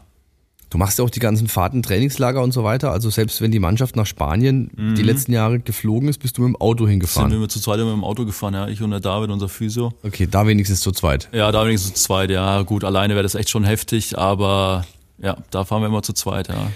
Du 0.72 0.78
machst 0.78 0.98
ja 1.00 1.04
auch 1.04 1.10
die 1.10 1.20
ganzen 1.20 1.50
Fahrten, 1.50 1.84
Trainingslager 1.84 2.42
und 2.42 2.54
so 2.54 2.64
weiter. 2.64 2.94
Also 2.94 3.10
selbst 3.10 3.42
wenn 3.42 3.52
die 3.52 3.60
Mannschaft 3.60 3.98
nach 3.98 4.06
Spanien 4.06 4.72
die 4.96 5.04
letzten 5.04 5.34
Jahre 5.34 5.60
geflogen 5.60 6.08
ist, 6.08 6.20
bist 6.20 6.38
du 6.38 6.44
mit 6.44 6.54
dem 6.54 6.56
Auto 6.56 6.86
sind 6.86 6.92
hingefahren. 6.92 7.42
wir 7.42 7.50
zu 7.50 7.60
zweit 7.60 7.80
mit 7.80 7.90
dem 7.90 8.06
Auto 8.06 8.24
gefahren, 8.24 8.54
ja, 8.54 8.70
ich 8.70 8.82
und 8.82 8.92
der 8.92 9.02
David, 9.02 9.32
unser 9.32 9.50
Physio. 9.50 9.92
Okay, 10.02 10.30
da 10.32 10.48
wenigstens 10.48 10.80
zu 10.80 10.94
zweit. 10.94 11.28
Ja, 11.34 11.52
da 11.52 11.66
wenigstens 11.66 11.96
zu 11.96 12.04
zweit, 12.06 12.32
ja, 12.32 12.62
gut, 12.62 12.86
alleine 12.86 13.16
wäre 13.16 13.24
das 13.24 13.36
echt 13.36 13.50
schon 13.50 13.66
heftig, 13.66 14.18
aber 14.18 14.86
ja, 15.22 15.36
da 15.52 15.66
fahren 15.66 15.82
wir 15.82 15.88
immer 15.88 16.04
zu 16.04 16.14
zweit, 16.14 16.48
ja. 16.48 16.72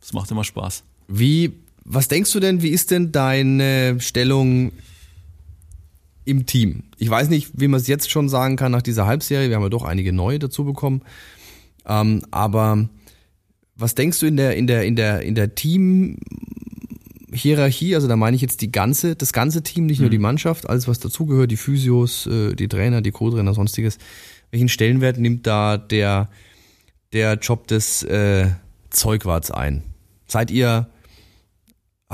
Das 0.00 0.14
macht 0.14 0.30
immer 0.30 0.44
Spaß. 0.44 0.82
Wie, 1.08 1.52
was 1.84 2.08
denkst 2.08 2.32
du 2.32 2.40
denn, 2.40 2.62
wie 2.62 2.70
ist 2.70 2.90
denn 2.92 3.12
deine 3.12 4.00
Stellung 4.00 4.72
im 6.24 6.46
Team? 6.46 6.84
Ich 6.98 7.10
weiß 7.10 7.28
nicht, 7.28 7.50
wie 7.54 7.68
man 7.68 7.80
es 7.80 7.86
jetzt 7.86 8.10
schon 8.10 8.28
sagen 8.28 8.56
kann 8.56 8.72
nach 8.72 8.82
dieser 8.82 9.06
Halbserie. 9.06 9.48
Wir 9.48 9.56
haben 9.56 9.62
ja 9.62 9.68
doch 9.68 9.84
einige 9.84 10.12
neue 10.12 10.38
dazu 10.38 10.64
bekommen. 10.64 11.02
Ähm, 11.86 12.22
aber 12.30 12.88
was 13.76 13.94
denkst 13.94 14.20
du 14.20 14.26
in 14.26 14.36
der, 14.36 14.56
in 14.56 14.66
der, 14.66 14.84
in 14.84 14.96
der, 14.96 15.22
in 15.22 15.34
der 15.34 15.54
Teamhierarchie? 15.54 17.94
Also 17.94 18.08
da 18.08 18.16
meine 18.16 18.36
ich 18.36 18.42
jetzt 18.42 18.62
die 18.62 18.72
ganze, 18.72 19.16
das 19.16 19.32
ganze 19.32 19.62
Team, 19.62 19.86
nicht 19.86 20.00
nur 20.00 20.10
die 20.10 20.18
Mannschaft, 20.18 20.68
alles 20.68 20.88
was 20.88 21.00
dazugehört, 21.00 21.50
die 21.50 21.56
Physios, 21.56 22.26
äh, 22.26 22.54
die 22.54 22.68
Trainer, 22.68 23.02
die 23.02 23.10
Co-Trainer, 23.10 23.54
sonstiges. 23.54 23.98
Welchen 24.50 24.68
Stellenwert 24.68 25.18
nimmt 25.18 25.46
da 25.46 25.76
der, 25.76 26.28
der 27.12 27.34
Job 27.34 27.66
des 27.66 28.02
äh, 28.04 28.48
Zeugwarts 28.90 29.50
ein? 29.50 29.82
Seid 30.26 30.50
ihr, 30.50 30.88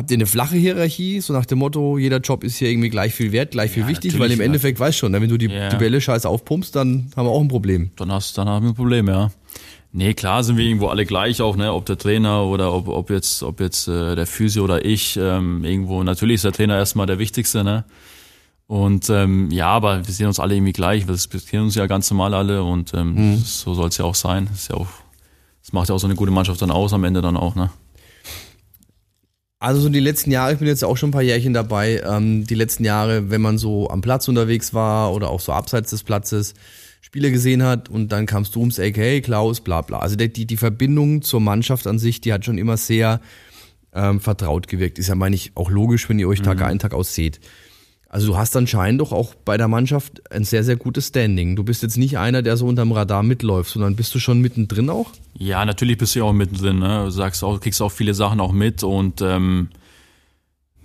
habt 0.01 0.11
ihr 0.11 0.17
eine 0.17 0.25
flache 0.27 0.57
Hierarchie, 0.57 1.21
so 1.21 1.35
nach 1.35 1.45
dem 1.45 1.59
Motto, 1.59 1.99
jeder 1.99 2.19
Job 2.21 2.43
ist 2.43 2.57
hier 2.57 2.71
irgendwie 2.71 2.89
gleich 2.89 3.13
viel 3.15 3.33
wert, 3.33 3.51
gleich 3.51 3.71
viel 3.71 3.83
Ja, 3.83 3.89
wichtig, 3.89 4.19
weil 4.19 4.31
im 4.31 4.39
ja. 4.39 4.47
Endeffekt 4.47 4.81
weißt 4.81 4.97
schon, 4.97 5.13
ne, 5.13 5.21
wenn 5.21 5.29
du 5.29 5.37
die, 5.37 5.47
Ja. 5.47 5.69
die 5.69 5.77
Bälle 5.77 6.01
scheiße 6.01 6.27
aufpumpst, 6.27 6.75
dann 6.75 7.11
haben 7.17 7.27
wir 7.27 7.31
auch 7.31 7.41
ein 7.43 7.49
Problem. 7.49 7.91
dann 7.97 8.11
hast 8.11 8.37
dann 8.39 8.49
haben 8.49 8.65
wir 8.65 8.71
ein 8.73 8.75
Problem, 8.75 9.09
ja. 9.09 9.31
Nee, 9.93 10.15
klar 10.15 10.43
sind 10.43 10.57
wir 10.57 10.65
irgendwo 10.65 10.87
alle 10.87 11.05
gleich 11.05 11.43
auch, 11.43 11.55
ne, 11.57 11.73
ob 11.73 11.85
der 11.85 11.99
Trainer 11.99 12.45
oder 12.45 12.73
ob, 12.73 12.89
ob 12.89 13.11
jetzt 13.11 13.43
ob 13.43 13.61
jetzt 13.61 13.89
äh, 13.89 14.15
der 14.17 14.27
Physio 14.27 14.65
oder 14.65 14.85
ich 14.85 15.19
ähm, 15.21 15.65
irgendwo 15.65 16.03
natürlich 16.03 16.37
ist 16.37 16.45
der 16.45 16.53
Trainer 16.53 16.77
erstmal 16.79 17.07
der 17.07 17.19
wichtigste, 17.19 17.63
ne? 17.63 17.85
Und 18.67 19.11
ähm, 19.11 19.51
ja, 19.51 19.67
aber 19.67 20.07
wir 20.07 20.15
sehen 20.15 20.29
uns 20.29 20.39
alle 20.39 20.55
irgendwie 20.55 20.73
gleich, 20.73 21.07
wir 21.09 21.15
respektieren 21.15 21.65
uns 21.65 21.75
ja 21.75 21.87
ganz 21.87 22.09
normal 22.11 22.35
alle 22.35 22.63
und 22.63 22.95
ähm, 22.95 23.37
so 23.45 23.75
soll 23.75 23.89
es 23.89 23.99
ja 23.99 24.05
auch 24.05 24.15
sein. 24.15 24.47
Das 24.51 24.61
ist 24.63 24.69
ja 24.71 24.77
auch 24.77 24.87
das 25.63 25.73
macht 25.73 25.89
ja 25.89 25.95
auch 25.95 25.99
so 25.99 26.07
eine 26.07 26.15
gute 26.15 26.31
Mannschaft 26.31 26.63
dann 26.63 26.71
aus 26.71 26.93
am 26.93 27.05
Ende 27.05 27.21
dann 27.21 27.37
auch, 27.37 27.55
ne? 27.57 27.71
Also 29.62 29.83
so 29.83 29.90
die 29.90 30.01
letzten 30.01 30.31
Jahre, 30.31 30.55
ich 30.55 30.59
bin 30.59 30.68
jetzt 30.68 30.83
auch 30.83 30.96
schon 30.96 31.11
ein 31.11 31.12
paar 31.12 31.23
Jährchen 31.23 31.53
dabei, 31.53 32.03
ähm, 32.07 32.46
die 32.46 32.55
letzten 32.55 32.83
Jahre, 32.83 33.29
wenn 33.29 33.42
man 33.42 33.59
so 33.59 33.90
am 33.90 34.01
Platz 34.01 34.27
unterwegs 34.27 34.73
war 34.73 35.12
oder 35.12 35.29
auch 35.29 35.40
so 35.40 35.53
abseits 35.53 35.90
des 35.90 36.03
Platzes 36.03 36.55
Spiele 37.03 37.31
gesehen 37.31 37.62
hat 37.62 37.90
und 37.90 38.11
dann 38.11 38.25
kamst 38.25 38.55
du 38.55 38.61
ums 38.61 38.79
Eck, 38.79 38.96
hey 38.96 39.20
Klaus, 39.20 39.61
bla 39.61 39.83
bla. 39.83 39.99
Also 39.99 40.16
die, 40.16 40.46
die 40.46 40.57
Verbindung 40.57 41.20
zur 41.20 41.40
Mannschaft 41.40 41.87
an 41.87 41.99
sich, 41.99 42.23
die 42.23 42.33
hat 42.33 42.46
schon 42.46 42.57
immer 42.57 42.79
sehr 42.79 43.20
ähm, 43.92 44.20
vertraut 44.20 44.66
gewirkt. 44.66 44.99
Ist 44.99 45.09
ja, 45.09 45.14
meine 45.14 45.37
ich, 45.37 45.53
auch 45.57 45.70
logisch, 45.70 46.09
wenn 46.09 46.18
ihr 46.18 46.29
euch 46.29 46.40
Tag 46.40 46.62
ein, 46.62 46.79
Tag 46.79 46.94
aus 46.94 47.14
seht. 47.14 47.38
Also 48.12 48.27
du 48.27 48.37
hast 48.37 48.57
anscheinend 48.57 49.01
doch 49.01 49.12
auch 49.12 49.37
bei 49.37 49.57
der 49.57 49.68
Mannschaft 49.68 50.20
ein 50.33 50.42
sehr, 50.42 50.64
sehr 50.64 50.75
gutes 50.75 51.07
Standing. 51.07 51.55
Du 51.55 51.62
bist 51.62 51.85
jetzt 51.85 51.96
nicht 51.96 52.18
einer, 52.18 52.42
der 52.42 52.57
so 52.57 52.66
unterm 52.66 52.90
Radar 52.90 53.23
mitläuft, 53.23 53.70
sondern 53.70 53.94
bist 53.94 54.12
du 54.16 54.18
schon 54.18 54.40
mittendrin 54.40 54.90
auch? 54.90 55.12
Ja, 55.35 55.64
natürlich 55.64 55.96
bist 55.96 56.16
du 56.16 56.18
ja 56.18 56.25
auch 56.25 56.33
mittendrin, 56.33 56.81
ne? 56.81 57.05
Du 57.05 57.11
sagst 57.11 57.44
auch, 57.44 57.61
kriegst 57.61 57.81
auch 57.81 57.92
viele 57.92 58.12
Sachen 58.12 58.40
auch 58.40 58.51
mit 58.51 58.83
und 58.83 59.23
ähm, 59.23 59.68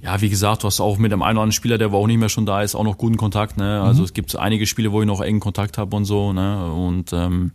ja, 0.03 0.21
wie 0.21 0.29
gesagt, 0.29 0.61
du 0.61 0.67
hast 0.67 0.79
auch 0.79 0.99
mit 0.99 1.11
dem 1.11 1.23
einen 1.23 1.37
oder 1.37 1.41
anderen 1.41 1.51
Spieler, 1.51 1.79
der 1.79 1.91
auch 1.91 2.05
nicht 2.05 2.19
mehr 2.19 2.29
schon 2.29 2.45
da 2.45 2.61
ist, 2.61 2.75
auch 2.75 2.83
noch 2.83 2.99
guten 2.99 3.17
Kontakt, 3.17 3.57
ne? 3.57 3.81
Also 3.81 4.03
es 4.03 4.13
gibt 4.13 4.35
einige 4.35 4.67
Spiele, 4.67 4.91
wo 4.91 5.01
ich 5.01 5.07
noch 5.07 5.19
engen 5.19 5.39
Kontakt 5.39 5.79
habe 5.79 5.95
und 5.95 6.05
so, 6.05 6.31
ne? 6.31 6.71
Und 6.71 7.11
ähm, 7.11 7.53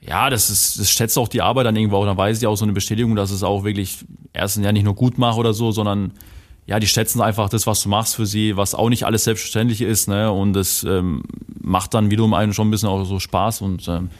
ja, 0.00 0.30
das 0.30 0.50
ist, 0.50 0.78
das 0.78 0.88
schätzt 0.88 1.18
auch 1.18 1.26
die 1.26 1.42
Arbeit 1.42 1.66
dann 1.66 1.74
irgendwo 1.74 1.96
auch. 1.96 2.06
Dann 2.06 2.16
weiß 2.16 2.38
ich 2.38 2.46
auch 2.46 2.54
so 2.54 2.64
eine 2.64 2.74
Bestätigung, 2.74 3.16
dass 3.16 3.32
es 3.32 3.42
auch 3.42 3.64
wirklich 3.64 4.04
erstens 4.32 4.64
ja 4.64 4.70
nicht 4.70 4.84
nur 4.84 4.94
gut 4.94 5.18
mache 5.18 5.40
oder 5.40 5.52
so, 5.52 5.72
sondern 5.72 6.12
ja, 6.68 6.78
die 6.78 6.86
schätzen 6.86 7.20
einfach 7.20 7.48
das, 7.48 7.66
was 7.66 7.82
du 7.82 7.88
machst 7.88 8.14
für 8.14 8.26
sie, 8.26 8.56
was 8.56 8.76
auch 8.76 8.88
nicht 8.88 9.04
alles 9.04 9.24
selbstverständlich 9.24 9.80
ist, 9.80 10.06
ne? 10.06 10.30
Und 10.30 10.52
das 10.52 10.84
ähm, 10.84 11.22
macht 11.60 11.94
dann 11.94 12.12
wiederum 12.12 12.34
einen 12.34 12.54
schon 12.54 12.68
ein 12.68 12.70
bisschen 12.70 12.88
auch 12.88 13.04
so 13.04 13.18
Spaß 13.18 13.62
und 13.62 13.88
ähm, 13.88 14.10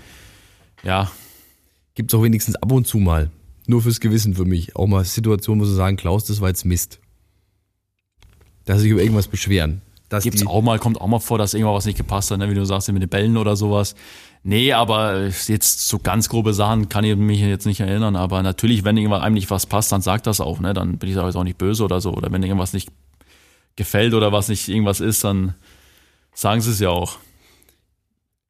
ja, 0.82 1.08
Gibt's 1.98 2.14
auch 2.14 2.22
wenigstens 2.22 2.54
ab 2.54 2.70
und 2.70 2.86
zu 2.86 2.98
mal. 2.98 3.28
Nur 3.66 3.82
fürs 3.82 3.98
Gewissen 3.98 4.36
für 4.36 4.44
mich. 4.44 4.76
Auch 4.76 4.86
mal 4.86 5.04
Situationen, 5.04 5.60
wo 5.60 5.66
sie 5.66 5.74
sagen, 5.74 5.96
Klaus, 5.96 6.24
das 6.26 6.40
war 6.40 6.46
jetzt 6.46 6.64
Mist. 6.64 7.00
Dass 8.66 8.76
sie 8.76 8.82
sich 8.82 8.92
über 8.92 9.02
irgendwas 9.02 9.26
beschweren. 9.26 9.82
Gibt's 10.22 10.46
auch 10.46 10.62
mal, 10.62 10.78
kommt 10.78 11.00
auch 11.00 11.08
mal 11.08 11.18
vor, 11.18 11.38
dass 11.38 11.54
irgendwas 11.54 11.86
nicht 11.86 11.96
gepasst 11.96 12.30
hat, 12.30 12.38
ne? 12.38 12.48
wie 12.48 12.54
du 12.54 12.64
sagst, 12.64 12.88
mit 12.92 13.02
den 13.02 13.08
Bällen 13.08 13.36
oder 13.36 13.56
sowas. 13.56 13.96
Nee, 14.42 14.72
aber 14.72 15.26
jetzt 15.26 15.88
so 15.88 15.98
ganz 15.98 16.28
grobe 16.28 16.54
Sachen 16.54 16.88
kann 16.88 17.04
ich 17.04 17.16
mich 17.16 17.40
jetzt 17.40 17.66
nicht 17.66 17.80
erinnern. 17.80 18.16
Aber 18.16 18.42
natürlich, 18.42 18.84
wenn 18.84 18.96
irgendwann 18.96 19.22
einem 19.22 19.34
nicht 19.34 19.50
was 19.50 19.66
passt, 19.66 19.92
dann 19.92 20.00
sagt 20.00 20.26
das 20.26 20.40
auch, 20.40 20.60
ne? 20.60 20.74
Dann 20.74 20.98
bin 20.98 21.08
ich 21.08 21.16
da 21.16 21.28
auch 21.28 21.44
nicht 21.44 21.58
böse 21.58 21.84
oder 21.84 22.00
so. 22.00 22.12
Oder 22.12 22.30
wenn 22.32 22.42
irgendwas 22.42 22.72
nicht 22.72 22.90
gefällt 23.76 24.14
oder 24.14 24.32
was 24.32 24.48
nicht 24.48 24.68
irgendwas 24.68 25.00
ist, 25.00 25.24
dann 25.24 25.54
sagen 26.34 26.60
sie 26.60 26.70
es 26.70 26.80
ja 26.80 26.90
auch. 26.90 27.18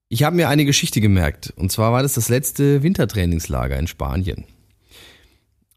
Ich 0.09 0.22
habe 0.22 0.37
mir 0.37 0.48
eine 0.48 0.64
Geschichte 0.64 1.01
gemerkt. 1.01 1.53
Und 1.57 1.70
zwar 1.70 1.92
war 1.92 2.03
das 2.03 2.14
das 2.14 2.29
letzte 2.29 2.83
Wintertrainingslager 2.83 3.79
in 3.79 3.87
Spanien. 3.87 4.44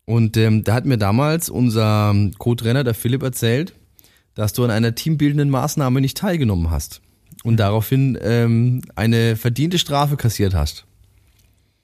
Und 0.06 0.38
ähm, 0.38 0.64
da 0.64 0.74
hat 0.74 0.86
mir 0.86 0.98
damals 0.98 1.50
unser 1.50 2.14
Co-Trainer, 2.38 2.84
der 2.84 2.94
Philipp, 2.94 3.24
erzählt, 3.24 3.74
dass 4.36 4.54
du 4.54 4.64
an 4.64 4.72
einer 4.72 4.96
teambildenden 4.96 5.50
Maßnahme 5.50 6.02
nicht 6.02 6.18
teilgenommen 6.18 6.72
hast. 6.72 7.02
Und 7.44 7.58
daraufhin 7.58 8.18
ähm, 8.22 8.82
eine 8.96 9.36
verdiente 9.36 9.80
Strafe 9.80 10.16
kassiert 10.16 10.54
hast. 10.54 10.86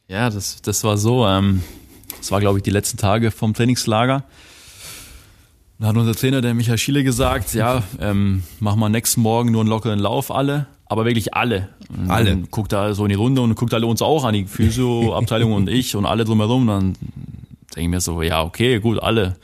Ja, 0.07 0.29
das, 0.29 0.61
das 0.61 0.83
war 0.83 0.97
so. 0.97 1.25
Ähm, 1.25 1.63
das 2.17 2.31
war, 2.31 2.39
glaube 2.39 2.59
ich, 2.59 2.63
die 2.63 2.69
letzten 2.69 2.97
Tage 2.97 3.31
vom 3.31 3.53
Trainingslager. 3.53 4.23
Da 5.79 5.87
hat 5.87 5.97
unser 5.97 6.15
Trainer, 6.15 6.41
der 6.41 6.53
Michael 6.53 6.77
Schiele, 6.77 7.03
gesagt, 7.03 7.53
ja, 7.53 7.83
ähm, 7.99 8.43
machen 8.59 8.79
wir 8.79 8.89
nächsten 8.89 9.21
Morgen 9.21 9.51
nur 9.51 9.61
einen 9.61 9.69
lockeren 9.69 9.99
Lauf 9.99 10.31
alle. 10.31 10.65
aber 10.85 11.05
wirklich 11.05 11.33
alle. 11.33 11.69
Und 11.89 12.09
Alle. 12.09 12.29
Dann 12.31 12.47
guckt 12.49 12.71
da 12.71 12.93
so 12.93 13.03
in 13.05 13.09
die 13.09 13.15
Runde 13.15 13.41
und 13.41 13.55
guckt 13.55 13.73
alle 13.73 13.85
uns 13.85 14.01
auch 14.01 14.23
an, 14.23 14.33
die 14.33 14.45
Physioabteilung 14.45 15.53
und 15.53 15.69
ich 15.69 15.95
und 15.95 16.05
alle 16.05 16.23
drumherum. 16.25 16.65
Dann 16.67 16.93
denke 17.75 17.81
ich 17.81 17.87
mir 17.89 18.01
so, 18.01 18.21
ja, 18.21 18.43
okay, 18.43 18.79
gut, 18.79 18.99
alle. 19.01 19.35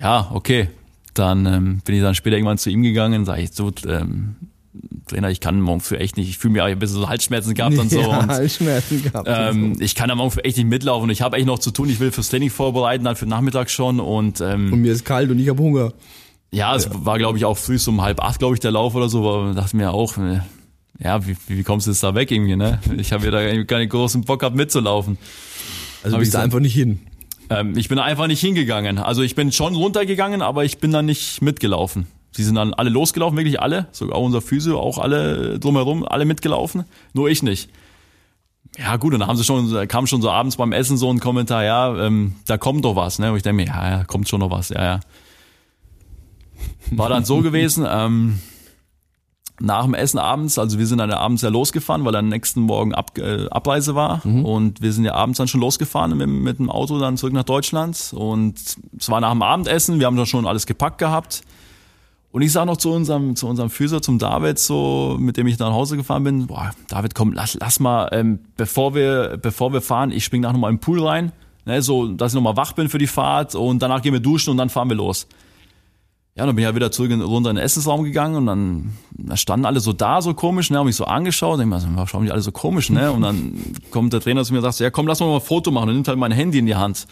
Ja, 0.00 0.30
okay. 0.32 0.68
Dann 1.14 1.46
ähm, 1.46 1.80
bin 1.84 1.94
ich 1.94 2.02
dann 2.02 2.14
später 2.14 2.36
irgendwann 2.36 2.58
zu 2.58 2.70
ihm 2.70 2.82
gegangen, 2.82 3.24
sage 3.24 3.42
ich, 3.42 3.52
so, 3.52 3.72
ähm, 3.86 4.36
Trainer, 5.06 5.30
ich 5.30 5.40
kann 5.40 5.60
morgen 5.60 5.80
für 5.80 5.98
echt 6.00 6.16
nicht, 6.16 6.28
ich 6.28 6.38
fühle 6.38 6.52
mir 6.52 6.64
ein 6.64 6.78
bisschen 6.78 6.96
so 7.00 7.08
Halsschmerzen 7.08 7.54
gehabt 7.54 7.78
und 7.78 7.90
so. 7.90 8.00
ja, 8.00 8.20
und, 8.20 8.28
Halsschmerzen 8.28 9.02
gehabt. 9.02 9.28
ähm, 9.30 9.76
ich 9.80 9.94
kann 9.94 10.10
am 10.10 10.18
morgen 10.18 10.30
für 10.32 10.44
echt 10.44 10.56
nicht 10.56 10.66
mitlaufen. 10.68 11.08
Ich 11.10 11.22
habe 11.22 11.36
echt 11.36 11.46
noch 11.46 11.58
zu 11.58 11.70
tun. 11.70 11.88
Ich 11.88 12.00
will 12.00 12.10
fürs 12.12 12.28
Training 12.28 12.50
vorbereiten, 12.50 13.04
dann 13.04 13.16
für 13.16 13.26
Nachmittag 13.26 13.70
schon. 13.70 14.00
Und 14.00 14.40
ähm, 14.40 14.72
und 14.72 14.80
mir 14.82 14.92
ist 14.92 15.04
kalt 15.04 15.30
und 15.30 15.38
ich 15.38 15.48
habe 15.48 15.62
Hunger. 15.62 15.92
ja, 16.50 16.74
es 16.74 16.88
war, 16.92 17.18
glaube 17.18 17.38
ich, 17.38 17.44
auch 17.44 17.56
früh 17.56 17.78
so 17.78 17.90
um 17.90 18.02
halb 18.02 18.20
acht, 18.20 18.38
glaube 18.40 18.54
ich, 18.54 18.60
der 18.60 18.72
Lauf 18.72 18.94
oder 18.94 19.08
so. 19.08 19.28
Aber 19.28 19.54
dachte 19.54 19.76
mir 19.76 19.92
auch, 19.92 20.16
äh, 20.18 20.40
ja, 20.98 21.26
wie, 21.26 21.36
wie 21.48 21.62
kommst 21.62 21.86
du 21.86 21.90
jetzt 21.92 22.02
da 22.02 22.14
weg 22.14 22.30
irgendwie, 22.30 22.56
ne? 22.56 22.78
Ich 22.96 23.12
habe 23.12 23.24
ja 23.26 23.30
da 23.30 23.64
keinen 23.64 23.88
großen 23.88 24.22
Bock 24.22 24.40
gehabt 24.40 24.56
mitzulaufen. 24.56 25.18
Also 26.02 26.14
Hab 26.16 26.20
bist 26.20 26.30
ich 26.30 26.32
du 26.32 26.38
so- 26.38 26.44
einfach 26.44 26.60
nicht 26.60 26.74
hin. 26.74 27.00
Ähm, 27.48 27.76
ich 27.76 27.88
bin 27.88 27.98
einfach 28.00 28.26
nicht 28.26 28.40
hingegangen. 28.40 28.98
Also 28.98 29.22
ich 29.22 29.34
bin 29.36 29.52
schon 29.52 29.74
runtergegangen, 29.76 30.42
aber 30.42 30.64
ich 30.64 30.78
bin 30.78 30.90
dann 30.90 31.06
nicht 31.06 31.42
mitgelaufen. 31.42 32.06
Sie 32.36 32.44
sind 32.44 32.56
dann 32.56 32.74
alle 32.74 32.90
losgelaufen, 32.90 33.38
wirklich 33.38 33.62
alle, 33.62 33.86
sogar 33.92 34.20
unser 34.20 34.42
Physio, 34.42 34.78
auch 34.78 34.98
alle 34.98 35.58
drumherum, 35.58 36.06
alle 36.06 36.26
mitgelaufen, 36.26 36.84
nur 37.14 37.30
ich 37.30 37.42
nicht. 37.42 37.70
Ja 38.76 38.96
gut, 38.96 39.14
und 39.14 39.20
dann 39.20 39.28
haben 39.30 39.38
sie 39.38 39.44
schon, 39.44 39.88
kam 39.88 40.06
schon 40.06 40.20
so 40.20 40.30
abends 40.30 40.56
beim 40.56 40.72
Essen 40.72 40.98
so 40.98 41.10
ein 41.10 41.18
Kommentar, 41.18 41.64
ja, 41.64 41.96
ähm, 41.96 42.34
da 42.46 42.58
kommt 42.58 42.84
doch 42.84 42.94
was, 42.94 43.18
ne? 43.18 43.30
Und 43.30 43.38
ich 43.38 43.42
denke 43.42 43.62
mir, 43.62 43.68
ja, 43.68 43.90
ja, 43.90 44.04
kommt 44.04 44.28
schon 44.28 44.40
noch 44.40 44.50
was, 44.50 44.68
ja, 44.68 44.84
ja. 44.84 45.00
War 46.90 47.08
dann 47.08 47.24
so 47.24 47.40
gewesen, 47.42 47.86
ähm, 47.88 48.38
nach 49.58 49.84
dem 49.84 49.94
Essen 49.94 50.18
abends, 50.18 50.58
also 50.58 50.78
wir 50.78 50.86
sind 50.86 50.98
dann 50.98 51.10
abends 51.10 51.40
ja 51.40 51.48
losgefahren, 51.48 52.04
weil 52.04 52.14
am 52.16 52.28
nächsten 52.28 52.60
Morgen 52.60 52.94
Ab, 52.94 53.16
äh, 53.16 53.48
Abreise 53.48 53.94
war 53.94 54.20
und 54.26 54.82
wir 54.82 54.92
sind 54.92 55.06
ja 55.06 55.14
abends 55.14 55.38
dann 55.38 55.48
schon 55.48 55.62
losgefahren 55.62 56.14
mit, 56.18 56.28
mit 56.28 56.58
dem 56.58 56.68
Auto 56.68 56.98
dann 56.98 57.16
zurück 57.16 57.32
nach 57.32 57.44
Deutschland 57.44 58.12
und 58.14 58.58
es 58.98 59.08
war 59.08 59.22
nach 59.22 59.32
dem 59.32 59.40
Abendessen, 59.40 59.98
wir 60.00 60.06
haben 60.06 60.18
dann 60.18 60.26
schon 60.26 60.46
alles 60.46 60.66
gepackt 60.66 60.98
gehabt 60.98 61.40
und 62.36 62.42
ich 62.42 62.52
sag 62.52 62.66
noch 62.66 62.76
zu 62.76 62.92
unserem, 62.92 63.34
zu 63.34 63.46
unserem 63.46 63.70
Physio, 63.70 63.98
zum 64.00 64.18
David, 64.18 64.58
so, 64.58 65.16
mit 65.18 65.38
dem 65.38 65.46
ich 65.46 65.58
nach 65.58 65.72
Hause 65.72 65.96
gefahren 65.96 66.22
bin, 66.22 66.48
boah, 66.48 66.70
David, 66.86 67.14
komm, 67.14 67.32
lass, 67.32 67.56
lass 67.58 67.80
mal, 67.80 68.10
ähm, 68.12 68.40
bevor 68.58 68.94
wir, 68.94 69.38
bevor 69.40 69.72
wir 69.72 69.80
fahren, 69.80 70.12
ich 70.12 70.24
spring 70.26 70.42
nachher 70.42 70.52
nochmal 70.52 70.70
im 70.70 70.78
Pool 70.78 71.02
rein, 71.02 71.32
ne, 71.64 71.80
so, 71.80 72.08
dass 72.08 72.32
ich 72.32 72.34
nochmal 72.34 72.58
wach 72.58 72.74
bin 72.74 72.90
für 72.90 72.98
die 72.98 73.06
Fahrt 73.06 73.54
und 73.54 73.80
danach 73.80 74.02
gehen 74.02 74.12
wir 74.12 74.20
duschen 74.20 74.50
und 74.50 74.58
dann 74.58 74.68
fahren 74.68 74.90
wir 74.90 74.96
los. 74.96 75.26
Ja, 76.34 76.44
dann 76.44 76.54
bin 76.54 76.62
ich 76.62 76.68
ja 76.68 76.74
wieder 76.74 76.92
zurück 76.92 77.10
in, 77.10 77.22
runter 77.22 77.48
in 77.48 77.56
den 77.56 77.64
Essensraum 77.64 78.04
gegangen 78.04 78.36
und 78.36 78.44
dann 78.44 78.92
da 79.12 79.38
standen 79.38 79.64
alle 79.64 79.80
so 79.80 79.94
da, 79.94 80.20
so 80.20 80.34
komisch, 80.34 80.70
ne, 80.70 80.76
haben 80.76 80.84
mich 80.84 80.96
so 80.96 81.06
angeschaut, 81.06 81.58
mir, 81.64 81.80
so, 81.80 81.86
warum 81.94 82.06
schauen 82.06 82.24
die 82.26 82.32
alle 82.32 82.42
so 82.42 82.52
komisch, 82.52 82.90
ne? 82.90 83.12
Und 83.12 83.22
dann 83.22 83.54
kommt 83.90 84.12
der 84.12 84.20
Trainer 84.20 84.44
zu 84.44 84.52
mir 84.52 84.58
und 84.58 84.64
sagt, 84.64 84.78
ja 84.80 84.90
komm, 84.90 85.06
lass 85.06 85.20
mal 85.20 85.26
mal 85.28 85.36
ein 85.36 85.40
Foto 85.40 85.70
machen 85.70 85.88
und 85.88 85.94
nimmt 85.94 86.08
halt 86.08 86.18
mein 86.18 86.32
Handy 86.32 86.58
in 86.58 86.66
die 86.66 86.74
Hand. 86.74 87.06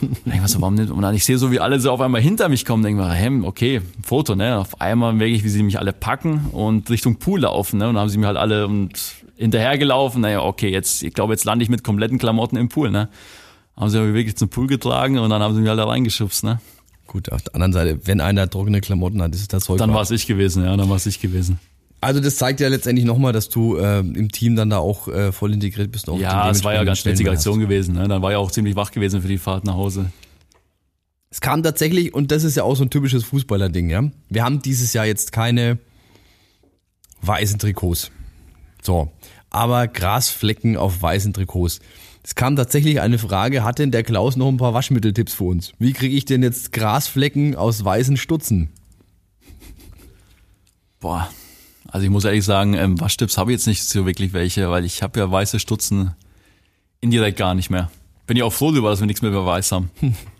Und 0.00 0.26
denk 0.26 0.42
mir 0.42 0.48
so, 0.48 0.60
warum 0.60 0.74
nimmt, 0.74 0.90
und 0.90 1.02
dann 1.02 1.14
ich 1.14 1.24
sehe 1.24 1.38
so, 1.38 1.50
wie 1.50 1.60
alle 1.60 1.80
so 1.80 1.90
auf 1.90 2.00
einmal 2.00 2.20
hinter 2.20 2.48
mich 2.48 2.64
kommen, 2.64 2.82
denk 2.82 2.96
mir, 2.96 3.10
hä, 3.12 3.30
okay, 3.42 3.78
ein 3.78 4.04
Foto, 4.04 4.34
ne? 4.34 4.58
Auf 4.58 4.80
einmal 4.80 5.12
merke 5.12 5.34
ich, 5.34 5.44
wie 5.44 5.48
sie 5.48 5.62
mich 5.62 5.78
alle 5.78 5.92
packen 5.92 6.46
und 6.52 6.88
Richtung 6.90 7.16
Pool 7.16 7.40
laufen, 7.40 7.78
ne? 7.78 7.88
Und 7.88 7.94
dann 7.94 8.02
haben 8.02 8.08
sie 8.08 8.18
mir 8.18 8.26
halt 8.26 8.36
alle 8.36 8.66
und 8.66 8.92
hinterhergelaufen, 9.36 10.20
naja, 10.20 10.42
okay, 10.42 10.70
jetzt, 10.70 11.02
ich 11.02 11.14
glaube, 11.14 11.32
jetzt 11.32 11.44
lande 11.44 11.62
ich 11.62 11.68
mit 11.68 11.82
kompletten 11.82 12.18
Klamotten 12.18 12.56
im 12.56 12.68
Pool, 12.68 12.90
ne? 12.90 13.08
Haben 13.76 13.90
sie 13.90 14.00
mich 14.00 14.14
wirklich 14.14 14.36
zum 14.36 14.48
Pool 14.48 14.66
getragen 14.66 15.18
und 15.18 15.30
dann 15.30 15.42
haben 15.42 15.54
sie 15.54 15.60
mich 15.60 15.70
alle 15.70 15.86
reingeschubst, 15.86 16.44
ne? 16.44 16.60
Gut, 17.06 17.32
auf 17.32 17.42
der 17.42 17.54
anderen 17.54 17.72
Seite, 17.72 17.98
wenn 18.04 18.20
einer 18.20 18.48
trockene 18.48 18.80
Klamotten 18.80 19.20
hat, 19.20 19.34
ist 19.34 19.52
das 19.52 19.64
Zeug. 19.64 19.78
Dann 19.78 19.92
war 19.92 20.02
es 20.02 20.10
ich 20.10 20.26
gewesen, 20.26 20.64
ja, 20.64 20.76
dann 20.76 20.88
war 20.88 20.96
es 20.96 21.06
ich 21.06 21.20
gewesen. 21.20 21.58
Also 22.02 22.18
das 22.18 22.34
zeigt 22.34 22.58
ja 22.58 22.66
letztendlich 22.66 23.06
nochmal, 23.06 23.32
dass 23.32 23.48
du 23.48 23.76
äh, 23.76 24.00
im 24.00 24.32
Team 24.32 24.56
dann 24.56 24.70
da 24.70 24.78
auch 24.78 25.06
äh, 25.06 25.30
voll 25.30 25.52
integriert 25.52 25.92
bist. 25.92 26.10
Auch 26.10 26.18
Ja, 26.18 26.50
es 26.50 26.64
war 26.64 26.74
ja 26.74 26.82
ganz 26.82 26.98
Stellenwert 26.98 27.34
Aktion 27.34 27.60
gewesen. 27.60 27.94
Ne? 27.94 28.08
Dann 28.08 28.20
war 28.22 28.32
ja 28.32 28.38
auch 28.38 28.50
ziemlich 28.50 28.74
wach 28.74 28.90
gewesen 28.90 29.22
für 29.22 29.28
die 29.28 29.38
Fahrt 29.38 29.64
nach 29.64 29.74
Hause. 29.74 30.10
Es 31.30 31.40
kam 31.40 31.62
tatsächlich, 31.62 32.12
und 32.12 32.32
das 32.32 32.42
ist 32.42 32.56
ja 32.56 32.64
auch 32.64 32.74
so 32.74 32.82
ein 32.82 32.90
typisches 32.90 33.22
Fußballer-Ding, 33.22 33.88
ja. 33.88 34.02
Wir 34.28 34.42
haben 34.42 34.60
dieses 34.60 34.92
Jahr 34.92 35.06
jetzt 35.06 35.30
keine 35.30 35.78
weißen 37.20 37.60
Trikots. 37.60 38.10
So. 38.82 39.12
Aber 39.50 39.86
Grasflecken 39.86 40.76
auf 40.76 41.00
weißen 41.00 41.32
Trikots. 41.32 41.78
Es 42.24 42.34
kam 42.34 42.56
tatsächlich 42.56 43.00
eine 43.00 43.18
Frage, 43.18 43.62
hat 43.62 43.78
denn 43.78 43.92
der 43.92 44.02
Klaus 44.02 44.34
noch 44.34 44.48
ein 44.48 44.56
paar 44.56 44.74
Waschmitteltipps 44.74 45.34
für 45.34 45.44
uns? 45.44 45.72
Wie 45.78 45.92
kriege 45.92 46.16
ich 46.16 46.24
denn 46.24 46.42
jetzt 46.42 46.72
Grasflecken 46.72 47.54
aus 47.54 47.84
weißen 47.84 48.16
Stutzen? 48.16 48.70
Boah, 50.98 51.30
also 51.92 52.04
ich 52.04 52.10
muss 52.10 52.24
ehrlich 52.24 52.44
sagen, 52.44 52.72
ähm, 52.72 52.98
Waschtipps 52.98 53.36
habe 53.36 53.52
ich 53.52 53.56
jetzt 53.56 53.66
nicht 53.66 53.84
so 53.84 54.06
wirklich 54.06 54.32
welche, 54.32 54.70
weil 54.70 54.86
ich 54.86 55.02
habe 55.02 55.20
ja 55.20 55.30
weiße 55.30 55.60
Stutzen 55.60 56.12
indirekt 57.02 57.36
gar 57.36 57.54
nicht 57.54 57.68
mehr. 57.68 57.90
Bin 58.26 58.36
ich 58.38 58.42
auch 58.42 58.52
froh 58.52 58.70
darüber, 58.70 58.88
dass 58.88 59.00
wir 59.00 59.06
nichts 59.06 59.20
mehr 59.20 59.30
über 59.30 59.44
weiß 59.44 59.72
haben. 59.72 59.90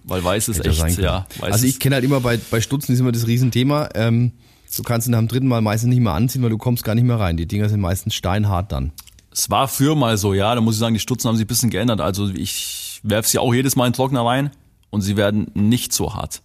Weil 0.05 0.25
weiß 0.25 0.49
ist 0.49 0.65
echt, 0.65 0.99
ja. 0.99 1.27
Weiß 1.39 1.53
also 1.53 1.67
ich 1.67 1.79
kenne 1.79 1.97
halt 1.97 2.05
immer 2.05 2.21
bei, 2.21 2.39
bei 2.51 2.61
Stutzen 2.61 2.93
ist 2.93 3.01
immer 3.01 3.13
das 3.13 3.27
Riesenthema. 3.27 3.91
Ähm, 3.95 4.33
du 4.75 4.83
kannst 4.83 5.07
ihn 5.07 5.11
nach 5.11 5.19
dem 5.19 5.29
dritten 5.29 5.47
Mal 5.47 5.61
meistens 5.61 5.91
nicht 5.91 6.01
mehr 6.01 6.15
anziehen, 6.15 6.43
weil 6.43 6.51
du 6.51 6.59
kommst 6.59 6.85
gar 6.85 6.95
nicht 6.95 7.05
mehr 7.05 7.21
rein. 7.21 7.37
Die 7.37 7.47
Dinger 7.47 7.69
sind 7.69 7.81
meistens 7.81 8.15
steinhart 8.15 8.73
dann. 8.73 8.93
es 9.31 9.51
war 9.51 9.69
früher 9.69 9.95
mal 9.95 10.17
so, 10.17 10.33
ja, 10.33 10.55
da 10.55 10.61
muss 10.61 10.77
ich 10.77 10.81
sagen, 10.81 10.95
die 10.95 11.01
Stutzen 11.01 11.29
haben 11.29 11.37
sich 11.37 11.45
ein 11.45 11.49
bisschen 11.49 11.71
geändert. 11.71 12.01
Also 12.01 12.31
ich 12.31 13.01
werfe 13.03 13.29
sie 13.29 13.39
auch 13.39 13.53
jedes 13.53 13.77
Mal 13.77 13.87
in 13.87 13.93
den 13.93 13.97
Trockner 13.97 14.25
rein 14.25 14.51
und 14.91 15.03
sie 15.03 15.17
werden 15.17 15.51
nicht 15.55 15.93
so 15.93 16.15
hart. 16.15 16.43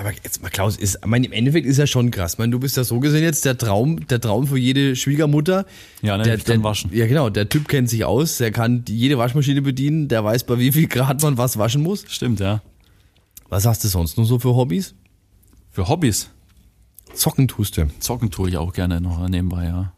Aber 0.00 0.12
jetzt 0.12 0.40
mal 0.42 0.48
Klaus, 0.48 0.76
ist, 0.76 0.98
ich 1.02 1.06
meine, 1.06 1.26
im 1.26 1.32
Endeffekt 1.32 1.66
ist 1.66 1.76
ja 1.76 1.86
schon 1.88 2.12
krass. 2.12 2.34
Ich 2.34 2.38
meine, 2.38 2.52
du 2.52 2.60
bist 2.60 2.76
ja 2.76 2.84
so 2.84 3.00
gesehen 3.00 3.24
jetzt 3.24 3.44
der 3.44 3.58
Traum, 3.58 4.06
der 4.06 4.20
Traum 4.20 4.46
für 4.46 4.56
jede 4.56 4.94
Schwiegermutter. 4.94 5.66
Ja, 6.02 6.16
ne, 6.16 6.22
der, 6.22 6.36
der, 6.36 6.62
waschen. 6.62 6.90
Ja, 6.94 7.08
genau. 7.08 7.30
Der 7.30 7.48
Typ 7.48 7.66
kennt 7.66 7.90
sich 7.90 8.04
aus, 8.04 8.38
der 8.38 8.52
kann 8.52 8.84
jede 8.88 9.18
Waschmaschine 9.18 9.60
bedienen, 9.60 10.06
der 10.06 10.22
weiß, 10.22 10.44
bei 10.44 10.56
wie 10.60 10.70
viel 10.70 10.86
Grad 10.86 11.20
man 11.22 11.36
was 11.36 11.58
waschen 11.58 11.82
muss. 11.82 12.04
Stimmt, 12.06 12.38
ja. 12.38 12.62
Was 13.48 13.66
hast 13.66 13.82
du 13.82 13.88
sonst 13.88 14.16
noch 14.18 14.24
so 14.24 14.38
für 14.38 14.54
Hobbys? 14.54 14.94
Für 15.72 15.88
Hobbys. 15.88 16.30
Zocken 17.12 17.48
tust 17.48 17.76
du. 17.76 17.88
Zocken 17.98 18.30
tue 18.30 18.50
ich 18.50 18.56
auch 18.56 18.72
gerne 18.72 19.00
noch 19.00 19.28
nebenbei, 19.28 19.64
ja. 19.64 19.92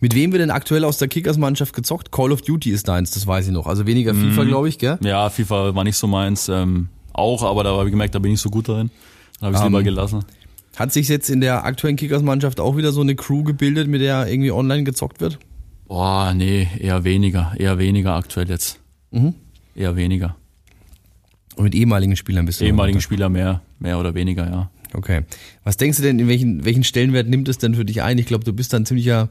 Mit 0.00 0.14
wem 0.14 0.32
wird 0.32 0.40
denn 0.40 0.50
aktuell 0.50 0.84
aus 0.84 0.96
der 0.96 1.08
Kickers-Mannschaft 1.08 1.74
gezockt? 1.74 2.12
Call 2.12 2.32
of 2.32 2.40
Duty 2.40 2.70
ist 2.70 2.88
deins, 2.88 3.10
das 3.10 3.26
weiß 3.26 3.46
ich 3.48 3.52
noch. 3.52 3.66
Also 3.66 3.86
weniger 3.86 4.14
Mhm. 4.14 4.30
FIFA, 4.30 4.44
glaube 4.44 4.68
ich, 4.70 4.78
gell? 4.78 4.98
Ja, 5.02 5.28
FIFA 5.28 5.74
war 5.74 5.84
nicht 5.84 5.96
so 5.98 6.06
meins. 6.06 6.48
Ähm, 6.48 6.88
auch, 7.14 7.42
aber 7.42 7.64
da 7.64 7.70
habe 7.70 7.84
ich 7.86 7.90
gemerkt, 7.90 8.14
da 8.14 8.18
bin 8.18 8.32
ich 8.32 8.40
so 8.40 8.50
gut 8.50 8.68
darin. 8.68 8.90
Dann 9.40 9.46
habe 9.48 9.54
ich 9.54 9.60
es 9.60 9.66
Ähm, 9.66 9.72
lieber 9.72 9.82
gelassen. 9.82 10.24
Hat 10.76 10.92
sich 10.92 11.08
jetzt 11.08 11.28
in 11.28 11.40
der 11.40 11.64
aktuellen 11.64 11.96
Kickers-Mannschaft 11.96 12.58
auch 12.60 12.76
wieder 12.76 12.92
so 12.92 13.00
eine 13.02 13.14
Crew 13.14 13.42
gebildet, 13.42 13.88
mit 13.88 14.00
der 14.00 14.26
irgendwie 14.26 14.52
online 14.52 14.84
gezockt 14.84 15.20
wird? 15.20 15.38
Boah, 15.86 16.32
nee, 16.34 16.66
eher 16.78 17.04
weniger. 17.04 17.52
Eher 17.58 17.78
weniger 17.78 18.14
aktuell 18.14 18.48
jetzt. 18.48 18.78
Mhm. 19.10 19.34
Eher 19.74 19.96
weniger. 19.96 20.36
Und 21.56 21.64
mit 21.64 21.74
ehemaligen 21.74 22.16
Spielern 22.16 22.46
bist 22.46 22.60
du? 22.60 22.64
Ehemaligen 22.64 22.96
noch 22.98 23.02
Spieler 23.02 23.28
mehr, 23.28 23.60
mehr 23.78 23.98
oder 23.98 24.14
weniger, 24.14 24.46
ja. 24.50 24.70
Okay. 24.94 25.22
Was 25.64 25.76
denkst 25.76 25.98
du 25.98 26.02
denn, 26.02 26.18
in 26.18 26.28
welchen, 26.28 26.64
welchen 26.64 26.84
Stellenwert 26.84 27.28
nimmt 27.28 27.48
es 27.48 27.58
denn 27.58 27.74
für 27.74 27.84
dich 27.84 28.02
ein? 28.02 28.18
Ich 28.18 28.26
glaube, 28.26 28.44
du 28.44 28.52
bist 28.52 28.72
dann 28.72 28.86
ziemlicher, 28.86 29.28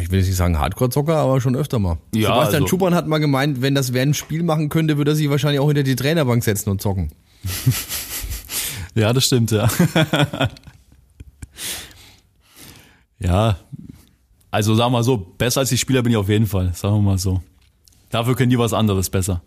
ich 0.00 0.10
will 0.10 0.18
jetzt 0.18 0.28
nicht 0.28 0.36
sagen 0.36 0.58
Hardcore-Zocker, 0.58 1.16
aber 1.16 1.40
schon 1.40 1.56
öfter 1.56 1.78
mal. 1.78 1.98
Ja, 2.14 2.34
Sebastian 2.34 2.62
also- 2.62 2.66
Schumann 2.68 2.94
hat 2.94 3.06
mal 3.06 3.18
gemeint, 3.18 3.62
wenn 3.62 3.74
das 3.74 3.92
wer 3.92 4.02
ein 4.02 4.14
Spiel 4.14 4.42
machen 4.42 4.68
könnte, 4.68 4.96
würde 4.96 5.12
er 5.12 5.14
sich 5.14 5.30
wahrscheinlich 5.30 5.60
auch 5.60 5.68
hinter 5.68 5.82
die 5.82 5.96
Trainerbank 5.96 6.42
setzen 6.44 6.70
und 6.70 6.80
zocken. 6.80 7.10
Ja, 8.94 9.12
das 9.12 9.24
stimmt, 9.24 9.50
ja. 9.50 9.68
ja, 13.18 13.56
also 14.50 14.74
sagen 14.74 14.92
wir 14.92 14.98
mal 14.98 15.02
so, 15.02 15.16
besser 15.16 15.60
als 15.60 15.70
die 15.70 15.78
Spieler 15.78 16.02
bin 16.02 16.12
ich 16.12 16.18
auf 16.18 16.28
jeden 16.28 16.46
Fall, 16.46 16.74
sagen 16.74 16.96
wir 16.96 17.02
mal 17.02 17.18
so. 17.18 17.40
Dafür 18.10 18.36
können 18.36 18.50
die 18.50 18.58
was 18.58 18.74
anderes 18.74 19.08
besser. 19.08 19.42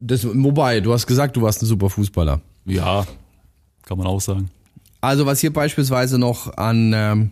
Das, 0.00 0.26
wobei, 0.26 0.80
du 0.80 0.92
hast 0.92 1.06
gesagt, 1.06 1.36
du 1.36 1.42
warst 1.42 1.62
ein 1.62 1.66
super 1.66 1.90
Fußballer. 1.90 2.40
Ja, 2.64 3.06
kann 3.84 3.98
man 3.98 4.06
auch 4.06 4.20
sagen. 4.20 4.50
Also 5.00 5.26
was 5.26 5.40
hier 5.40 5.52
beispielsweise 5.52 6.18
noch 6.18 6.56
an 6.56 6.92
ähm, 6.94 7.30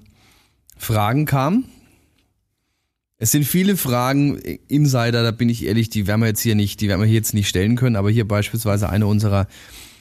Fragen 0.80 1.26
kam. 1.26 1.66
Es 3.18 3.32
sind 3.32 3.44
viele 3.44 3.76
Fragen, 3.76 4.38
äh, 4.38 4.58
Insider, 4.68 5.22
da 5.22 5.30
bin 5.30 5.50
ich 5.50 5.64
ehrlich, 5.66 5.90
die 5.90 6.06
werden 6.06 6.22
wir 6.22 6.28
jetzt 6.28 6.40
hier 6.40 6.54
nicht, 6.54 6.80
die 6.80 6.88
werden 6.88 7.00
wir 7.02 7.06
hier 7.06 7.16
jetzt 7.16 7.34
nicht 7.34 7.48
stellen 7.48 7.76
können, 7.76 7.96
aber 7.96 8.10
hier 8.10 8.26
beispielsweise 8.26 8.88
eine 8.88 9.06
unserer 9.06 9.46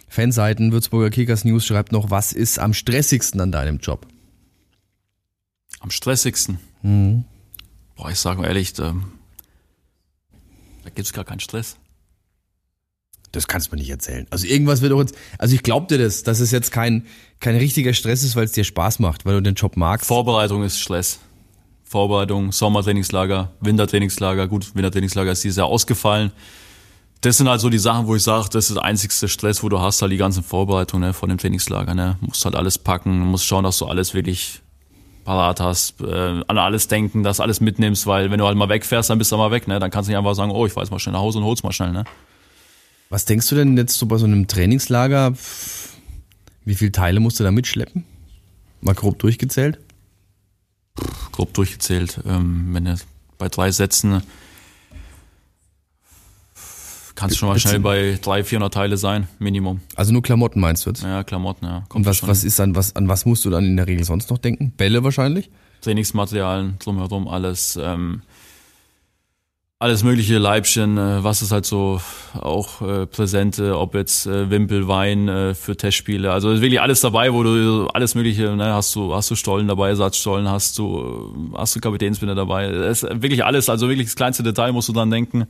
Fanseiten, 0.08 0.72
Würzburger 0.72 1.10
Kickers 1.10 1.43
News, 1.43 1.66
schreibt 1.66 1.91
noch, 1.91 2.12
was 2.12 2.32
ist 2.32 2.60
am 2.60 2.74
stressigsten 2.74 3.41
an 3.41 3.51
deinem 3.51 3.80
Job? 3.80 4.08
Am 5.82 5.91
stressigsten. 5.91 6.60
Mhm. 6.82 7.26
Boah, 7.97 8.10
ich 8.10 8.20
sage 8.20 8.39
mal 8.39 8.47
ehrlich, 8.47 8.74
ähm, 8.80 9.03
da 10.86 10.89
gibt's 10.89 11.12
gar 11.12 11.26
keinen 11.26 11.41
Stress. 11.41 11.76
Das 13.32 13.47
kannst 13.47 13.67
du 13.67 13.75
mir 13.75 13.82
nicht 13.82 13.89
erzählen. 13.89 14.25
Also 14.30 14.47
irgendwas 14.47 14.82
wird 14.82 14.91
doch 14.91 14.99
jetzt, 14.99 15.15
also 15.38 15.53
ich 15.53 15.63
glaub 15.63 15.88
dir 15.88 15.97
das, 15.97 16.23
dass 16.23 16.39
es 16.39 16.51
jetzt 16.51 16.71
kein, 16.71 17.05
kein 17.39 17.55
richtiger 17.55 17.93
Stress 17.93 18.23
ist, 18.23 18.36
weil 18.36 18.45
es 18.45 18.53
dir 18.53 18.63
Spaß 18.63 18.99
macht, 18.99 19.25
weil 19.25 19.36
du 19.36 19.41
den 19.41 19.55
Job 19.55 19.77
magst. 19.77 20.07
Vorbereitung 20.07 20.63
ist 20.63 20.80
Stress. 20.80 21.19
Vorbereitung, 21.84 22.51
Sommertrainingslager, 22.51 23.51
Wintertrainingslager. 23.61 24.47
Gut, 24.47 24.75
Wintertrainingslager 24.75 25.32
ist 25.32 25.43
dieses 25.43 25.57
Jahr 25.57 25.67
ausgefallen. 25.67 26.32
Das 27.21 27.38
sind 27.38 27.49
halt 27.49 27.59
so 27.61 27.69
die 27.69 27.80
Sachen, 27.80 28.07
wo 28.07 28.15
ich 28.15 28.23
sage, 28.23 28.47
das 28.51 28.69
ist 28.69 28.75
der 28.75 28.84
einzigste 28.84 29.27
Stress, 29.27 29.61
wo 29.61 29.69
du 29.69 29.80
hast, 29.80 30.01
halt 30.01 30.11
die 30.11 30.17
ganzen 30.17 30.43
Vorbereitungen 30.43 31.09
ne, 31.09 31.13
vor 31.13 31.27
dem 31.27 31.38
Trainingslager. 31.38 31.93
Ne. 31.95 32.17
Musst 32.21 32.45
halt 32.45 32.55
alles 32.55 32.77
packen, 32.77 33.19
musst 33.19 33.45
schauen, 33.45 33.63
dass 33.63 33.77
du 33.80 33.88
alles 33.88 34.13
wirklich 34.13 34.61
parat 35.25 35.59
hast, 35.59 36.01
äh, 36.01 36.41
an 36.47 36.57
alles 36.57 36.88
denken, 36.88 37.23
das 37.23 37.39
alles 37.39 37.59
mitnimmst, 37.59 38.07
weil 38.07 38.32
wenn 38.32 38.39
du 38.39 38.45
halt 38.45 38.57
mal 38.57 38.69
wegfährst, 38.69 39.09
dann 39.09 39.17
bist 39.17 39.32
du 39.32 39.38
mal 39.38 39.51
weg, 39.51 39.67
ne? 39.67 39.80
Dann 39.80 39.91
kannst 39.91 40.07
du 40.07 40.11
nicht 40.11 40.17
einfach 40.17 40.34
sagen, 40.34 40.51
oh, 40.51 40.65
ich 40.65 40.73
fahr 40.73 40.84
jetzt 40.84 40.91
mal 40.91 40.97
schnell 40.97 41.13
nach 41.13 41.19
Hause 41.19 41.39
und 41.39 41.43
hol's 41.43 41.61
mal 41.61 41.71
schnell, 41.71 41.91
ne? 41.91 42.03
Was 43.10 43.26
denkst 43.26 43.49
du 43.49 43.55
denn 43.55 43.76
jetzt 43.76 43.97
so 43.97 44.05
bei 44.05 44.18
so 44.18 44.26
einem 44.26 44.47
Trainingslager? 44.47 45.34
Wie 46.64 46.76
viele 46.76 46.91
Teile 46.91 47.20
musst 47.20 47.39
du 47.39 47.43
da 47.43 47.51
mitschleppen? 47.51 48.03
Mal 48.82 48.93
grob 48.93 49.18
durchgezählt? 49.18 49.80
Grob 51.32 51.51
durchgezählt. 51.55 52.20
Ähm, 52.28 52.70
wenn 52.72 52.86
du 52.86 52.95
bei 53.39 53.49
drei 53.49 53.72
Sätzen 53.72 54.22
kannst 57.16 57.36
du 57.36 57.39
schon 57.39 57.49
mal 57.49 57.60
schnell 57.60 57.80
bei 57.80 58.18
300, 58.22 58.47
400 58.47 58.74
Teile 58.74 58.97
sein, 58.97 59.28
Minimum. 59.39 59.82
Also 59.95 60.14
nur 60.14 60.22
Klamotten 60.22 60.60
meinst 60.62 60.86
du 60.86 60.91
jetzt? 60.91 61.03
Ja, 61.03 61.24
Klamotten, 61.24 61.66
ja. 61.66 61.86
Und 61.91 62.05
was, 62.05 62.26
was 62.26 62.43
ist 62.43 62.60
dann, 62.60 62.76
was, 62.76 62.95
an 62.95 63.10
was 63.10 63.26
musst 63.26 63.43
du 63.43 63.49
dann 63.49 63.66
in 63.66 63.76
der 63.76 63.88
Regel 63.88 64.05
sonst 64.05 64.30
noch 64.30 64.38
denken? 64.38 64.72
Bälle 64.78 65.03
wahrscheinlich? 65.03 65.49
Trainingsmaterialien 65.82 66.78
drumherum, 66.80 67.28
alles, 67.28 67.78
ähm, 67.82 68.22
alles 69.82 70.03
mögliche 70.03 70.38
Leibchen, 70.38 70.97
äh, 70.97 71.23
was 71.23 71.41
ist 71.41 71.53
halt 71.53 71.65
so 71.65 72.01
auch 72.34 72.82
äh, 72.82 73.05
Präsente, 73.07 73.80
ob 73.80 73.95
jetzt 73.95 74.27
äh, 74.27 74.49
Wimpel, 74.49 74.89
Wein 74.89 75.30
äh, 75.30 75.55
für 75.55 75.77
Testspiele, 75.77 76.34
also 76.34 76.51
ist 76.51 76.59
wirklich 76.59 76.82
alles 76.82 76.99
dabei, 76.99 77.32
wo 77.32 77.43
du 77.43 77.88
alles 77.88 78.13
mögliche, 78.13 78.57
ne, 78.57 78.73
hast 78.73 78.93
du 78.95 79.15
hast 79.15 79.32
du 79.32 79.36
Stollen 79.36 79.69
dabei, 79.69 79.89
Ersatzstollen, 79.89 80.49
hast 80.49 80.77
du 80.77 81.51
hast 81.55 81.77
du 81.77 81.80
Kapitänsbinder 81.80 82.36
dabei, 82.36 82.65
es 82.65 83.03
ist 83.03 83.21
wirklich 83.21 83.45
alles, 83.45 83.69
also 83.69 83.88
wirklich 83.88 84.07
das 84.07 84.17
kleinste 84.17 84.43
Detail 84.43 84.73
musst 84.73 84.89
du 84.89 84.93
dann 84.93 85.09
denken, 85.09 85.47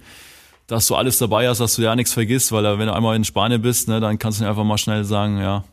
dass 0.67 0.85
du 0.85 0.93
alles 0.93 1.17
dabei 1.17 1.49
hast, 1.49 1.59
dass 1.59 1.75
du 1.77 1.81
ja 1.81 1.95
nichts 1.95 2.13
vergisst, 2.13 2.51
weil 2.51 2.77
wenn 2.77 2.85
du 2.85 2.93
einmal 2.93 3.15
in 3.15 3.23
Spanien 3.23 3.59
bist, 3.63 3.87
ne, 3.87 3.99
dann 3.99 4.19
kannst 4.19 4.41
du 4.41 4.45
einfach 4.47 4.63
mal 4.63 4.77
schnell 4.77 5.05
sagen, 5.05 5.39
ja, 5.39 5.63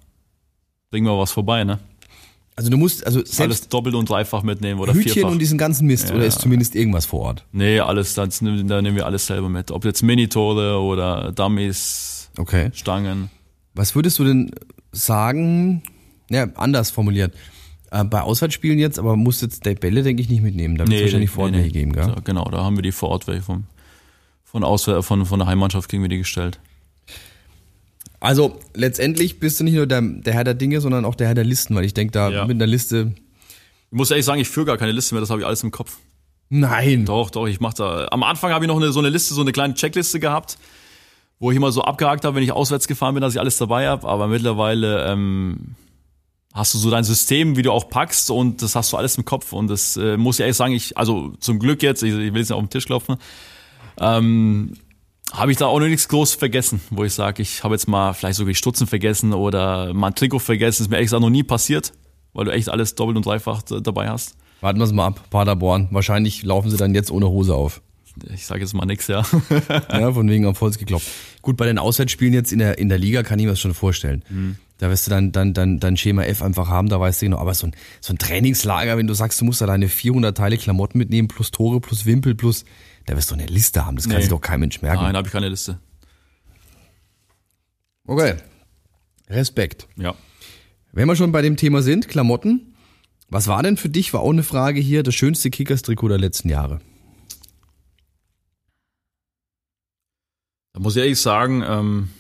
bring 0.90 1.04
mal 1.04 1.18
was 1.18 1.30
vorbei, 1.30 1.64
ne? 1.64 1.78
Also 2.56 2.70
du 2.70 2.78
musst 2.78 3.04
also 3.06 3.18
selbst 3.18 3.40
alles 3.40 3.68
doppelt 3.68 3.94
und 3.94 4.08
dreifach 4.08 4.42
mitnehmen 4.42 4.80
oder 4.80 4.94
Hütchen 4.94 5.12
vierfach. 5.12 5.30
und 5.30 5.38
diesen 5.38 5.58
ganzen 5.58 5.86
Mist 5.86 6.08
Ja, 6.08 6.16
oder 6.16 6.24
ist 6.24 6.40
zumindest 6.40 6.74
irgendwas 6.74 7.04
vor 7.04 7.20
Ort? 7.20 7.44
Nee, 7.52 7.80
alles, 7.80 8.14
das, 8.14 8.38
da 8.40 8.80
nehmen 8.82 8.96
wir 8.96 9.04
alles 9.04 9.26
selber 9.26 9.50
mit. 9.50 9.70
Ob 9.70 9.84
jetzt 9.84 10.02
Minitore 10.02 10.80
oder 10.80 11.32
Dummies, 11.32 12.16
Okay. 12.38 12.70
Stangen. 12.74 13.30
Was 13.74 13.94
würdest 13.94 14.18
du 14.18 14.24
denn 14.24 14.50
sagen, 14.92 15.82
ja, 16.30 16.48
anders 16.54 16.90
formuliert, 16.90 17.34
äh, 17.90 18.04
bei 18.04 18.20
Auswärtsspielen 18.22 18.78
jetzt, 18.78 18.98
aber 18.98 19.16
musst 19.16 19.42
jetzt 19.42 19.64
die 19.66 19.74
Bälle, 19.74 20.02
denke 20.02 20.22
ich, 20.22 20.28
nicht 20.28 20.42
mitnehmen. 20.42 20.76
Da 20.76 20.86
wird 20.86 20.96
es 20.96 21.02
wahrscheinlich 21.02 21.30
vor 21.30 21.44
Ort 21.44 21.54
welche 21.54 21.70
geben, 21.70 21.92
gell? 21.92 22.08
Ja, 22.08 22.16
genau, 22.24 22.44
da 22.50 22.64
haben 22.64 22.76
wir 22.76 22.82
die 22.82 22.92
vor 22.92 23.10
Ort 23.10 23.26
welche 23.26 23.42
vom, 23.42 23.64
von, 24.44 24.64
Auswär 24.64 25.02
von, 25.02 25.26
von 25.26 25.38
der 25.38 25.48
Heimmannschaft 25.48 25.88
kriegen 25.88 26.02
wir 26.02 26.08
die 26.08 26.18
gestellt. 26.18 26.58
Also 28.20 28.58
letztendlich 28.74 29.38
bist 29.40 29.60
du 29.60 29.64
nicht 29.64 29.74
nur 29.74 29.86
der, 29.86 30.00
der 30.00 30.32
Herr 30.32 30.44
der 30.44 30.54
Dinge, 30.54 30.80
sondern 30.80 31.04
auch 31.04 31.14
der 31.14 31.28
Herr 31.28 31.34
der 31.34 31.44
Listen, 31.44 31.74
weil 31.74 31.84
ich 31.84 31.94
denke, 31.94 32.12
da 32.12 32.30
Ja. 32.30 32.44
mit 32.46 32.56
einer 32.56 32.66
Liste. 32.66 33.12
Ich 33.90 33.96
muss 33.96 34.10
ehrlich 34.10 34.24
sagen, 34.26 34.40
ich 34.40 34.48
führe 34.48 34.66
gar 34.66 34.78
keine 34.78 34.92
Liste 34.92 35.14
mehr, 35.14 35.20
das 35.20 35.30
habe 35.30 35.40
ich 35.40 35.46
alles 35.46 35.62
im 35.62 35.70
Kopf. 35.70 35.98
Nein. 36.48 37.04
Doch, 37.04 37.30
doch, 37.30 37.46
ich 37.46 37.60
mach 37.60 37.74
da. 37.74 38.08
Am 38.10 38.22
Anfang 38.22 38.52
habe 38.52 38.64
ich 38.64 38.68
noch 38.68 38.76
eine, 38.76 38.92
so 38.92 39.00
eine 39.00 39.08
Liste, 39.10 39.34
so 39.34 39.40
eine 39.40 39.52
kleine 39.52 39.74
Checkliste 39.74 40.20
gehabt, 40.20 40.58
wo 41.38 41.50
ich 41.50 41.56
immer 41.56 41.72
so 41.72 41.82
abgehakt 41.82 42.24
habe, 42.24 42.36
wenn 42.36 42.42
ich 42.42 42.52
auswärts 42.52 42.86
gefahren 42.88 43.14
bin, 43.14 43.20
dass 43.20 43.34
ich 43.34 43.40
alles 43.40 43.58
dabei 43.58 43.88
habe. 43.88 44.06
Aber 44.08 44.28
mittlerweile 44.28 45.06
ähm, 45.10 45.74
hast 46.54 46.72
du 46.74 46.78
so 46.78 46.90
dein 46.90 47.04
System, 47.04 47.56
wie 47.56 47.62
du 47.62 47.72
auch 47.72 47.90
packst 47.90 48.30
und 48.30 48.62
das 48.62 48.74
hast 48.76 48.92
du 48.92 48.96
alles 48.96 49.16
im 49.18 49.24
Kopf. 49.24 49.52
Und 49.52 49.68
das 49.68 49.96
äh, 49.96 50.16
muss 50.16 50.36
ich 50.36 50.40
ehrlich 50.42 50.56
sagen, 50.56 50.72
ich, 50.72 50.96
also 50.96 51.32
zum 51.40 51.58
Glück 51.58 51.82
jetzt, 51.82 52.02
ich, 52.02 52.10
ich 52.10 52.16
will 52.32 52.38
jetzt 52.38 52.48
nicht 52.50 52.52
auf 52.52 52.62
den 52.62 52.70
Tisch 52.70 52.86
klopfen, 52.86 53.16
ähm, 53.98 54.74
habe 55.32 55.50
ich 55.52 55.58
da 55.58 55.66
auch 55.66 55.78
noch 55.80 55.86
nichts 55.86 56.08
groß 56.08 56.34
vergessen, 56.34 56.80
wo 56.90 57.04
ich 57.04 57.12
sage, 57.14 57.42
ich 57.42 57.62
habe 57.64 57.74
jetzt 57.74 57.88
mal 57.88 58.12
vielleicht 58.14 58.36
sogar 58.36 58.50
die 58.50 58.54
Stutzen 58.56 58.86
vergessen 58.86 59.32
oder 59.34 59.92
mal 59.92 60.08
ein 60.08 60.14
Trikot 60.14 60.38
vergessen. 60.38 60.82
ist 60.82 60.88
mir 60.88 60.96
ehrlich 60.96 61.06
gesagt 61.08 61.22
noch 61.22 61.30
nie 61.30 61.42
passiert, 61.42 61.92
weil 62.32 62.44
du 62.46 62.52
echt 62.52 62.68
alles 62.68 62.94
doppelt 62.94 63.16
und 63.16 63.26
dreifach 63.26 63.62
d- 63.62 63.80
dabei 63.82 64.08
hast. 64.08 64.36
Warten 64.60 64.78
wir 64.78 64.84
es 64.84 64.92
mal 64.92 65.06
ab, 65.06 65.20
Paderborn. 65.30 65.88
Wahrscheinlich 65.90 66.42
laufen 66.42 66.70
sie 66.70 66.76
dann 66.76 66.94
jetzt 66.94 67.10
ohne 67.10 67.28
Hose 67.28 67.54
auf. 67.54 67.82
Ich 68.32 68.46
sage 68.46 68.60
jetzt 68.62 68.72
mal 68.72 68.86
nix, 68.86 69.08
ja. 69.08 69.24
Ja, 69.92 70.10
von 70.12 70.26
wegen 70.30 70.46
auf 70.46 70.58
Holz 70.62 70.78
geklopft. 70.78 71.06
Gut, 71.46 71.56
bei 71.56 71.66
den 71.66 71.78
Auswärtsspielen 71.78 72.34
jetzt 72.34 72.50
in 72.50 72.58
der, 72.58 72.76
in 72.78 72.88
der 72.88 72.98
Liga 72.98 73.22
kann 73.22 73.38
ich 73.38 73.44
mir 73.44 73.52
das 73.52 73.60
schon 73.60 73.72
vorstellen. 73.72 74.24
Mhm. 74.28 74.56
Da 74.78 74.90
wirst 74.90 75.06
du 75.06 75.10
dann, 75.12 75.30
dann, 75.30 75.54
dann, 75.54 75.78
dann 75.78 75.96
Schema 75.96 76.24
F 76.24 76.42
einfach 76.42 76.66
haben, 76.66 76.88
da 76.88 76.98
weißt 76.98 77.22
du 77.22 77.26
genau. 77.26 77.38
Aber 77.38 77.54
so 77.54 77.68
ein, 77.68 77.72
so 78.00 78.12
ein 78.12 78.18
Trainingslager, 78.18 78.96
wenn 78.98 79.06
du 79.06 79.14
sagst, 79.14 79.40
du 79.40 79.44
musst 79.44 79.60
da 79.60 79.66
deine 79.66 79.88
400 79.88 80.36
Teile 80.36 80.58
Klamotten 80.58 80.98
mitnehmen, 80.98 81.28
plus 81.28 81.52
Tore, 81.52 81.80
plus 81.80 82.04
Wimpel, 82.04 82.34
plus, 82.34 82.64
da 83.06 83.14
wirst 83.16 83.30
du 83.30 83.36
eine 83.36 83.46
Liste 83.46 83.86
haben. 83.86 83.94
Das 83.94 84.06
kann 84.06 84.16
Nee. 84.16 84.22
sich 84.22 84.30
doch 84.30 84.40
kein 84.40 84.58
Mensch 84.58 84.82
merken. 84.82 85.04
Nein, 85.04 85.14
habe 85.16 85.28
ich 85.28 85.32
keine 85.32 85.48
Liste. 85.48 85.78
Okay. 88.08 88.34
Respekt. 89.30 89.86
Ja. 89.94 90.16
Wenn 90.90 91.06
wir 91.06 91.14
schon 91.14 91.30
bei 91.30 91.42
dem 91.42 91.56
Thema 91.56 91.80
sind, 91.80 92.08
Klamotten. 92.08 92.74
Was 93.28 93.46
war 93.46 93.62
denn 93.62 93.76
für 93.76 93.88
dich, 93.88 94.12
war 94.12 94.20
auch 94.20 94.30
eine 94.32 94.42
Frage 94.42 94.80
hier, 94.80 95.04
das 95.04 95.14
schönste 95.14 95.50
Kickers-Trikot 95.50 96.08
der 96.08 96.18
letzten 96.18 96.48
Jahre? 96.48 96.80
Da 100.76 100.82
muss 100.82 100.94
ich 100.94 101.02
ehrlich 101.02 101.18
sagen, 101.18 101.64
ähm, 101.66 102.10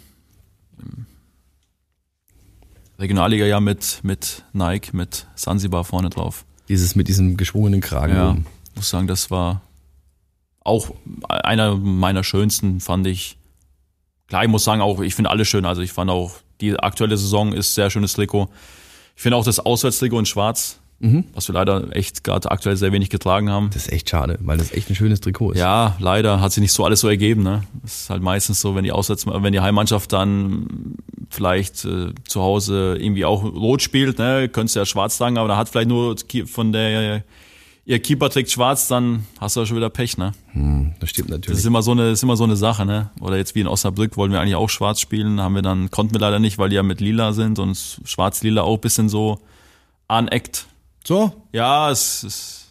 Regionalliga 2.98 3.44
ja 3.44 3.60
mit, 3.60 4.00
mit 4.02 4.44
Nike, 4.54 4.94
mit 4.94 5.26
Sansibar 5.34 5.84
vorne 5.84 6.08
drauf. 6.08 6.46
Dieses 6.66 6.94
mit 6.94 7.06
diesem 7.06 7.36
geschwungenen 7.36 7.82
Kragen. 7.82 8.14
Ja, 8.14 8.30
oben. 8.30 8.46
muss 8.74 8.88
sagen, 8.88 9.08
das 9.08 9.30
war 9.30 9.60
auch 10.60 10.94
einer 11.28 11.76
meiner 11.76 12.24
schönsten, 12.24 12.80
fand 12.80 13.06
ich. 13.06 13.36
Klar, 14.26 14.44
ich 14.44 14.48
muss 14.48 14.64
sagen, 14.64 14.80
auch, 14.80 15.00
ich 15.00 15.14
finde 15.14 15.28
alles 15.28 15.48
schön. 15.48 15.66
Also 15.66 15.82
ich 15.82 15.92
fand 15.92 16.10
auch, 16.10 16.36
die 16.62 16.80
aktuelle 16.80 17.18
Saison 17.18 17.52
ist 17.52 17.74
sehr 17.74 17.90
schönes 17.90 18.14
Trikot. 18.14 18.48
Ich 19.16 19.22
finde 19.22 19.36
auch 19.36 19.44
das 19.44 19.60
Auswärtstrikot 19.60 20.20
in 20.20 20.24
Schwarz, 20.26 20.80
was 20.98 21.48
wir 21.48 21.54
leider 21.54 21.94
echt 21.94 22.24
gerade 22.24 22.50
aktuell 22.50 22.76
sehr 22.76 22.90
wenig 22.92 23.10
getragen 23.10 23.50
haben. 23.50 23.70
Das 23.72 23.86
ist 23.86 23.92
echt 23.92 24.08
schade, 24.10 24.38
weil 24.40 24.58
das 24.58 24.72
echt 24.72 24.88
ein 24.88 24.94
schönes 24.94 25.20
Trikot 25.20 25.52
ist. 25.52 25.58
Ja, 25.58 25.96
leider 26.00 26.40
hat 26.40 26.52
sich 26.52 26.62
nicht 26.62 26.72
so 26.72 26.84
alles 26.84 27.00
so 27.00 27.08
ergeben. 27.08 27.42
Ne? 27.42 27.62
Es 27.84 28.02
ist 28.02 28.10
halt 28.10 28.22
meistens 28.22 28.60
so, 28.60 28.74
wenn 28.74 28.84
die 28.84 28.92
Auswärts, 28.92 29.26
wenn 29.26 29.52
die 29.52 29.60
Heimmannschaft 29.60 30.12
dann 30.12 30.96
vielleicht 31.28 31.84
äh, 31.84 32.14
zu 32.26 32.40
Hause 32.40 32.96
irgendwie 32.98 33.24
auch 33.24 33.44
rot 33.44 33.82
spielt, 33.82 34.18
ne, 34.18 34.48
könntest 34.48 34.76
du 34.76 34.80
ja 34.80 34.86
schwarz 34.86 35.18
tragen, 35.18 35.38
aber 35.38 35.48
da 35.48 35.56
hat 35.56 35.68
vielleicht 35.68 35.88
nur 35.88 36.16
von 36.46 36.72
der 36.72 37.24
ihr 37.86 38.00
Keeper 38.00 38.28
trägt 38.30 38.50
schwarz, 38.50 38.88
dann 38.88 39.26
hast 39.40 39.54
du 39.54 39.60
ja 39.60 39.66
schon 39.66 39.76
wieder 39.76 39.90
Pech, 39.90 40.18
ne? 40.18 40.32
Hm, 40.52 40.94
das 40.98 41.10
stimmt 41.10 41.30
Das 41.30 41.36
natürlich. 41.38 41.60
ist 41.60 41.66
immer 41.66 41.82
so 41.82 41.92
eine, 41.92 42.10
ist 42.10 42.22
immer 42.22 42.36
so 42.36 42.42
eine 42.44 42.56
Sache, 42.56 42.84
ne? 42.84 43.10
Oder 43.20 43.36
jetzt 43.36 43.54
wie 43.54 43.60
in 43.60 43.68
Osnabrück 43.68 44.16
wollten 44.16 44.32
wir 44.32 44.40
eigentlich 44.40 44.56
auch 44.56 44.68
schwarz 44.68 45.00
spielen, 45.00 45.40
haben 45.40 45.54
wir 45.54 45.62
dann, 45.62 45.90
konnten 45.92 46.12
wir 46.12 46.20
leider 46.20 46.40
nicht, 46.40 46.58
weil 46.58 46.68
die 46.68 46.76
ja 46.76 46.82
mit 46.82 47.00
lila 47.00 47.32
sind 47.32 47.60
und 47.60 48.00
schwarz-lila 48.04 48.62
auch 48.62 48.74
ein 48.74 48.80
bisschen 48.80 49.08
so 49.08 49.38
aneckt. 50.08 50.66
So, 51.06 51.32
Ja, 51.52 51.90
es 51.90 52.24
ist, 52.24 52.66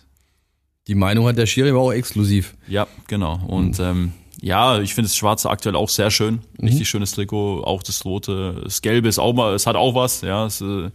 die 0.88 0.96
Meinung 0.96 1.26
hat 1.26 1.38
der 1.38 1.46
Schiri 1.46 1.70
aber 1.70 1.80
auch 1.80 1.92
exklusiv. 1.94 2.56
Ja, 2.68 2.86
genau. 3.08 3.40
Und 3.48 3.80
ähm, 3.80 4.12
ja, 4.42 4.82
ich 4.82 4.94
finde 4.94 5.08
das 5.08 5.16
Schwarze 5.16 5.50
aktuell 5.50 5.76
auch 5.76 5.88
sehr 5.90 6.12
schön. 6.12 6.40
Richtig 6.62 6.90
schönes 6.90 7.14
Trikot. 7.14 7.64
Auch 7.64 7.82
das 7.82 8.04
Rote, 8.04 8.62
das 8.64 8.82
Gelbe 8.82 9.08
ist 9.08 9.20
auch 9.20 9.34
mal, 9.34 9.54
es 9.54 9.66
hat 9.66 9.76
auch 9.78 9.96
was. 9.96 10.22
Ja, 10.22 10.46
es, 10.46 10.60
äh, 10.62 10.90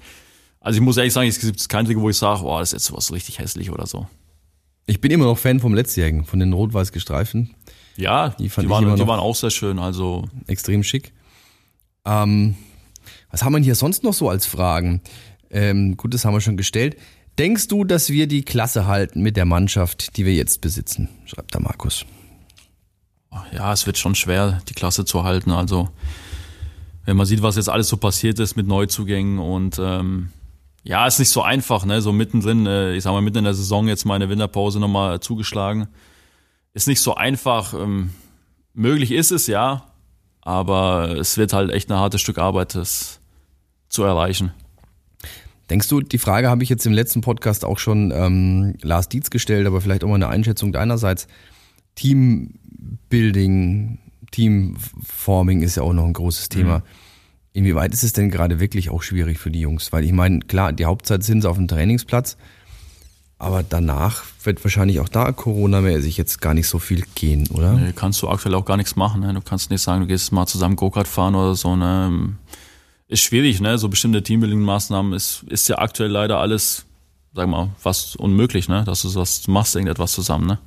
also 0.60 0.78
ich 0.78 0.82
muss 0.82 0.98
ehrlich 0.98 1.14
sagen, 1.14 1.28
es 1.28 1.40
gibt 1.40 1.66
kein 1.68 1.86
Trikot, 1.86 2.02
wo 2.02 2.10
ich 2.10 2.18
sage, 2.18 2.42
boah, 2.42 2.60
das 2.60 2.74
ist 2.74 2.84
jetzt 2.88 2.96
was 2.96 3.10
richtig 3.12 3.38
hässlich 3.38 3.70
oder 3.70 3.86
so. 3.86 4.06
Ich 4.86 5.00
bin 5.00 5.10
immer 5.10 5.24
noch 5.24 5.38
Fan 5.38 5.60
vom 5.60 5.72
letztjährigen, 5.72 6.24
von 6.24 6.40
den 6.40 6.52
rot-weiß 6.52 6.92
gestreiften. 6.92 7.54
Ja, 7.96 8.30
Die 8.30 8.48
die, 8.48 8.68
waren, 8.68 8.96
die 8.96 9.06
waren 9.06 9.20
auch 9.20 9.34
sehr 9.34 9.50
schön. 9.50 9.78
Also 9.78 10.24
Extrem 10.46 10.82
schick. 10.82 11.12
Ähm, 12.04 12.54
was 13.30 13.42
haben 13.42 13.54
wir 13.54 13.60
hier 13.60 13.74
sonst 13.74 14.04
noch 14.04 14.14
so 14.14 14.28
als 14.28 14.44
Fragen? 14.46 15.00
Ähm, 15.50 15.96
gut, 15.96 16.14
das 16.14 16.24
haben 16.24 16.34
wir 16.34 16.40
schon 16.40 16.56
gestellt. 16.56 16.96
Denkst 17.40 17.68
du, 17.68 17.84
dass 17.84 18.10
wir 18.10 18.26
die 18.26 18.42
Klasse 18.42 18.86
halten 18.86 19.22
mit 19.22 19.34
der 19.34 19.46
Mannschaft, 19.46 20.18
die 20.18 20.26
wir 20.26 20.34
jetzt 20.34 20.60
besitzen? 20.60 21.08
Schreibt 21.24 21.54
da 21.54 21.58
Markus. 21.58 22.04
ja, 23.54 23.72
es 23.72 23.86
wird 23.86 23.96
schon 23.96 24.14
schwer, 24.14 24.60
die 24.68 24.74
Klasse 24.74 25.06
zu 25.06 25.24
halten. 25.24 25.50
Also 25.50 25.88
wenn 27.06 27.16
man 27.16 27.24
sieht, 27.24 27.40
was 27.40 27.56
jetzt 27.56 27.70
alles 27.70 27.88
so 27.88 27.96
passiert 27.96 28.38
ist 28.40 28.56
mit 28.56 28.66
Neuzugängen 28.66 29.38
und 29.38 29.78
ähm, 29.82 30.28
ja, 30.82 31.06
ist 31.06 31.18
nicht 31.18 31.30
so 31.30 31.40
einfach, 31.40 31.86
ne? 31.86 32.02
So 32.02 32.12
mittendrin, 32.12 32.66
äh, 32.66 32.92
ich 32.92 33.04
sag 33.04 33.12
mal, 33.12 33.22
mitten 33.22 33.38
in 33.38 33.44
der 33.44 33.54
Saison 33.54 33.88
jetzt 33.88 34.04
mal 34.04 34.16
eine 34.16 34.28
Winterpause 34.28 34.78
nochmal 34.78 35.20
zugeschlagen. 35.20 35.88
Ist 36.74 36.88
nicht 36.88 37.00
so 37.00 37.14
einfach. 37.14 37.72
Ähm, 37.72 38.10
möglich 38.74 39.12
ist 39.12 39.30
es, 39.30 39.46
ja, 39.46 39.86
aber 40.42 41.16
es 41.18 41.38
wird 41.38 41.54
halt 41.54 41.70
echt 41.70 41.90
ein 41.90 41.96
hartes 41.96 42.20
Stück 42.20 42.36
Arbeit, 42.36 42.74
das 42.74 43.18
zu 43.88 44.02
erreichen. 44.02 44.52
Denkst 45.70 45.88
du, 45.88 46.00
die 46.00 46.18
Frage 46.18 46.50
habe 46.50 46.64
ich 46.64 46.68
jetzt 46.68 46.84
im 46.84 46.92
letzten 46.92 47.20
Podcast 47.20 47.64
auch 47.64 47.78
schon 47.78 48.12
ähm, 48.12 48.74
Lars 48.82 49.08
Dietz 49.08 49.30
gestellt, 49.30 49.68
aber 49.68 49.80
vielleicht 49.80 50.02
auch 50.02 50.08
mal 50.08 50.16
eine 50.16 50.28
Einschätzung 50.28 50.72
deinerseits. 50.72 51.28
Teambuilding, 51.94 54.00
Teamforming 54.32 55.62
ist 55.62 55.76
ja 55.76 55.84
auch 55.84 55.92
noch 55.92 56.04
ein 56.04 56.12
großes 56.12 56.48
Thema. 56.48 56.82
Inwieweit 57.52 57.92
ist 57.92 58.02
es 58.02 58.12
denn 58.12 58.30
gerade 58.30 58.58
wirklich 58.58 58.90
auch 58.90 59.02
schwierig 59.02 59.38
für 59.38 59.50
die 59.50 59.60
Jungs? 59.60 59.92
Weil 59.92 60.04
ich 60.04 60.12
meine, 60.12 60.40
klar, 60.40 60.72
die 60.72 60.86
Hauptzeit 60.86 61.22
sind 61.22 61.42
sie 61.42 61.48
auf 61.48 61.56
dem 61.56 61.68
Trainingsplatz, 61.68 62.36
aber 63.38 63.62
danach 63.62 64.24
wird 64.42 64.62
wahrscheinlich 64.64 65.00
auch 65.00 65.08
da 65.08 65.30
Corona-mäßig 65.32 66.16
jetzt 66.16 66.40
gar 66.40 66.54
nicht 66.54 66.68
so 66.68 66.78
viel 66.78 67.04
gehen, 67.14 67.48
oder? 67.48 67.74
Nee, 67.74 67.92
kannst 67.94 68.22
du 68.22 68.28
aktuell 68.28 68.54
auch 68.54 68.64
gar 68.64 68.76
nichts 68.76 68.96
machen. 68.96 69.22
Ne? 69.22 69.32
Du 69.34 69.40
kannst 69.40 69.70
nicht 69.70 69.82
sagen, 69.82 70.00
du 70.00 70.06
gehst 70.08 70.32
mal 70.32 70.46
zusammen 70.46 70.76
Go-Kart 70.76 71.08
fahren 71.08 71.34
oder 71.34 71.54
so. 71.54 71.76
Ne? 71.76 72.34
Ist 73.10 73.20
schwierig, 73.20 73.60
ne? 73.60 73.76
So 73.76 73.88
bestimmte 73.88 74.22
Teambuilding-Maßnahmen 74.22 75.12
ist, 75.14 75.44
ist 75.48 75.68
ja 75.68 75.78
aktuell 75.78 76.10
leider 76.10 76.38
alles 76.38 76.86
sag 77.34 77.48
mal, 77.48 77.70
fast 77.78 78.16
unmöglich, 78.16 78.68
ne? 78.68 78.84
Dass 78.84 79.02
du 79.02 79.14
was 79.14 79.42
du 79.42 79.50
machst, 79.50 79.74
irgendetwas 79.74 80.12
zusammen, 80.12 80.46
ne? 80.46 80.58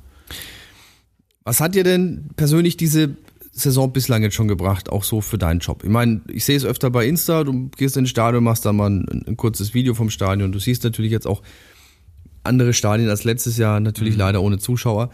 Was 1.44 1.60
hat 1.60 1.74
dir 1.74 1.84
denn 1.84 2.30
persönlich 2.36 2.76
diese 2.76 3.16
Saison 3.52 3.92
bislang 3.92 4.22
jetzt 4.22 4.34
schon 4.34 4.48
gebracht, 4.48 4.90
auch 4.90 5.04
so 5.04 5.20
für 5.20 5.36
deinen 5.36 5.60
Job? 5.60 5.84
Ich 5.84 5.90
meine, 5.90 6.22
ich 6.28 6.44
sehe 6.44 6.56
es 6.56 6.64
öfter 6.64 6.90
bei 6.90 7.06
Insta, 7.06 7.44
du 7.44 7.68
gehst 7.76 7.96
ins 7.96 8.08
Stadion, 8.08 8.42
machst 8.42 8.64
da 8.64 8.72
mal 8.72 8.90
ein, 8.90 9.24
ein 9.26 9.36
kurzes 9.36 9.74
Video 9.74 9.94
vom 9.94 10.10
Stadion. 10.10 10.52
Du 10.52 10.58
siehst 10.58 10.84
natürlich 10.84 11.12
jetzt 11.12 11.26
auch 11.26 11.42
andere 12.42 12.72
Stadien 12.72 13.10
als 13.10 13.24
letztes 13.24 13.58
Jahr, 13.58 13.80
natürlich 13.80 14.14
mhm. 14.14 14.20
leider 14.20 14.42
ohne 14.42 14.58
Zuschauer. 14.58 15.10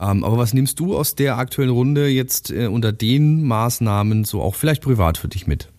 Ähm, 0.00 0.24
aber 0.24 0.36
was 0.36 0.52
nimmst 0.52 0.80
du 0.80 0.96
aus 0.96 1.14
der 1.14 1.38
aktuellen 1.38 1.70
Runde 1.70 2.08
jetzt 2.08 2.50
äh, 2.50 2.66
unter 2.66 2.92
den 2.92 3.44
Maßnahmen 3.44 4.24
so 4.24 4.42
auch 4.42 4.56
vielleicht 4.56 4.82
privat 4.82 5.16
für 5.16 5.28
dich 5.28 5.46
mit? 5.46 5.71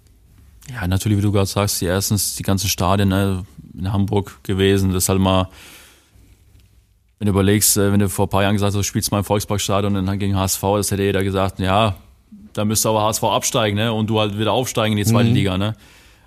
Ja, 0.71 0.87
natürlich, 0.87 1.17
wie 1.17 1.21
du 1.21 1.31
gerade 1.31 1.45
sagst, 1.45 1.81
die 1.81 1.85
erstens 1.85 2.35
die 2.35 2.43
ganzen 2.43 2.69
Stadien 2.69 3.09
ne, 3.09 3.45
in 3.77 3.91
Hamburg 3.91 4.39
gewesen, 4.43 4.93
das 4.93 5.03
ist 5.03 5.09
halt 5.09 5.19
mal 5.19 5.49
wenn 7.23 7.27
du 7.27 7.31
überlegst, 7.31 7.77
äh, 7.77 7.89
wenn 7.93 8.01
du 8.01 8.09
vor 8.09 8.25
ein 8.25 8.29
paar 8.29 8.41
Jahren 8.43 8.55
gesagt 8.55 8.67
hast, 8.67 8.75
du 8.75 8.83
spielst 8.83 9.09
mal 9.09 9.19
im 9.19 9.23
Volksparkstadion 9.23 9.95
und 9.95 10.05
dann 10.05 10.19
gegen 10.19 10.35
HSV, 10.35 10.61
das 10.75 10.91
hätte 10.91 11.03
jeder 11.03 11.23
gesagt, 11.23 11.57
ja, 11.57 11.95
da 12.51 12.65
müsste 12.65 12.89
aber 12.89 13.03
HSV 13.03 13.23
absteigen, 13.23 13.77
ne? 13.77 13.93
Und 13.93 14.07
du 14.07 14.19
halt 14.19 14.37
wieder 14.37 14.51
aufsteigen 14.51 14.97
in 14.97 15.05
die 15.05 15.09
zweite 15.09 15.29
mhm. 15.29 15.35
Liga, 15.35 15.57
ne? 15.57 15.77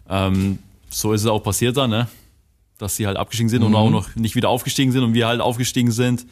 Ähm, 0.09 0.59
so 0.89 1.13
ist 1.13 1.21
es 1.21 1.27
auch 1.27 1.43
passiert 1.43 1.77
dann, 1.77 1.91
ne? 1.91 2.09
Dass 2.79 2.97
sie 2.97 3.07
halt 3.07 3.19
abgestiegen 3.19 3.51
sind 3.51 3.61
mhm. 3.61 3.67
und 3.67 3.75
auch 3.75 3.91
noch 3.91 4.17
nicht 4.17 4.37
wieder 4.37 4.49
aufgestiegen 4.49 4.91
sind 4.91 5.03
und 5.03 5.13
wir 5.13 5.27
halt 5.27 5.43
aufgestiegen 5.43 5.93
sind. 5.93 6.25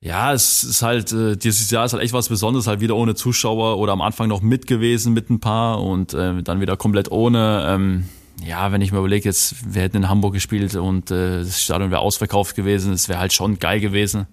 Ja, 0.00 0.32
es 0.32 0.62
ist 0.62 0.82
halt, 0.82 1.12
äh, 1.12 1.36
dieses 1.36 1.70
Jahr 1.70 1.84
ist 1.84 1.92
halt 1.92 2.02
echt 2.02 2.12
was 2.12 2.28
Besonderes, 2.28 2.68
halt 2.68 2.80
wieder 2.80 2.94
ohne 2.94 3.16
Zuschauer 3.16 3.78
oder 3.78 3.92
am 3.92 4.00
Anfang 4.00 4.28
noch 4.28 4.42
mit 4.42 4.66
gewesen 4.68 5.12
mit 5.12 5.28
ein 5.28 5.40
paar 5.40 5.82
und 5.82 6.14
äh, 6.14 6.42
dann 6.42 6.60
wieder 6.60 6.76
komplett 6.76 7.10
ohne. 7.10 7.66
Ähm, 7.68 8.04
ja, 8.46 8.70
wenn 8.70 8.80
ich 8.80 8.92
mir 8.92 8.98
überlege, 8.98 9.28
jetzt 9.28 9.74
wir 9.74 9.82
hätten 9.82 9.96
in 9.96 10.08
Hamburg 10.08 10.34
gespielt 10.34 10.76
und 10.76 11.10
äh, 11.10 11.38
das 11.38 11.60
Stadion 11.60 11.90
wäre 11.90 12.00
ausverkauft 12.00 12.54
gewesen, 12.54 12.92
es 12.92 13.08
wäre 13.08 13.18
halt 13.18 13.32
schon 13.32 13.58
geil 13.58 13.80
gewesen. 13.80 14.26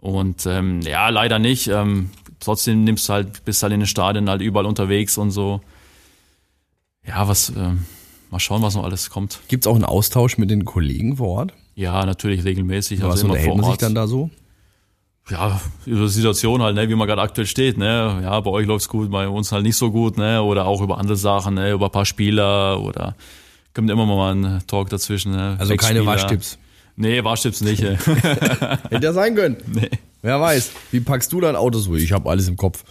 Und 0.00 0.46
ähm, 0.46 0.80
ja, 0.82 1.08
leider 1.08 1.40
nicht. 1.40 1.66
Ähm, 1.66 2.10
trotzdem 2.38 2.84
nimmst 2.84 3.08
du 3.08 3.12
halt, 3.12 3.44
bist 3.44 3.62
halt 3.64 3.72
in 3.72 3.80
den 3.80 3.86
Stadien 3.86 4.30
halt 4.30 4.40
überall 4.40 4.66
unterwegs 4.66 5.18
und 5.18 5.32
so. 5.32 5.60
Ja, 7.06 7.26
was, 7.26 7.50
ähm, 7.50 7.84
mal 8.30 8.38
schauen, 8.38 8.62
was 8.62 8.76
noch 8.76 8.84
alles 8.84 9.10
kommt. 9.10 9.40
Gibt 9.48 9.64
es 9.64 9.66
auch 9.66 9.74
einen 9.74 9.84
Austausch 9.84 10.38
mit 10.38 10.48
den 10.48 10.64
Kollegen 10.64 11.16
vor 11.16 11.28
Ort? 11.28 11.54
Ja, 11.74 12.06
natürlich 12.06 12.44
regelmäßig. 12.44 13.02
Was 13.02 13.22
also 13.22 13.26
immer 13.26 13.36
vor 13.36 13.54
Ort. 13.56 13.66
sich 13.66 13.76
dann 13.78 13.94
da 13.94 14.06
so? 14.06 14.30
Ja, 15.30 15.60
über 15.86 16.02
die 16.02 16.08
Situation 16.08 16.62
halt, 16.62 16.74
ne, 16.74 16.88
wie 16.88 16.94
man 16.94 17.06
gerade 17.06 17.22
aktuell 17.22 17.46
steht, 17.46 17.78
ne. 17.78 18.20
Ja, 18.22 18.40
bei 18.40 18.50
euch 18.50 18.66
läuft's 18.66 18.88
gut, 18.88 19.10
bei 19.10 19.28
uns 19.28 19.52
halt 19.52 19.62
nicht 19.62 19.76
so 19.76 19.90
gut, 19.90 20.16
ne. 20.18 20.42
Oder 20.42 20.66
auch 20.66 20.80
über 20.80 20.98
andere 20.98 21.16
Sachen, 21.16 21.54
ne, 21.54 21.72
über 21.72 21.86
ein 21.86 21.92
paar 21.92 22.06
Spieler 22.06 22.80
oder 22.80 23.14
kommt 23.74 23.90
immer 23.90 24.06
mal 24.06 24.34
ein 24.34 24.62
Talk 24.66 24.90
dazwischen. 24.90 25.32
Ne? 25.32 25.56
Also 25.58 25.76
keine 25.76 26.04
Waschtipps. 26.04 26.58
Nee, 26.96 27.22
Waschtipps 27.24 27.60
nicht. 27.60 27.82
Hätte 27.82 29.04
ja 29.04 29.12
sein 29.12 29.34
können. 29.34 29.56
Nee. 29.72 29.90
Wer 30.22 30.40
weiß. 30.40 30.72
Wie 30.90 31.00
packst 31.00 31.32
du 31.32 31.40
dein 31.40 31.56
Auto 31.56 31.78
so? 31.78 31.94
Ich 31.94 32.12
habe 32.12 32.28
alles 32.28 32.48
im 32.48 32.56
Kopf. 32.56 32.84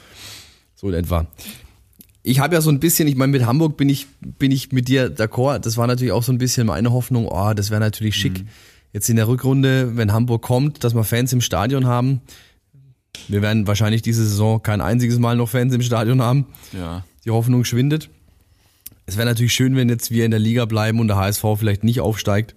So 0.75 0.87
in 0.87 0.95
etwa. 0.95 1.27
Ich 2.23 2.39
habe 2.39 2.55
ja 2.55 2.61
so 2.61 2.69
ein 2.71 2.79
bisschen, 2.79 3.07
ich 3.07 3.15
meine, 3.15 3.31
mit 3.31 3.45
Hamburg 3.45 3.77
bin 3.77 3.89
ich, 3.89 4.07
bin 4.21 4.51
ich 4.51 4.71
mit 4.71 4.87
dir 4.87 5.09
d'accord. 5.09 5.59
Das 5.59 5.77
war 5.77 5.85
natürlich 5.85 6.11
auch 6.11 6.23
so 6.23 6.31
ein 6.31 6.37
bisschen 6.37 6.67
meine 6.67 6.91
Hoffnung, 6.91 7.27
oh, 7.27 7.53
das 7.53 7.69
wäre 7.69 7.81
natürlich 7.81 8.15
schick. 8.15 8.43
Mhm 8.43 8.47
jetzt 8.93 9.09
in 9.09 9.15
der 9.15 9.27
Rückrunde, 9.27 9.97
wenn 9.97 10.13
Hamburg 10.13 10.41
kommt, 10.41 10.83
dass 10.83 10.93
wir 10.93 11.03
Fans 11.03 11.33
im 11.33 11.41
Stadion 11.41 11.85
haben. 11.85 12.21
Wir 13.27 13.41
werden 13.41 13.67
wahrscheinlich 13.67 14.01
diese 14.01 14.25
Saison 14.25 14.61
kein 14.61 14.81
einziges 14.81 15.19
Mal 15.19 15.35
noch 15.35 15.49
Fans 15.49 15.73
im 15.73 15.81
Stadion 15.81 16.21
haben. 16.21 16.47
Ja. 16.71 17.03
Die 17.25 17.31
Hoffnung 17.31 17.65
schwindet. 17.65 18.09
Es 19.05 19.17
wäre 19.17 19.27
natürlich 19.27 19.53
schön, 19.53 19.75
wenn 19.75 19.89
jetzt 19.89 20.11
wir 20.11 20.25
in 20.25 20.31
der 20.31 20.39
Liga 20.39 20.65
bleiben 20.65 20.99
und 20.99 21.07
der 21.07 21.17
HSV 21.17 21.43
vielleicht 21.57 21.83
nicht 21.83 21.99
aufsteigt. 21.99 22.55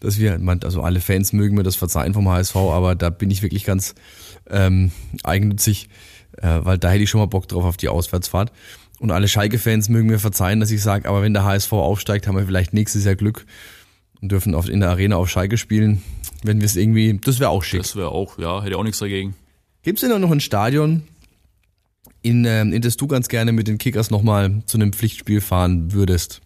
Dass 0.00 0.18
wir, 0.18 0.40
also 0.64 0.80
alle 0.80 1.00
Fans 1.00 1.34
mögen 1.34 1.56
mir 1.56 1.62
das 1.62 1.76
verzeihen 1.76 2.14
vom 2.14 2.26
HSV, 2.26 2.56
aber 2.56 2.94
da 2.94 3.10
bin 3.10 3.30
ich 3.30 3.42
wirklich 3.42 3.64
ganz 3.64 3.94
ähm, 4.48 4.92
eigennützig, 5.24 5.90
äh, 6.38 6.60
weil 6.62 6.78
da 6.78 6.90
hätte 6.90 7.04
ich 7.04 7.10
schon 7.10 7.20
mal 7.20 7.26
Bock 7.26 7.48
drauf 7.48 7.64
auf 7.64 7.76
die 7.76 7.88
Auswärtsfahrt. 7.88 8.50
Und 8.98 9.10
alle 9.10 9.28
Schalke-Fans 9.28 9.90
mögen 9.90 10.08
mir 10.08 10.18
verzeihen, 10.18 10.60
dass 10.60 10.70
ich 10.70 10.82
sage, 10.82 11.06
aber 11.06 11.20
wenn 11.22 11.34
der 11.34 11.44
HSV 11.44 11.72
aufsteigt, 11.72 12.26
haben 12.26 12.36
wir 12.36 12.46
vielleicht 12.46 12.72
nächstes 12.72 13.04
Jahr 13.04 13.14
Glück 13.14 13.44
und 14.20 14.30
dürfen 14.30 14.54
auf, 14.54 14.68
in 14.68 14.80
der 14.80 14.90
Arena 14.90 15.16
auf 15.16 15.30
Schalke 15.30 15.58
spielen. 15.58 16.02
Wenn 16.42 16.60
wir 16.60 16.66
es 16.66 16.76
irgendwie, 16.76 17.18
das 17.22 17.40
wäre 17.40 17.50
auch 17.50 17.62
schick. 17.62 17.82
Das 17.82 17.96
wäre 17.96 18.10
auch, 18.10 18.38
ja, 18.38 18.62
hätte 18.62 18.76
auch 18.76 18.84
nichts 18.84 18.98
dagegen. 18.98 19.34
Gibt 19.82 20.02
es 20.02 20.08
denn 20.08 20.20
noch 20.20 20.30
ein 20.30 20.40
Stadion, 20.40 21.02
in, 22.22 22.44
ähm, 22.44 22.72
in 22.72 22.82
das 22.82 22.96
du 22.96 23.06
ganz 23.06 23.28
gerne 23.28 23.52
mit 23.52 23.68
den 23.68 23.78
Kickers 23.78 24.10
nochmal 24.10 24.62
zu 24.66 24.76
einem 24.76 24.92
Pflichtspiel 24.92 25.40
fahren 25.40 25.92
würdest? 25.92 26.40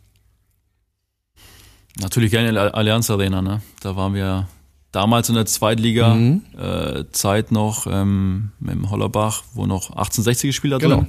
Natürlich 2.00 2.30
gerne 2.30 2.48
in 2.48 2.54
der 2.54 2.74
Allianz 2.74 3.10
Arena, 3.10 3.40
ne? 3.42 3.62
Da 3.80 3.94
waren 3.96 4.14
wir 4.14 4.48
damals 4.90 5.28
in 5.28 5.34
der 5.34 5.46
Zweitliga 5.46 6.14
mhm. 6.14 6.42
äh, 6.58 7.04
noch 7.50 7.86
ähm, 7.88 8.52
mit 8.58 8.74
dem 8.74 8.90
Hollerbach, 8.90 9.42
wo 9.54 9.66
noch 9.66 9.90
1860 9.90 10.48
gespielt 10.48 10.74
hat. 10.74 10.80
Genau. 10.80 11.06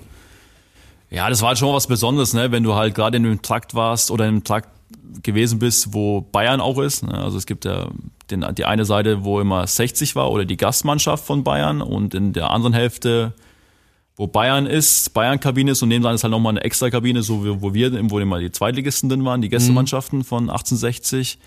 Ja, 1.09 1.30
das 1.30 1.41
war 1.41 1.49
halt 1.49 1.59
schon 1.59 1.74
was 1.74 1.88
Besonderes, 1.88 2.34
ne? 2.34 2.51
Wenn 2.51 2.63
du 2.63 2.76
halt 2.76 2.95
gerade 2.95 3.18
in 3.18 3.24
dem 3.24 3.41
Trakt 3.41 3.76
warst 3.76 4.11
oder 4.11 4.28
im 4.28 4.43
Trakt 4.43 4.70
gewesen 5.23 5.59
bist, 5.59 5.93
wo 5.93 6.21
Bayern 6.21 6.61
auch 6.61 6.79
ist. 6.79 7.03
Ne? 7.03 7.13
Also 7.13 7.38
es 7.38 7.45
gibt 7.45 7.65
ja 7.65 7.89
den, 8.29 8.45
die 8.57 8.65
eine 8.65 8.86
Seite, 8.86 9.23
wo 9.23 9.39
immer 9.39 9.65
60 9.65 10.15
war 10.15 10.31
oder 10.31 10.45
die 10.45 10.57
Gastmannschaft 10.57 11.25
von 11.25 11.43
Bayern 11.43 11.81
und 11.81 12.13
in 12.13 12.33
der 12.33 12.51
anderen 12.51 12.73
Hälfte, 12.73 13.33
wo 14.15 14.27
Bayern 14.27 14.65
ist, 14.65 15.13
Bayern-Kabine 15.13 15.71
ist 15.71 15.83
und 15.83 15.89
neben 15.89 16.03
dran 16.03 16.15
ist 16.15 16.23
halt 16.23 16.31
nochmal 16.31 16.51
eine 16.51 16.63
extra 16.63 16.89
Kabine, 16.89 17.21
so 17.21 17.61
wo 17.61 17.73
wir, 17.73 18.09
wo 18.09 18.19
immer 18.19 18.39
die 18.39 18.51
Zweitligisten 18.51 19.09
drin 19.09 19.25
waren, 19.25 19.41
die 19.41 19.49
Gästemannschaften 19.49 20.19
mhm. 20.19 20.23
von 20.23 20.43
1860. 20.49 21.38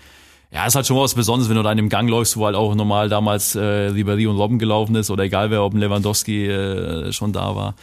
Ja, 0.51 0.65
ist 0.65 0.75
halt 0.75 0.87
schon 0.87 0.97
was 0.97 1.13
Besonderes, 1.13 1.49
wenn 1.49 1.57
du 1.57 1.63
da 1.63 1.71
in 1.71 1.77
dem 1.77 1.89
Gang 1.89 2.09
läufst, 2.09 2.35
wo 2.35 2.45
halt 2.45 2.55
auch 2.55 2.73
normal 2.73 3.07
damals 3.07 3.55
äh, 3.55 3.59
Ribéry 3.59 4.27
und 4.27 4.37
Robben 4.37 4.57
gelaufen 4.57 4.95
ist 4.95 5.11
oder 5.11 5.23
egal 5.23 5.51
wer, 5.51 5.63
ob 5.63 5.73
ein 5.73 5.79
Lewandowski 5.79 6.47
äh, 6.47 7.11
schon 7.11 7.33
da 7.33 7.55
war 7.55 7.75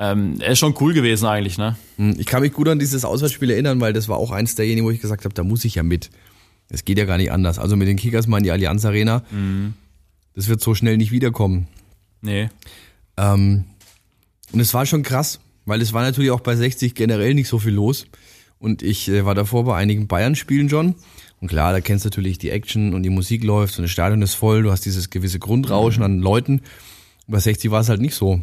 ähm, 0.00 0.36
er 0.40 0.52
ist 0.52 0.58
schon 0.58 0.74
cool 0.80 0.94
gewesen 0.94 1.26
eigentlich, 1.26 1.58
ne? 1.58 1.76
Hm, 1.96 2.16
ich 2.18 2.24
kann 2.24 2.40
mich 2.40 2.54
gut 2.54 2.66
an 2.68 2.78
dieses 2.78 3.04
Auswärtsspiel 3.04 3.50
erinnern, 3.50 3.82
weil 3.82 3.92
das 3.92 4.08
war 4.08 4.16
auch 4.16 4.30
eins 4.30 4.54
derjenigen, 4.54 4.86
wo 4.86 4.90
ich 4.90 5.00
gesagt 5.02 5.26
habe, 5.26 5.34
da 5.34 5.44
muss 5.44 5.62
ich 5.66 5.74
ja 5.74 5.82
mit. 5.82 6.10
Es 6.70 6.86
geht 6.86 6.96
ja 6.96 7.04
gar 7.04 7.18
nicht 7.18 7.30
anders. 7.30 7.58
Also 7.58 7.76
mit 7.76 7.86
den 7.86 7.98
Kickers 7.98 8.26
mal 8.26 8.38
in 8.38 8.44
die 8.44 8.50
Allianz 8.50 8.86
Arena. 8.86 9.22
Mhm. 9.30 9.74
Das 10.34 10.48
wird 10.48 10.62
so 10.62 10.74
schnell 10.74 10.96
nicht 10.96 11.12
wiederkommen. 11.12 11.68
Nee. 12.22 12.48
Ähm, 13.18 13.64
und 14.52 14.60
es 14.60 14.72
war 14.72 14.86
schon 14.86 15.02
krass, 15.02 15.38
weil 15.66 15.82
es 15.82 15.92
war 15.92 16.00
natürlich 16.00 16.30
auch 16.30 16.40
bei 16.40 16.56
60 16.56 16.94
generell 16.94 17.34
nicht 17.34 17.48
so 17.48 17.58
viel 17.58 17.74
los. 17.74 18.06
Und 18.58 18.82
ich 18.82 19.06
äh, 19.10 19.26
war 19.26 19.34
davor 19.34 19.64
bei 19.64 19.76
einigen 19.76 20.06
Bayern-Spielen 20.06 20.70
schon. 20.70 20.94
Und 21.42 21.48
klar, 21.48 21.72
da 21.72 21.82
kennst 21.82 22.06
du 22.06 22.08
natürlich 22.08 22.38
die 22.38 22.50
Action 22.50 22.94
und 22.94 23.02
die 23.02 23.10
Musik 23.10 23.44
läuft 23.44 23.76
und 23.78 23.82
das 23.82 23.90
Stadion 23.90 24.22
ist 24.22 24.34
voll. 24.34 24.62
Du 24.62 24.70
hast 24.70 24.86
dieses 24.86 25.10
gewisse 25.10 25.38
Grundrauschen 25.38 26.00
mhm. 26.00 26.04
an 26.06 26.18
Leuten. 26.20 26.62
Bei 27.26 27.38
60 27.38 27.70
war 27.70 27.82
es 27.82 27.90
halt 27.90 28.00
nicht 28.00 28.14
so. 28.14 28.40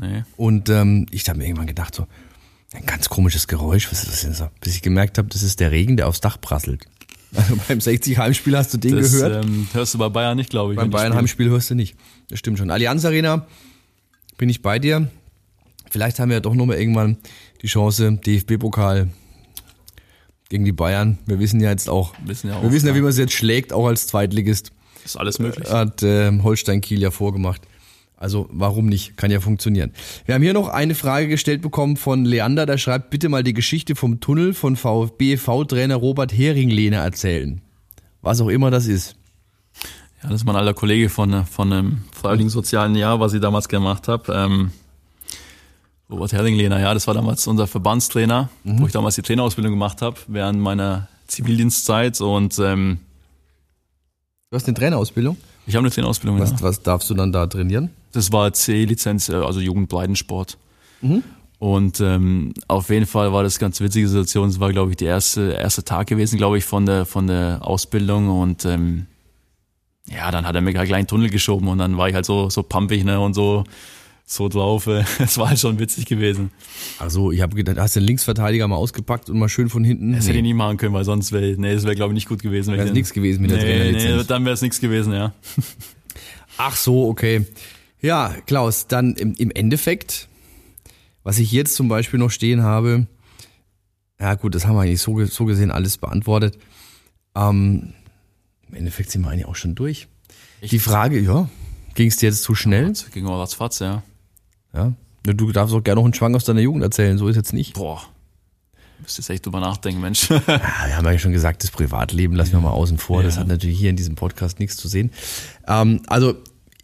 Nee. 0.00 0.24
Und 0.36 0.68
ähm, 0.68 1.06
ich 1.10 1.28
habe 1.28 1.38
mir 1.38 1.46
irgendwann 1.46 1.66
gedacht, 1.66 1.94
so, 1.94 2.06
ein 2.72 2.86
ganz 2.86 3.08
komisches 3.08 3.48
Geräusch, 3.48 3.90
was 3.90 4.02
ist 4.02 4.12
das 4.12 4.20
denn 4.22 4.34
so? 4.34 4.48
Bis 4.60 4.74
ich 4.74 4.82
gemerkt 4.82 5.18
habe, 5.18 5.28
das 5.28 5.42
ist 5.42 5.60
der 5.60 5.70
Regen, 5.70 5.96
der 5.96 6.08
aufs 6.08 6.20
Dach 6.20 6.40
prasselt. 6.40 6.86
Also 7.34 7.58
beim 7.68 7.80
60 7.80 8.16
Heimspiel 8.16 8.56
hast 8.56 8.72
du 8.72 8.78
den 8.78 8.96
das, 8.96 9.12
gehört. 9.12 9.44
Ähm, 9.44 9.66
hörst 9.72 9.92
du 9.92 9.98
bei 9.98 10.08
Bayern 10.08 10.36
nicht, 10.38 10.48
glaube 10.48 10.72
ich. 10.72 10.76
Beim 10.78 10.90
Bayern 10.90 11.12
Heimspiel 11.12 11.50
hörst 11.50 11.68
du 11.68 11.74
nicht. 11.74 11.96
Das 12.30 12.38
stimmt 12.38 12.56
schon. 12.56 12.70
Allianz 12.70 13.04
Arena 13.04 13.46
bin 14.38 14.48
ich 14.48 14.62
bei 14.62 14.78
dir. 14.78 15.10
Vielleicht 15.90 16.18
haben 16.18 16.30
wir 16.30 16.36
ja 16.36 16.40
doch 16.40 16.54
nochmal 16.54 16.78
irgendwann 16.78 17.18
die 17.62 17.66
Chance, 17.66 18.12
DFB-Pokal 18.12 19.10
gegen 20.48 20.64
die 20.64 20.72
Bayern. 20.72 21.18
Wir 21.26 21.38
wissen 21.38 21.60
ja 21.60 21.70
jetzt 21.70 21.90
auch, 21.90 22.14
wissen 22.24 22.48
ja 22.48 22.56
auch 22.56 22.62
wir 22.62 22.72
wissen 22.72 22.86
ja, 22.86 22.94
wie 22.94 23.00
man 23.00 23.10
es 23.10 23.18
jetzt 23.18 23.32
schlägt, 23.32 23.72
auch 23.72 23.86
als 23.86 24.06
Zweitligist. 24.06 24.70
Ist 25.04 25.16
alles 25.16 25.38
möglich. 25.38 25.68
Hat 25.68 26.02
äh, 26.02 26.30
Holstein 26.42 26.80
Kiel 26.80 27.02
ja 27.02 27.10
vorgemacht. 27.10 27.60
Also 28.16 28.48
warum 28.50 28.86
nicht? 28.86 29.16
Kann 29.16 29.30
ja 29.30 29.40
funktionieren. 29.40 29.92
Wir 30.24 30.34
haben 30.34 30.42
hier 30.42 30.54
noch 30.54 30.68
eine 30.68 30.94
Frage 30.94 31.28
gestellt 31.28 31.60
bekommen 31.60 31.96
von 31.96 32.24
Leander, 32.24 32.64
der 32.64 32.78
schreibt, 32.78 33.10
bitte 33.10 33.28
mal 33.28 33.42
die 33.42 33.52
Geschichte 33.52 33.94
vom 33.94 34.20
Tunnel 34.20 34.54
von 34.54 34.76
VfB-V-Trainer 34.76 35.96
Robert 35.96 36.32
Heringlehne 36.32 36.96
erzählen. 36.96 37.60
Was 38.22 38.40
auch 38.40 38.48
immer 38.48 38.70
das 38.70 38.86
ist. 38.86 39.16
Ja, 40.22 40.30
das 40.30 40.40
ist 40.40 40.44
mein 40.46 40.56
alter 40.56 40.72
Kollege 40.72 41.10
von, 41.10 41.44
von 41.44 41.72
einem 41.72 42.04
freiwilligen 42.10 42.48
sozialen 42.48 42.94
Jahr, 42.94 43.20
was 43.20 43.34
ich 43.34 43.40
damals 43.40 43.68
gemacht 43.68 44.08
habe. 44.08 44.32
Ähm, 44.32 44.70
Robert 46.08 46.32
Heringlehner, 46.32 46.80
ja, 46.80 46.94
das 46.94 47.06
war 47.06 47.14
damals 47.14 47.46
unser 47.46 47.66
Verbandstrainer, 47.66 48.48
mhm. 48.64 48.80
wo 48.80 48.86
ich 48.86 48.92
damals 48.92 49.16
die 49.16 49.22
Trainerausbildung 49.22 49.72
gemacht 49.72 50.00
habe, 50.00 50.16
während 50.28 50.58
meiner 50.60 51.08
Zivildienstzeit 51.26 52.20
und 52.20 52.58
ähm, 52.60 53.00
Du 54.50 54.54
hast 54.54 54.68
eine 54.68 54.74
Trainerausbildung? 54.74 55.36
Ich 55.66 55.74
habe 55.74 55.84
eine 55.84 55.90
Trainerausbildung, 55.90 56.38
was, 56.38 56.52
ja. 56.52 56.62
Was 56.62 56.80
darfst 56.80 57.10
du 57.10 57.14
dann 57.14 57.32
da 57.32 57.48
trainieren? 57.48 57.90
Das 58.16 58.32
war 58.32 58.52
C-Lizenz, 58.52 59.28
äh, 59.28 59.34
also 59.34 59.60
Jugendbreitensport. 59.60 60.58
Mhm. 61.00 61.22
Und 61.58 62.00
ähm, 62.00 62.52
auf 62.68 62.90
jeden 62.90 63.06
Fall 63.06 63.32
war 63.32 63.42
das 63.42 63.58
ganz 63.58 63.80
witzige 63.80 64.08
Situation. 64.08 64.48
Es 64.48 64.60
war, 64.60 64.72
glaube 64.72 64.90
ich, 64.90 64.96
der 64.96 65.08
erste, 65.08 65.52
erste 65.52 65.84
Tag 65.84 66.06
gewesen, 66.06 66.36
glaube 66.36 66.58
ich, 66.58 66.64
von 66.64 66.84
der, 66.84 67.06
von 67.06 67.26
der 67.26 67.60
Ausbildung. 67.62 68.28
Und 68.28 68.64
ähm, 68.64 69.06
ja, 70.08 70.30
dann 70.30 70.46
hat 70.46 70.54
er 70.54 70.60
mir 70.60 70.72
gleich 70.72 70.92
einen 70.92 71.06
Tunnel 71.06 71.30
geschoben 71.30 71.68
und 71.68 71.78
dann 71.78 71.96
war 71.96 72.08
ich 72.08 72.14
halt 72.14 72.26
so, 72.26 72.50
so 72.50 72.62
pumpig, 72.62 73.04
ne, 73.04 73.20
und 73.20 73.34
so 73.34 73.64
so 74.26 74.48
drauf. 74.48 74.86
Es 75.18 75.38
war 75.38 75.48
halt 75.48 75.58
schon 75.58 75.78
witzig 75.78 76.04
gewesen. 76.04 76.50
Also 76.98 77.30
ich 77.30 77.40
habe 77.40 77.54
gedacht, 77.54 77.78
hast 77.78 77.96
du 77.96 78.00
den 78.00 78.08
Linksverteidiger 78.08 78.66
mal 78.66 78.76
ausgepackt 78.76 79.30
und 79.30 79.38
mal 79.38 79.48
schön 79.48 79.68
von 79.68 79.84
hinten. 79.84 80.12
Das 80.12 80.24
nee. 80.24 80.30
hätte 80.30 80.38
ich 80.38 80.42
nie 80.42 80.54
machen 80.54 80.76
können, 80.76 80.94
weil 80.94 81.04
sonst 81.04 81.32
wäre, 81.32 81.54
nee, 81.56 81.72
das 81.72 81.84
wäre 81.84 81.94
glaube 81.94 82.12
ich 82.12 82.16
nicht 82.16 82.28
gut 82.28 82.42
gewesen. 82.42 82.76
Wäre 82.76 82.90
nichts 82.90 83.12
gewesen 83.12 83.42
mit 83.42 83.52
der 83.52 83.58
nee. 83.58 83.92
Nee, 83.92 84.24
dann 84.26 84.44
wäre 84.44 84.54
es 84.54 84.62
nichts 84.62 84.80
gewesen, 84.80 85.12
ja. 85.12 85.32
Ach 86.58 86.74
so, 86.74 87.08
okay. 87.08 87.46
Ja, 88.00 88.34
Klaus, 88.46 88.86
dann 88.86 89.14
im, 89.14 89.34
im 89.34 89.50
Endeffekt, 89.50 90.28
was 91.22 91.38
ich 91.38 91.50
jetzt 91.52 91.74
zum 91.74 91.88
Beispiel 91.88 92.18
noch 92.18 92.30
stehen 92.30 92.62
habe, 92.62 93.06
ja 94.20 94.34
gut, 94.34 94.54
das 94.54 94.66
haben 94.66 94.76
wir 94.76 94.82
eigentlich 94.82 95.00
so, 95.00 95.24
so 95.26 95.44
gesehen 95.44 95.70
alles 95.70 95.98
beantwortet. 95.98 96.58
Ähm, 97.34 97.92
Im 98.68 98.74
Endeffekt 98.74 99.10
sind 99.10 99.22
wir 99.22 99.30
eigentlich 99.30 99.46
auch 99.46 99.56
schon 99.56 99.74
durch. 99.74 100.08
Echt? 100.60 100.72
Die 100.72 100.78
Frage, 100.78 101.20
ja, 101.20 101.48
ging 101.94 102.08
es 102.08 102.16
dir 102.16 102.26
jetzt 102.30 102.42
zu 102.42 102.54
schnell? 102.54 102.92
Ja, 102.94 103.08
ging 103.12 103.26
aber 103.26 103.40
ratzfatz, 103.40 103.80
ja. 103.80 104.02
Ja. 104.74 104.92
Du 105.22 105.50
darfst 105.52 105.74
auch 105.74 105.82
gerne 105.82 106.00
noch 106.00 106.04
einen 106.04 106.14
Schwang 106.14 106.34
aus 106.34 106.44
deiner 106.44 106.60
Jugend 106.60 106.82
erzählen, 106.82 107.18
so 107.18 107.28
ist 107.28 107.36
jetzt 107.36 107.52
nicht. 107.52 107.74
Boah. 107.74 108.02
Müsste 109.00 109.20
jetzt 109.20 109.28
echt 109.28 109.44
drüber 109.44 109.60
nachdenken, 109.60 110.00
Mensch. 110.00 110.30
ja, 110.30 110.46
wir 110.46 110.96
haben 110.96 111.04
ja 111.04 111.18
schon 111.18 111.32
gesagt, 111.32 111.62
das 111.62 111.70
Privatleben 111.70 112.34
lassen 112.34 112.52
wir 112.52 112.60
mal 112.60 112.70
außen 112.70 112.96
vor. 112.96 113.18
Ja. 113.18 113.26
Das 113.26 113.36
hat 113.36 113.48
natürlich 113.48 113.78
hier 113.78 113.90
in 113.90 113.96
diesem 113.96 114.14
Podcast 114.14 114.58
nichts 114.60 114.76
zu 114.76 114.88
sehen. 114.88 115.10
Ähm, 115.66 116.00
also, 116.06 116.36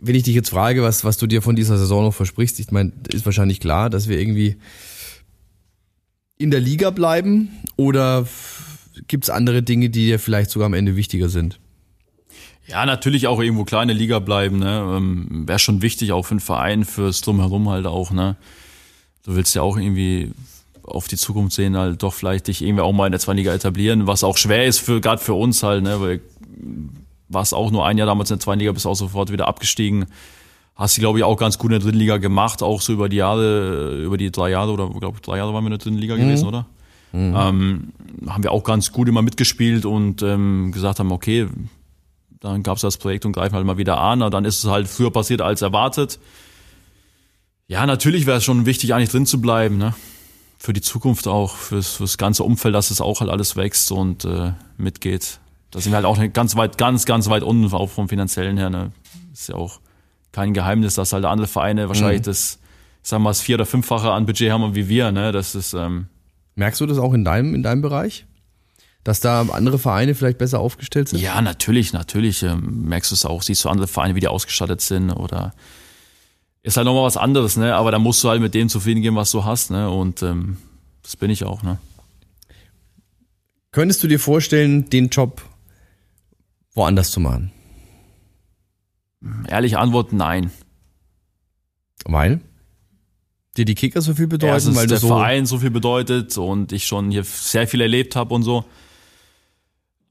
wenn 0.02 0.16
ich 0.16 0.24
dich 0.24 0.34
jetzt 0.34 0.50
frage, 0.50 0.82
was, 0.82 1.04
was 1.04 1.16
du 1.16 1.26
dir 1.26 1.42
von 1.42 1.54
dieser 1.54 1.78
Saison 1.78 2.04
noch 2.04 2.14
versprichst, 2.14 2.58
ich 2.58 2.70
meine, 2.72 2.92
ist 3.08 3.24
wahrscheinlich 3.24 3.60
klar, 3.60 3.88
dass 3.88 4.08
wir 4.08 4.18
irgendwie 4.18 4.56
in 6.38 6.50
der 6.50 6.60
Liga 6.60 6.90
bleiben 6.90 7.50
oder 7.76 8.26
gibt 9.06 9.24
es 9.24 9.30
andere 9.30 9.62
Dinge, 9.62 9.90
die 9.90 10.06
dir 10.06 10.18
vielleicht 10.18 10.50
sogar 10.50 10.66
am 10.66 10.74
Ende 10.74 10.96
wichtiger 10.96 11.28
sind? 11.28 11.60
Ja, 12.66 12.84
natürlich 12.84 13.28
auch 13.28 13.40
irgendwo 13.40 13.64
kleine 13.64 13.92
Liga 13.92 14.18
bleiben, 14.18 14.58
ne? 14.58 14.94
Ähm, 14.96 15.46
Wäre 15.46 15.58
schon 15.58 15.82
wichtig, 15.82 16.12
auch 16.12 16.24
für 16.24 16.34
den 16.34 16.40
Verein, 16.40 16.84
fürs 16.84 17.20
Drumherum 17.20 17.68
halt 17.68 17.86
auch, 17.86 18.10
ne? 18.10 18.36
Du 19.24 19.36
willst 19.36 19.54
ja 19.54 19.62
auch 19.62 19.76
irgendwie 19.76 20.32
auf 20.82 21.06
die 21.06 21.16
Zukunft 21.16 21.54
sehen, 21.54 21.76
halt 21.76 22.02
doch 22.02 22.12
vielleicht 22.12 22.48
dich 22.48 22.62
irgendwie 22.62 22.82
auch 22.82 22.92
mal 22.92 23.06
in 23.06 23.12
der 23.12 23.20
zweiten 23.20 23.38
Liga 23.38 23.54
etablieren, 23.54 24.08
was 24.08 24.24
auch 24.24 24.36
schwer 24.36 24.66
ist 24.66 24.78
für 24.78 25.00
gerade 25.00 25.22
für 25.22 25.34
uns 25.34 25.62
halt, 25.62 25.84
ne? 25.84 26.00
Weil 26.00 26.20
warst 27.32 27.54
auch 27.54 27.70
nur 27.70 27.86
ein 27.86 27.98
Jahr 27.98 28.06
damals 28.06 28.30
in 28.30 28.36
der 28.36 28.44
zweiten 28.44 28.60
Liga, 28.60 28.72
bist 28.72 28.86
auch 28.86 28.94
sofort 28.94 29.32
wieder 29.32 29.48
abgestiegen. 29.48 30.06
Hast 30.74 30.96
du, 30.96 31.00
glaube 31.00 31.18
ich, 31.18 31.24
auch 31.24 31.36
ganz 31.36 31.58
gut 31.58 31.70
in 31.70 31.78
der 31.78 31.80
dritten 31.80 31.98
Liga 31.98 32.16
gemacht, 32.16 32.62
auch 32.62 32.80
so 32.80 32.92
über 32.92 33.08
die 33.08 33.16
Jahre, 33.16 34.02
über 34.02 34.16
die 34.16 34.30
drei 34.30 34.50
Jahre 34.50 34.72
oder 34.72 34.88
glaube 34.88 35.16
ich 35.16 35.22
drei 35.22 35.36
Jahre 35.36 35.52
waren 35.52 35.64
wir 35.64 35.68
in 35.68 35.72
der 35.72 35.78
dritten 35.78 35.98
Liga 35.98 36.16
mhm. 36.16 36.20
gewesen, 36.20 36.48
oder? 36.48 36.66
Mhm. 37.12 37.34
Ähm, 37.36 37.92
haben 38.26 38.42
wir 38.42 38.52
auch 38.52 38.64
ganz 38.64 38.90
gut 38.90 39.08
immer 39.08 39.22
mitgespielt 39.22 39.84
und 39.84 40.22
ähm, 40.22 40.72
gesagt 40.72 40.98
haben, 40.98 41.12
okay, 41.12 41.46
dann 42.40 42.62
gab 42.62 42.76
es 42.76 42.82
das 42.82 42.96
Projekt 42.96 43.24
und 43.24 43.32
greifen 43.32 43.54
halt 43.54 43.66
mal 43.66 43.78
wieder 43.78 43.98
an. 43.98 44.22
Und 44.22 44.34
dann 44.34 44.44
ist 44.44 44.64
es 44.64 44.70
halt 44.70 44.88
früher 44.88 45.10
passiert 45.10 45.40
als 45.40 45.62
erwartet. 45.62 46.18
Ja, 47.68 47.86
natürlich 47.86 48.26
wäre 48.26 48.38
es 48.38 48.44
schon 48.44 48.66
wichtig, 48.66 48.94
eigentlich 48.94 49.10
drin 49.10 49.26
zu 49.26 49.40
bleiben, 49.40 49.78
ne? 49.78 49.94
Für 50.58 50.72
die 50.72 50.80
Zukunft 50.80 51.26
auch, 51.26 51.56
fürs, 51.56 51.96
fürs 51.96 52.18
ganze 52.18 52.44
Umfeld, 52.44 52.74
dass 52.74 52.90
es 52.90 53.00
auch 53.00 53.20
halt 53.20 53.30
alles 53.30 53.56
wächst 53.56 53.90
und 53.90 54.24
äh, 54.24 54.52
mitgeht. 54.76 55.40
Da 55.72 55.80
sind 55.80 55.90
wir 55.90 55.96
halt 55.96 56.06
auch 56.06 56.18
ganz 56.32 56.54
weit, 56.54 56.78
ganz, 56.78 57.04
ganz 57.04 57.28
weit 57.28 57.42
unten, 57.42 57.72
auch 57.74 57.90
vom 57.90 58.08
finanziellen 58.08 58.56
her. 58.56 58.70
Ne? 58.70 58.92
Ist 59.32 59.48
ja 59.48 59.56
auch 59.56 59.80
kein 60.30 60.54
Geheimnis, 60.54 60.94
dass 60.94 61.12
halt 61.12 61.24
andere 61.24 61.48
Vereine 61.48 61.88
wahrscheinlich 61.88 62.20
mhm. 62.20 62.26
das, 62.26 62.60
sagen 63.02 63.22
wir 63.22 63.24
mal, 63.24 63.30
das 63.30 63.40
vier- 63.40 63.56
oder 63.56 63.66
fünffache 63.66 64.12
an 64.12 64.26
Budget 64.26 64.52
haben 64.52 64.74
wie 64.76 64.88
wir. 64.88 65.10
Ne? 65.10 65.32
Das 65.32 65.56
ist, 65.56 65.74
ähm, 65.74 66.06
Merkst 66.54 66.80
du 66.80 66.86
das 66.86 66.98
auch 66.98 67.14
in 67.14 67.24
deinem, 67.24 67.54
in 67.54 67.62
deinem 67.64 67.82
Bereich? 67.82 68.26
dass 69.04 69.20
da 69.20 69.42
andere 69.42 69.78
Vereine 69.78 70.14
vielleicht 70.14 70.38
besser 70.38 70.60
aufgestellt 70.60 71.08
sind? 71.08 71.20
Ja, 71.20 71.40
natürlich, 71.42 71.92
natürlich. 71.92 72.42
Ähm, 72.42 72.84
merkst 72.84 73.10
du 73.10 73.14
es 73.14 73.24
auch, 73.24 73.42
siehst 73.42 73.64
du 73.64 73.68
andere 73.68 73.88
Vereine, 73.88 74.14
wie 74.14 74.20
die 74.20 74.28
ausgestattet 74.28 74.80
sind 74.80 75.10
oder 75.10 75.54
ist 76.62 76.76
halt 76.76 76.84
nochmal 76.84 77.04
was 77.04 77.16
anderes, 77.16 77.56
ne? 77.56 77.74
Aber 77.74 77.90
da 77.90 77.98
musst 77.98 78.22
du 78.22 78.28
halt 78.28 78.40
mit 78.40 78.54
dem 78.54 78.68
zufrieden 78.68 79.02
gehen, 79.02 79.16
was 79.16 79.32
du 79.32 79.44
hast, 79.44 79.72
ne? 79.72 79.90
Und 79.90 80.22
ähm, 80.22 80.58
das 81.02 81.16
bin 81.16 81.30
ich 81.30 81.44
auch, 81.44 81.64
ne? 81.64 81.78
Könntest 83.72 84.02
du 84.04 84.06
dir 84.06 84.20
vorstellen, 84.20 84.88
den 84.88 85.08
Job 85.08 85.42
woanders 86.74 87.10
zu 87.10 87.20
machen? 87.20 87.52
Ehrliche 89.48 89.78
Antwort, 89.78 90.12
nein. 90.12 90.50
Weil? 92.04 92.40
Dir 93.56 93.64
die 93.64 93.74
Kicker 93.74 94.00
so 94.00 94.14
viel 94.14 94.26
bedeuten, 94.26 94.54
Erstens 94.54 94.76
weil 94.76 94.86
der 94.86 94.98
so 94.98 95.08
Verein 95.08 95.46
so 95.46 95.58
viel 95.58 95.70
bedeutet 95.70 96.36
und 96.38 96.72
ich 96.72 96.86
schon 96.86 97.10
hier 97.10 97.22
sehr 97.24 97.68
viel 97.68 97.80
erlebt 97.80 98.16
habe 98.16 98.34
und 98.34 98.42
so. 98.42 98.64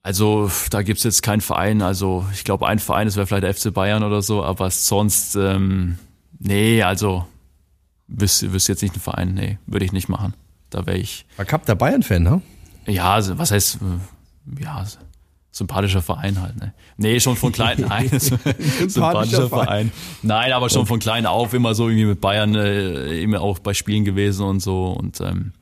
Also 0.04 0.50
da 0.70 0.82
gibt's 0.82 1.04
jetzt 1.04 1.22
keinen 1.22 1.42
Verein. 1.42 1.82
Also 1.82 2.26
ich 2.34 2.44
glaube, 2.44 2.68
ein 2.68 2.80
Verein, 2.80 3.08
das 3.08 3.16
wäre 3.16 3.28
vielleicht 3.28 3.44
der 3.44 3.54
FC 3.54 3.74
Bayern 3.74 4.04
oder 4.04 4.22
so, 4.22 4.44
aber 4.44 4.70
sonst, 4.72 5.36
ähm, 5.36 5.98
nee, 6.40 6.82
also 6.84 7.28
wüsste 8.08 8.54
wüs 8.54 8.68
jetzt 8.68 8.82
nicht 8.82 8.96
ein 8.96 9.00
Verein, 9.00 9.34
nee, 9.34 9.58
würde 9.66 9.86
ich 9.86 9.92
nicht 9.92 10.10
machen. 10.10 10.34
Da 10.70 10.86
wäre 10.86 10.98
ich. 10.98 11.26
Verkappter 11.36 11.76
Bayern-Fan, 11.76 12.24
ne? 12.24 12.42
Ja, 12.88 13.14
also, 13.14 13.38
was 13.38 13.52
heißt, 13.52 13.80
äh, 13.82 14.64
ja, 14.64 14.86
sympathischer 15.52 16.02
Verein 16.02 16.42
halt, 16.42 16.58
ne? 16.58 16.74
Nee, 16.98 17.20
schon 17.20 17.36
von 17.36 17.52
klein, 17.52 17.82
nein, 17.90 18.10
sympathischer 18.88 19.50
Verein. 19.50 19.92
Nein, 20.22 20.54
aber 20.54 20.70
schon 20.70 20.86
von 20.86 21.00
klein 21.00 21.26
auf 21.26 21.54
immer 21.54 21.76
so 21.76 21.90
irgendwie 21.90 22.06
mit 22.06 22.22
Bayern, 22.22 22.56
äh, 22.56 23.22
immer 23.22 23.42
auch 23.42 23.60
bei 23.60 23.74
Spielen 23.74 24.06
gewesen 24.06 24.46
und 24.46 24.62
so 24.62 24.88
und 24.88 25.20
ähm, 25.22 25.54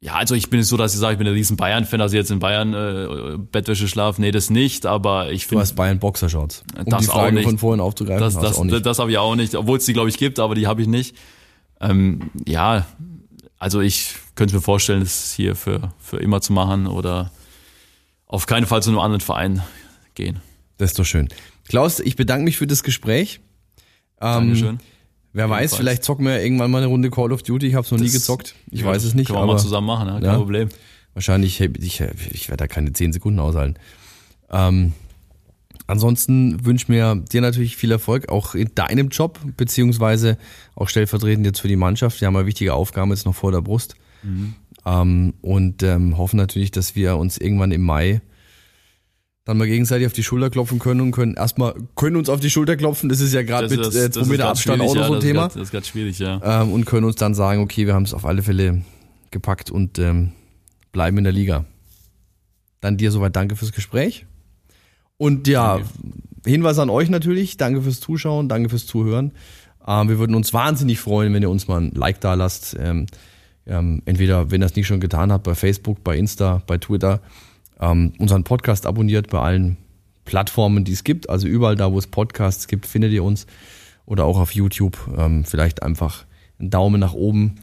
ja, 0.00 0.14
also 0.14 0.36
ich 0.36 0.48
bin 0.48 0.62
so, 0.62 0.76
dass 0.76 0.94
ich 0.94 1.00
sage, 1.00 1.14
ich 1.14 1.18
bin 1.18 1.26
ein 1.26 1.32
riesen 1.32 1.56
Bayern-Fan, 1.56 2.00
also 2.00 2.14
jetzt 2.14 2.30
in 2.30 2.38
Bayern 2.38 2.72
äh, 2.72 3.36
Bettwäsche 3.36 3.88
schlaf, 3.88 4.18
nee, 4.18 4.30
das 4.30 4.48
nicht, 4.48 4.86
aber 4.86 5.32
ich 5.32 5.46
finde... 5.46 5.56
Du 5.56 5.60
hast 5.62 5.74
Bayern 5.74 5.98
Boxershorts, 5.98 6.62
um 6.78 6.84
das 6.84 7.00
die 7.00 7.06
Frage 7.06 7.28
auch 7.28 7.32
nicht. 7.32 7.44
von 7.44 7.58
vorhin 7.58 7.80
aufzugreifen. 7.80 8.20
Das, 8.20 8.34
das, 8.34 8.60
das, 8.64 8.82
das 8.82 8.98
habe 9.00 9.10
ich 9.10 9.18
auch 9.18 9.34
nicht, 9.34 9.56
obwohl 9.56 9.78
es 9.78 9.86
die, 9.86 9.94
glaube 9.94 10.08
ich, 10.08 10.16
gibt, 10.16 10.38
aber 10.38 10.54
die 10.54 10.68
habe 10.68 10.82
ich 10.82 10.88
nicht. 10.88 11.16
Ähm, 11.80 12.30
ja, 12.46 12.86
also 13.58 13.80
ich 13.80 14.14
könnte 14.36 14.54
mir 14.54 14.60
vorstellen, 14.60 15.00
das 15.00 15.32
hier 15.32 15.56
für, 15.56 15.92
für 15.98 16.18
immer 16.18 16.40
zu 16.40 16.52
machen 16.52 16.86
oder 16.86 17.32
auf 18.28 18.46
keinen 18.46 18.66
Fall 18.66 18.82
zu 18.82 18.90
einem 18.90 19.00
anderen 19.00 19.20
Verein 19.20 19.62
gehen. 20.14 20.40
Das 20.76 20.92
ist 20.92 20.98
doch 20.98 21.04
schön. 21.04 21.28
Klaus, 21.68 21.98
ich 21.98 22.14
bedanke 22.14 22.44
mich 22.44 22.56
für 22.56 22.66
das 22.66 22.82
Gespräch. 22.82 23.40
Ähm, 24.20 24.48
Dankeschön. 24.48 24.80
Wer 25.32 25.44
Jedenfalls. 25.44 25.72
weiß, 25.72 25.78
vielleicht 25.78 26.04
zocken 26.04 26.24
wir 26.24 26.40
irgendwann 26.40 26.70
mal 26.70 26.78
eine 26.78 26.86
Runde 26.86 27.10
Call 27.10 27.32
of 27.32 27.42
Duty. 27.42 27.66
Ich 27.66 27.74
habe 27.74 27.84
es 27.84 27.90
noch 27.90 27.98
das, 27.98 28.06
nie 28.06 28.12
gezockt. 28.12 28.54
Ich 28.70 28.84
weiß 28.84 29.04
es 29.04 29.14
nicht. 29.14 29.26
Können 29.26 29.38
wir 29.38 29.42
aber, 29.42 29.54
mal 29.54 29.58
zusammen 29.58 29.86
machen, 29.86 30.08
kein 30.08 30.22
ja, 30.22 30.36
Problem. 30.36 30.68
Wahrscheinlich, 31.14 31.60
ich, 31.60 32.00
ich 32.00 32.48
werde 32.48 32.58
da 32.58 32.66
keine 32.66 32.92
zehn 32.92 33.12
Sekunden 33.12 33.38
aushalten. 33.38 33.74
Ähm, 34.50 34.92
ansonsten 35.86 36.64
wünsche 36.64 36.90
mir 36.90 37.16
dir 37.16 37.40
natürlich 37.40 37.76
viel 37.76 37.90
Erfolg, 37.90 38.28
auch 38.28 38.54
in 38.54 38.74
deinem 38.74 39.08
Job, 39.08 39.38
beziehungsweise 39.56 40.38
auch 40.74 40.88
stellvertretend 40.88 41.44
jetzt 41.44 41.60
für 41.60 41.68
die 41.68 41.76
Mannschaft. 41.76 42.20
Wir 42.20 42.26
haben 42.26 42.36
eine 42.36 42.46
wichtige 42.46 42.74
Aufgabe 42.74 43.10
jetzt 43.10 43.26
noch 43.26 43.34
vor 43.34 43.52
der 43.52 43.62
Brust. 43.62 43.96
Mhm. 44.22 44.54
Ähm, 44.86 45.34
und 45.40 45.82
ähm, 45.82 46.16
hoffen 46.16 46.36
natürlich, 46.36 46.70
dass 46.70 46.94
wir 46.94 47.16
uns 47.16 47.38
irgendwann 47.38 47.72
im 47.72 47.82
Mai 47.82 48.20
dann 49.48 49.56
mal 49.56 49.66
gegenseitig 49.66 50.06
auf 50.06 50.12
die 50.12 50.22
Schulter 50.22 50.50
klopfen 50.50 50.78
können 50.78 51.00
und 51.00 51.10
können 51.10 51.34
erstmal 51.34 51.74
können 51.96 52.16
uns 52.16 52.28
auf 52.28 52.38
die 52.38 52.50
Schulter 52.50 52.76
klopfen. 52.76 53.08
Das 53.08 53.20
ist 53.20 53.32
ja 53.32 53.42
gerade 53.42 53.74
mit 53.74 53.80
äh, 53.94 54.10
zwei 54.10 54.26
Meter 54.26 54.48
Abstand 54.48 54.82
auch 54.82 54.94
noch 54.94 55.06
so 55.06 55.14
ein 55.14 55.20
Thema. 55.20 55.40
Grad, 55.40 55.56
das 55.56 55.62
ist 55.62 55.70
gerade 55.70 55.86
schwierig, 55.86 56.18
ja. 56.18 56.62
Ähm, 56.62 56.70
und 56.70 56.84
können 56.84 57.06
uns 57.06 57.16
dann 57.16 57.34
sagen, 57.34 57.62
okay, 57.62 57.86
wir 57.86 57.94
haben 57.94 58.02
es 58.02 58.12
auf 58.12 58.26
alle 58.26 58.42
Fälle 58.42 58.82
gepackt 59.30 59.70
und 59.70 59.98
ähm, 59.98 60.32
bleiben 60.92 61.16
in 61.16 61.24
der 61.24 61.32
Liga. 61.32 61.64
Dann 62.82 62.98
dir 62.98 63.10
soweit 63.10 63.34
danke 63.36 63.56
fürs 63.56 63.72
Gespräch. 63.72 64.26
Und 65.16 65.48
ja, 65.48 65.78
danke. 65.78 65.88
Hinweis 66.44 66.78
an 66.78 66.90
euch 66.90 67.08
natürlich, 67.08 67.56
danke 67.56 67.80
fürs 67.80 68.00
Zuschauen, 68.00 68.50
danke 68.50 68.68
fürs 68.68 68.84
Zuhören. 68.84 69.32
Ähm, 69.86 70.10
wir 70.10 70.18
würden 70.18 70.34
uns 70.34 70.52
wahnsinnig 70.52 71.00
freuen, 71.00 71.32
wenn 71.32 71.42
ihr 71.42 71.50
uns 71.50 71.68
mal 71.68 71.80
ein 71.80 71.92
Like 71.92 72.20
da 72.20 72.34
lasst. 72.34 72.76
Ähm, 73.68 74.02
entweder, 74.06 74.50
wenn 74.50 74.62
ihr 74.62 74.66
es 74.66 74.76
nicht 74.76 74.86
schon 74.86 75.00
getan 75.00 75.30
habt, 75.30 75.44
bei 75.44 75.54
Facebook, 75.54 76.02
bei 76.02 76.16
Insta, 76.16 76.62
bei 76.66 76.78
Twitter 76.78 77.20
ähm, 77.80 78.12
unseren 78.18 78.44
Podcast 78.44 78.86
abonniert 78.86 79.28
bei 79.28 79.40
allen 79.40 79.76
Plattformen, 80.24 80.84
die 80.84 80.92
es 80.92 81.04
gibt. 81.04 81.30
Also 81.30 81.46
überall 81.46 81.76
da, 81.76 81.92
wo 81.92 81.98
es 81.98 82.06
Podcasts 82.06 82.66
gibt, 82.66 82.86
findet 82.86 83.12
ihr 83.12 83.24
uns. 83.24 83.46
Oder 84.06 84.24
auch 84.24 84.38
auf 84.38 84.52
YouTube. 84.52 84.98
Ähm, 85.16 85.44
vielleicht 85.44 85.82
einfach 85.82 86.24
einen 86.58 86.70
Daumen 86.70 87.00
nach 87.00 87.12
oben. 87.12 87.56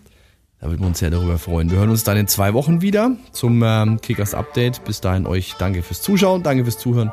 Da 0.59 0.67
würden 0.69 0.81
wir 0.81 0.87
uns 0.87 0.99
sehr 0.99 1.09
darüber 1.09 1.37
freuen. 1.37 1.69
Wir 1.69 1.79
hören 1.79 1.89
uns 1.89 2.03
dann 2.03 2.17
in 2.17 2.27
zwei 2.27 2.53
Wochen 2.53 2.81
wieder 2.81 3.11
zum 3.31 3.61
ähm, 3.63 3.99
Kickers 4.01 4.33
Update. 4.33 4.83
Bis 4.85 5.01
dahin 5.01 5.27
euch 5.27 5.53
danke 5.59 5.83
fürs 5.83 6.01
Zuschauen, 6.01 6.43
danke 6.43 6.63
fürs 6.63 6.77
Zuhören. 6.77 7.11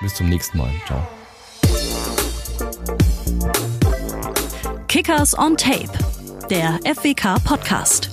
Bis 0.00 0.14
zum 0.14 0.28
nächsten 0.28 0.58
Mal. 0.58 0.70
Ciao. 0.86 1.06
Kickers 4.88 5.38
on 5.38 5.56
Tape, 5.56 5.90
der 6.50 6.80
FWK 6.82 7.38
Podcast. 7.44 8.10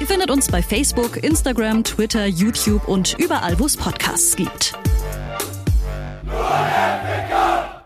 Ihr 0.00 0.06
findet 0.06 0.28
uns 0.28 0.48
bei 0.48 0.60
Facebook, 0.60 1.22
Instagram, 1.22 1.84
Twitter, 1.84 2.26
YouTube 2.26 2.88
und 2.88 3.16
überall, 3.16 3.56
wo 3.60 3.66
es 3.66 3.76
Podcasts 3.76 4.34
gibt. 4.34 4.76
Nur 6.24 6.34
FWK! 6.34 7.79